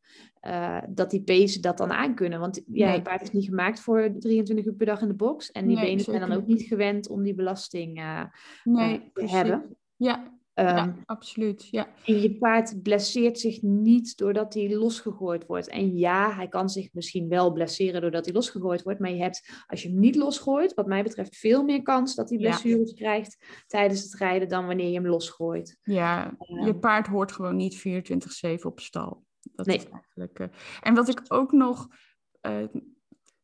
uh, 0.46 0.79
dat 0.88 1.11
die 1.11 1.22
pezen 1.22 1.62
dat 1.62 1.79
dan 1.79 1.92
aankunnen. 1.92 2.40
Want 2.40 2.62
ja, 2.66 2.87
nee. 2.87 2.96
je 2.96 3.03
paard 3.03 3.22
is 3.22 3.31
niet 3.31 3.44
gemaakt 3.44 3.81
voor 3.81 4.12
23 4.18 4.66
uur 4.66 4.75
per 4.75 4.87
dag 4.87 5.01
in 5.01 5.09
de 5.09 5.14
box. 5.14 5.51
En 5.51 5.66
die 5.66 5.77
nee, 5.77 5.85
benen 5.85 6.05
zijn 6.05 6.20
dan 6.20 6.33
ook 6.33 6.46
niet 6.46 6.62
gewend 6.62 7.09
om 7.09 7.22
die 7.22 7.35
belasting 7.35 8.05
nee, 8.64 9.11
te 9.12 9.29
hebben. 9.29 9.77
Ja. 9.96 10.32
Um, 10.55 10.67
ja, 10.67 10.95
absoluut. 11.05 11.69
Ja. 11.71 11.88
En 12.05 12.21
je 12.21 12.37
paard 12.38 12.83
blesseert 12.83 13.38
zich 13.38 13.62
niet 13.62 14.17
doordat 14.17 14.55
hij 14.55 14.75
losgegooid 14.75 15.47
wordt. 15.47 15.69
En 15.69 15.97
ja, 15.97 16.35
hij 16.35 16.49
kan 16.49 16.69
zich 16.69 16.88
misschien 16.93 17.29
wel 17.29 17.53
blesseren 17.53 18.01
doordat 18.01 18.25
hij 18.25 18.35
losgegooid 18.35 18.83
wordt. 18.83 19.01
Maar 19.01 19.11
je 19.11 19.23
hebt, 19.23 19.65
als 19.67 19.83
je 19.83 19.88
hem 19.88 19.99
niet 19.99 20.17
losgooit, 20.17 20.75
wat 20.75 20.87
mij 20.87 21.03
betreft, 21.03 21.37
veel 21.37 21.62
meer 21.62 21.83
kans 21.83 22.15
dat 22.15 22.29
hij 22.29 22.38
blessures 22.38 22.91
ja. 22.91 22.97
krijgt 22.97 23.65
tijdens 23.67 24.03
het 24.03 24.15
rijden 24.15 24.49
dan 24.49 24.67
wanneer 24.67 24.88
je 24.88 24.95
hem 24.95 25.07
losgooit. 25.07 25.79
Ja, 25.83 26.27
um, 26.27 26.67
je 26.67 26.75
paard 26.75 27.07
hoort 27.07 27.33
gewoon 27.33 27.57
niet 27.57 27.79
24-7 28.59 28.62
op 28.62 28.81
stal. 28.81 29.25
Dat 29.41 29.67
nee. 29.67 29.77
is 29.77 29.88
eigenlijk. 29.88 30.38
Uh, 30.38 30.47
en 30.81 30.95
wat 30.95 31.09
ik 31.09 31.23
ook 31.29 31.53
nog 31.53 31.88
uh, 32.43 32.67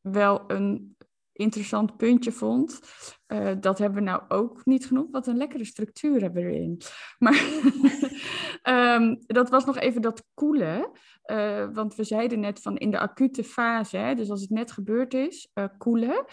wel 0.00 0.44
een 0.46 0.96
interessant 1.38 1.96
puntje 1.96 2.32
vond, 2.32 2.80
uh, 3.28 3.52
dat 3.60 3.78
hebben 3.78 3.98
we 3.98 4.10
nou 4.10 4.22
ook 4.28 4.64
niet 4.64 4.86
genoemd. 4.86 5.10
Wat 5.10 5.26
een 5.26 5.36
lekkere 5.36 5.64
structuur 5.64 6.20
hebben 6.20 6.44
we 6.44 6.50
erin. 6.50 6.80
Maar 7.18 7.42
um, 8.96 9.18
dat 9.26 9.50
was 9.50 9.64
nog 9.64 9.78
even 9.78 10.02
dat 10.02 10.24
koelen. 10.34 10.90
want 11.72 11.94
we 11.94 12.04
zeiden 12.04 12.40
net 12.40 12.60
van 12.60 12.76
in 12.76 12.90
de 12.90 12.98
acute 12.98 13.44
fase, 13.44 13.96
hè, 13.96 14.14
dus 14.14 14.30
als 14.30 14.40
het 14.40 14.50
net 14.50 14.72
gebeurd 14.72 15.14
is, 15.14 15.52
koelen. 15.78 16.24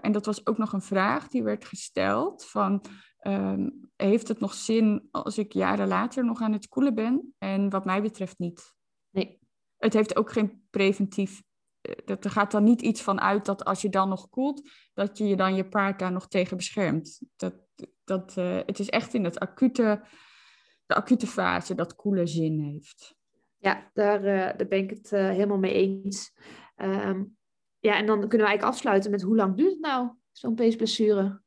en 0.00 0.12
dat 0.12 0.26
was 0.26 0.46
ook 0.46 0.58
nog 0.58 0.72
een 0.72 0.82
vraag 0.82 1.28
die 1.28 1.42
werd 1.42 1.64
gesteld 1.64 2.44
van. 2.44 2.84
Um, 3.26 3.90
heeft 3.96 4.28
het 4.28 4.40
nog 4.40 4.54
zin 4.54 5.08
als 5.10 5.38
ik 5.38 5.52
jaren 5.52 5.88
later 5.88 6.24
nog 6.24 6.40
aan 6.40 6.52
het 6.52 6.68
koelen 6.68 6.94
ben? 6.94 7.34
En 7.38 7.70
wat 7.70 7.84
mij 7.84 8.02
betreft 8.02 8.38
niet. 8.38 8.74
Nee. 9.10 9.38
Het 9.76 9.92
heeft 9.92 10.16
ook 10.16 10.32
geen 10.32 10.66
preventief. 10.70 11.42
Dat, 12.04 12.24
er 12.24 12.30
gaat 12.30 12.50
dan 12.50 12.64
niet 12.64 12.82
iets 12.82 13.02
van 13.02 13.20
uit 13.20 13.44
dat 13.44 13.64
als 13.64 13.82
je 13.82 13.88
dan 13.88 14.08
nog 14.08 14.28
koelt, 14.28 14.70
dat 14.94 15.18
je 15.18 15.26
je 15.26 15.36
dan 15.36 15.54
je 15.54 15.68
paard 15.68 15.98
daar 15.98 16.12
nog 16.12 16.28
tegen 16.28 16.56
beschermt. 16.56 17.20
Dat, 17.36 17.54
dat, 18.04 18.34
uh, 18.38 18.58
het 18.66 18.78
is 18.78 18.88
echt 18.88 19.14
in 19.14 19.24
het 19.24 19.38
acute, 19.38 20.04
de 20.86 20.94
acute 20.94 21.26
fase 21.26 21.74
dat 21.74 21.94
koelen 21.94 22.28
zin 22.28 22.60
heeft. 22.60 23.14
Ja, 23.56 23.90
daar, 23.92 24.24
uh, 24.24 24.56
daar 24.56 24.68
ben 24.68 24.78
ik 24.78 24.90
het 24.90 25.12
uh, 25.12 25.28
helemaal 25.28 25.58
mee 25.58 25.72
eens. 25.72 26.32
Um, 26.76 27.36
ja, 27.78 27.96
en 27.96 28.06
dan 28.06 28.18
kunnen 28.18 28.38
we 28.38 28.44
eigenlijk 28.46 28.74
afsluiten 28.74 29.10
met 29.10 29.22
hoe 29.22 29.36
lang 29.36 29.56
duurt 29.56 29.70
het 29.70 29.80
nou, 29.80 30.10
zo'n 30.32 30.54
peesblessure? 30.54 31.42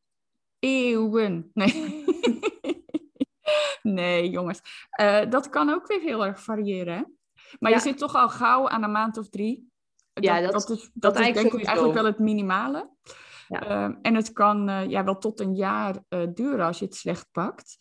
Eeuwen. 0.60 1.52
Nee. 1.54 2.06
nee, 3.82 4.30
jongens. 4.30 4.88
dat 5.30 5.50
kan 5.50 5.70
ook 5.70 5.88
weer 5.88 6.02
heel 6.02 6.26
erg 6.26 6.44
variëren. 6.44 6.94
Hè? 6.94 7.04
Maar 7.60 7.72
ja. 7.72 7.78
je 7.78 7.84
zit 7.84 7.98
toch 7.98 8.16
al 8.16 8.30
gauw 8.30 8.68
aan 8.70 8.84
een 8.84 8.92
maand 8.92 9.18
of 9.18 9.30
drie. 9.30 9.69
Ja, 10.24 10.42
dat, 10.42 10.52
dat 10.52 10.70
is, 10.70 10.80
dat, 10.80 10.90
dat 10.94 11.16
is 11.16 11.22
eigenlijk 11.22 11.52
denk 11.52 11.62
ik 11.62 11.68
eigenlijk 11.68 11.98
wel 11.98 12.12
het 12.12 12.20
minimale. 12.20 12.90
Ja. 13.50 13.88
Uh, 13.88 13.96
en 14.02 14.16
het 14.16 14.34
kan 14.34 14.70
uh, 14.70 14.90
ja, 14.90 15.04
wel 15.04 15.18
tot 15.18 15.40
een 15.40 15.56
jaar 15.56 15.96
uh, 16.10 16.22
duren 16.34 16.66
als 16.66 16.80
je 16.80 16.86
het 16.86 16.96
slecht 16.96 17.28
pakt. 17.32 17.78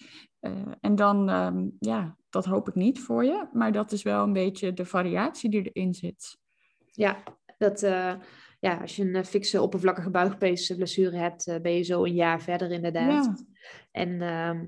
en 0.81 0.95
dan, 0.95 1.29
um, 1.29 1.77
ja, 1.79 2.17
dat 2.31 2.45
hoop 2.45 2.69
ik 2.69 2.75
niet 2.75 3.01
voor 3.01 3.25
je. 3.25 3.49
Maar 3.53 3.73
dat 3.73 3.93
is 3.93 4.03
wel 4.03 4.23
een 4.23 4.33
beetje 4.33 4.73
de 4.73 4.85
variatie 4.85 5.51
die 5.51 5.71
erin 5.73 5.95
zit. 5.95 6.39
Ja, 6.91 7.23
dat, 7.59 7.81
ja 8.61 8.77
als 8.81 8.97
je 8.97 9.15
een 9.15 9.25
fikse 9.25 9.63
oppervlakkige 9.63 10.11
buigpeesblessure 10.11 11.17
hebt, 11.17 11.63
ben 11.63 11.73
je 11.73 11.83
zo 11.83 12.05
een 12.05 12.15
jaar 12.15 12.43
verder 12.43 12.71
inderdaad. 12.71 13.25
Ja. 13.25 13.37
En 13.91 14.21
ehm, 14.21 14.67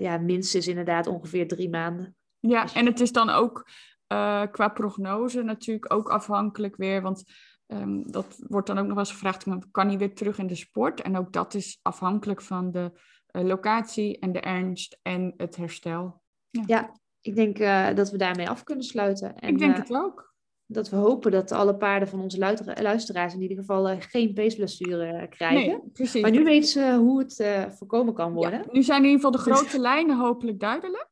ja, 0.00 0.18
minstens 0.18 0.68
inderdaad 0.68 1.06
ongeveer 1.06 1.48
drie 1.48 1.70
maanden. 1.70 2.16
Ja, 2.40 2.74
en 2.74 2.86
het 2.86 3.00
is 3.00 3.12
dan 3.12 3.30
ook 3.30 3.68
uh, 4.12 4.42
qua 4.50 4.68
prognose 4.68 5.42
natuurlijk 5.42 5.94
ook 5.94 6.08
afhankelijk 6.08 6.76
weer. 6.76 7.02
Want 7.02 7.24
Ehm, 7.72 8.02
dat 8.04 8.44
wordt 8.48 8.66
dan 8.66 8.78
ook 8.78 8.84
nog 8.84 8.94
wel 8.94 9.04
eens 9.04 9.12
gevraagd, 9.12 9.46
kan 9.70 9.88
hij 9.88 9.98
weer 9.98 10.14
terug 10.14 10.38
in 10.38 10.46
de 10.46 10.54
sport? 10.54 11.00
En 11.00 11.16
ook 11.16 11.32
dat 11.32 11.54
is 11.54 11.78
afhankelijk 11.82 12.42
van 12.42 12.70
de 12.70 12.90
uh, 13.32 13.42
locatie 13.42 14.18
en 14.18 14.32
de 14.32 14.40
ernst 14.40 14.98
en 15.02 15.34
het 15.36 15.56
herstel. 15.56 16.22
Ja, 16.50 16.62
ja 16.66 16.96
ik 17.20 17.34
denk 17.34 17.58
uh, 17.58 17.94
dat 17.94 18.10
we 18.10 18.16
daarmee 18.16 18.48
af 18.48 18.64
kunnen 18.64 18.84
sluiten. 18.84 19.36
En, 19.36 19.48
ik 19.48 19.58
denk 19.58 19.76
het 19.76 19.94
ook 19.94 20.34
dat 20.66 20.88
we 20.88 20.96
hopen 20.96 21.30
dat 21.30 21.52
alle 21.52 21.76
paarden 21.76 22.08
van 22.08 22.20
onze 22.20 22.38
luisteraars 22.82 23.34
in 23.34 23.42
ieder 23.42 23.56
geval 23.56 24.00
geen 24.00 24.34
peesblessure 24.34 25.28
krijgen. 25.28 25.92
Nee, 25.92 26.22
maar 26.22 26.30
nu 26.30 26.44
weten 26.44 26.68
ze 26.68 26.96
hoe 26.96 27.18
het 27.18 27.44
voorkomen 27.78 28.14
kan 28.14 28.32
worden. 28.32 28.58
Ja, 28.58 28.68
nu 28.72 28.82
zijn 28.82 29.04
in 29.04 29.10
ieder 29.10 29.20
geval 29.20 29.44
de 29.44 29.50
grote 29.50 29.78
lijnen 29.78 30.18
hopelijk 30.18 30.60
duidelijk. 30.60 31.08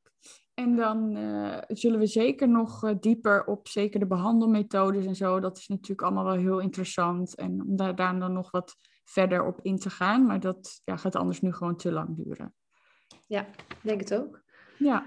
En 0.60 0.76
dan 0.76 1.16
uh, 1.16 1.58
zullen 1.68 1.98
we 1.98 2.06
zeker 2.06 2.48
nog 2.48 2.94
dieper 2.98 3.44
op 3.44 3.68
zeker 3.68 4.00
de 4.00 4.06
behandelmethodes 4.06 5.06
en 5.06 5.16
zo. 5.16 5.40
Dat 5.40 5.58
is 5.58 5.68
natuurlijk 5.68 6.02
allemaal 6.02 6.24
wel 6.24 6.34
heel 6.34 6.58
interessant. 6.58 7.34
En 7.34 7.62
om 7.66 7.76
daar, 7.76 7.94
daar 7.94 8.18
dan 8.18 8.32
nog 8.32 8.50
wat 8.50 8.76
verder 9.04 9.46
op 9.46 9.60
in 9.62 9.78
te 9.78 9.90
gaan. 9.90 10.26
Maar 10.26 10.40
dat 10.40 10.80
ja, 10.84 10.96
gaat 10.96 11.16
anders 11.16 11.40
nu 11.40 11.52
gewoon 11.52 11.76
te 11.76 11.92
lang 11.92 12.16
duren. 12.16 12.54
Ja, 13.26 13.46
denk 13.82 14.00
het 14.00 14.14
ook. 14.14 14.42
Ja. 14.78 15.06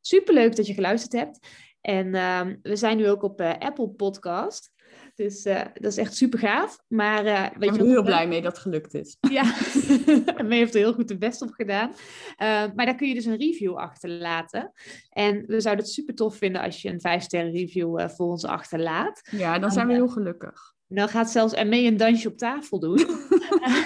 Superleuk 0.00 0.56
dat 0.56 0.66
je 0.66 0.74
geluisterd 0.74 1.12
hebt. 1.12 1.48
En 1.80 2.14
ehm, 2.14 2.56
we 2.62 2.76
zijn 2.76 2.96
nu 2.96 3.08
ook 3.08 3.22
op 3.22 3.40
uh, 3.40 3.58
Apple 3.58 3.88
Podcast. 3.88 4.73
Dus 5.14 5.46
uh, 5.46 5.60
dat 5.74 5.92
is 5.92 5.96
echt 5.96 6.16
super 6.16 6.38
gaaf. 6.38 6.78
Maar, 6.88 7.26
uh, 7.26 7.42
weet 7.58 7.70
ik 7.70 7.78
ben 7.78 7.86
heel 7.86 8.02
blij 8.02 8.28
mee 8.28 8.42
dat 8.42 8.52
het 8.52 8.60
gelukt 8.60 8.94
is. 8.94 9.16
Ja, 9.30 9.54
Mee 10.44 10.58
heeft 10.58 10.74
er 10.74 10.80
heel 10.80 10.92
goed 10.92 11.08
de 11.08 11.18
best 11.18 11.42
op 11.42 11.50
gedaan. 11.50 11.92
maar 12.38 12.86
daar 12.86 12.94
kun 12.94 13.08
je 13.08 13.14
dus 13.14 13.24
een 13.24 13.36
review 13.36 13.76
achterlaten. 13.76 14.72
En 15.10 15.44
we 15.46 15.60
zouden 15.60 15.84
het 15.84 15.94
super 15.94 16.14
tof 16.14 16.36
vinden 16.36 16.62
als 16.62 16.82
je 16.82 16.88
een 16.88 17.20
5-sterren 17.20 17.52
review 17.52 18.08
voor 18.08 18.26
ons 18.26 18.44
achterlaat. 18.44 19.28
Ja, 19.30 19.58
dan 19.58 19.70
zijn 19.70 19.86
we 19.86 19.92
heel 19.92 20.08
gelukkig. 20.08 20.74
Dan 20.86 21.08
gaat 21.08 21.30
zelfs 21.30 21.64
mee 21.64 21.86
een 21.86 21.96
dansje 21.96 22.28
op 22.28 22.36
tafel 22.36 22.78
doen. 22.80 23.06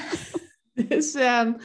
dus 0.88 1.14
um, 1.14 1.56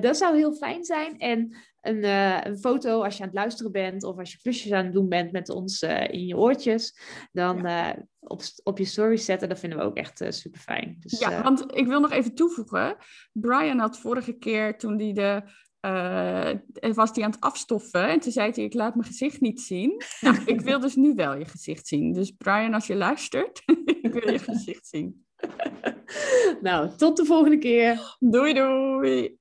dat 0.00 0.16
zou 0.16 0.36
heel 0.36 0.54
fijn 0.54 0.84
zijn. 0.84 1.18
En 1.18 1.56
een, 1.82 2.04
uh, 2.04 2.40
een, 2.42 2.58
foto 2.58 3.02
als 3.02 3.16
je 3.16 3.22
aan 3.22 3.28
het 3.28 3.38
luisteren 3.38 3.72
bent 3.72 4.04
of 4.04 4.18
als 4.18 4.32
je 4.32 4.38
plusjes 4.42 4.72
aan 4.72 4.84
het 4.84 4.92
doen 4.92 5.08
bent 5.08 5.32
met 5.32 5.48
ons 5.48 5.82
uh, 5.82 6.08
in 6.08 6.26
je 6.26 6.36
oortjes, 6.36 6.98
dan 7.32 7.66
uh, 7.66 7.90
op, 8.20 8.42
op 8.62 8.78
je 8.78 8.84
stories 8.84 9.24
zetten. 9.24 9.48
Dat 9.48 9.58
vinden 9.58 9.78
we 9.78 9.84
ook 9.84 9.96
echt 9.96 10.24
super 10.28 10.60
fijn. 10.60 10.96
Dus, 11.00 11.18
ja, 11.18 11.42
want 11.42 11.76
ik 11.76 11.86
wil 11.86 12.00
nog 12.00 12.10
even 12.10 12.34
toevoegen. 12.34 12.96
Brian 13.32 13.78
had 13.78 13.98
vorige 13.98 14.32
keer 14.32 14.78
toen 14.78 15.00
hij 15.00 15.12
de. 15.12 15.42
was 16.94 17.10
hij 17.12 17.24
aan 17.24 17.30
het 17.30 17.40
afstoffen 17.40 18.08
en 18.08 18.20
toen 18.20 18.32
zei 18.32 18.50
hij: 18.54 18.64
Ik 18.64 18.74
laat 18.74 18.94
mijn 18.94 19.06
gezicht 19.06 19.40
niet 19.40 19.60
zien. 19.60 20.02
nou, 20.20 20.44
ik 20.44 20.60
wil 20.60 20.80
dus 20.80 20.94
nu 20.94 21.14
wel 21.14 21.36
je 21.36 21.44
gezicht 21.44 21.86
zien. 21.86 22.12
Dus 22.12 22.30
Brian, 22.30 22.74
als 22.74 22.86
je 22.86 22.94
luistert, 22.94 23.62
ik 24.02 24.12
wil 24.12 24.30
je 24.30 24.38
gezicht 24.38 24.86
zien. 24.86 25.26
nou, 26.60 26.96
tot 26.96 27.16
de 27.16 27.24
volgende 27.24 27.58
keer. 27.58 28.16
Doei, 28.18 28.54
doei. 28.54 29.40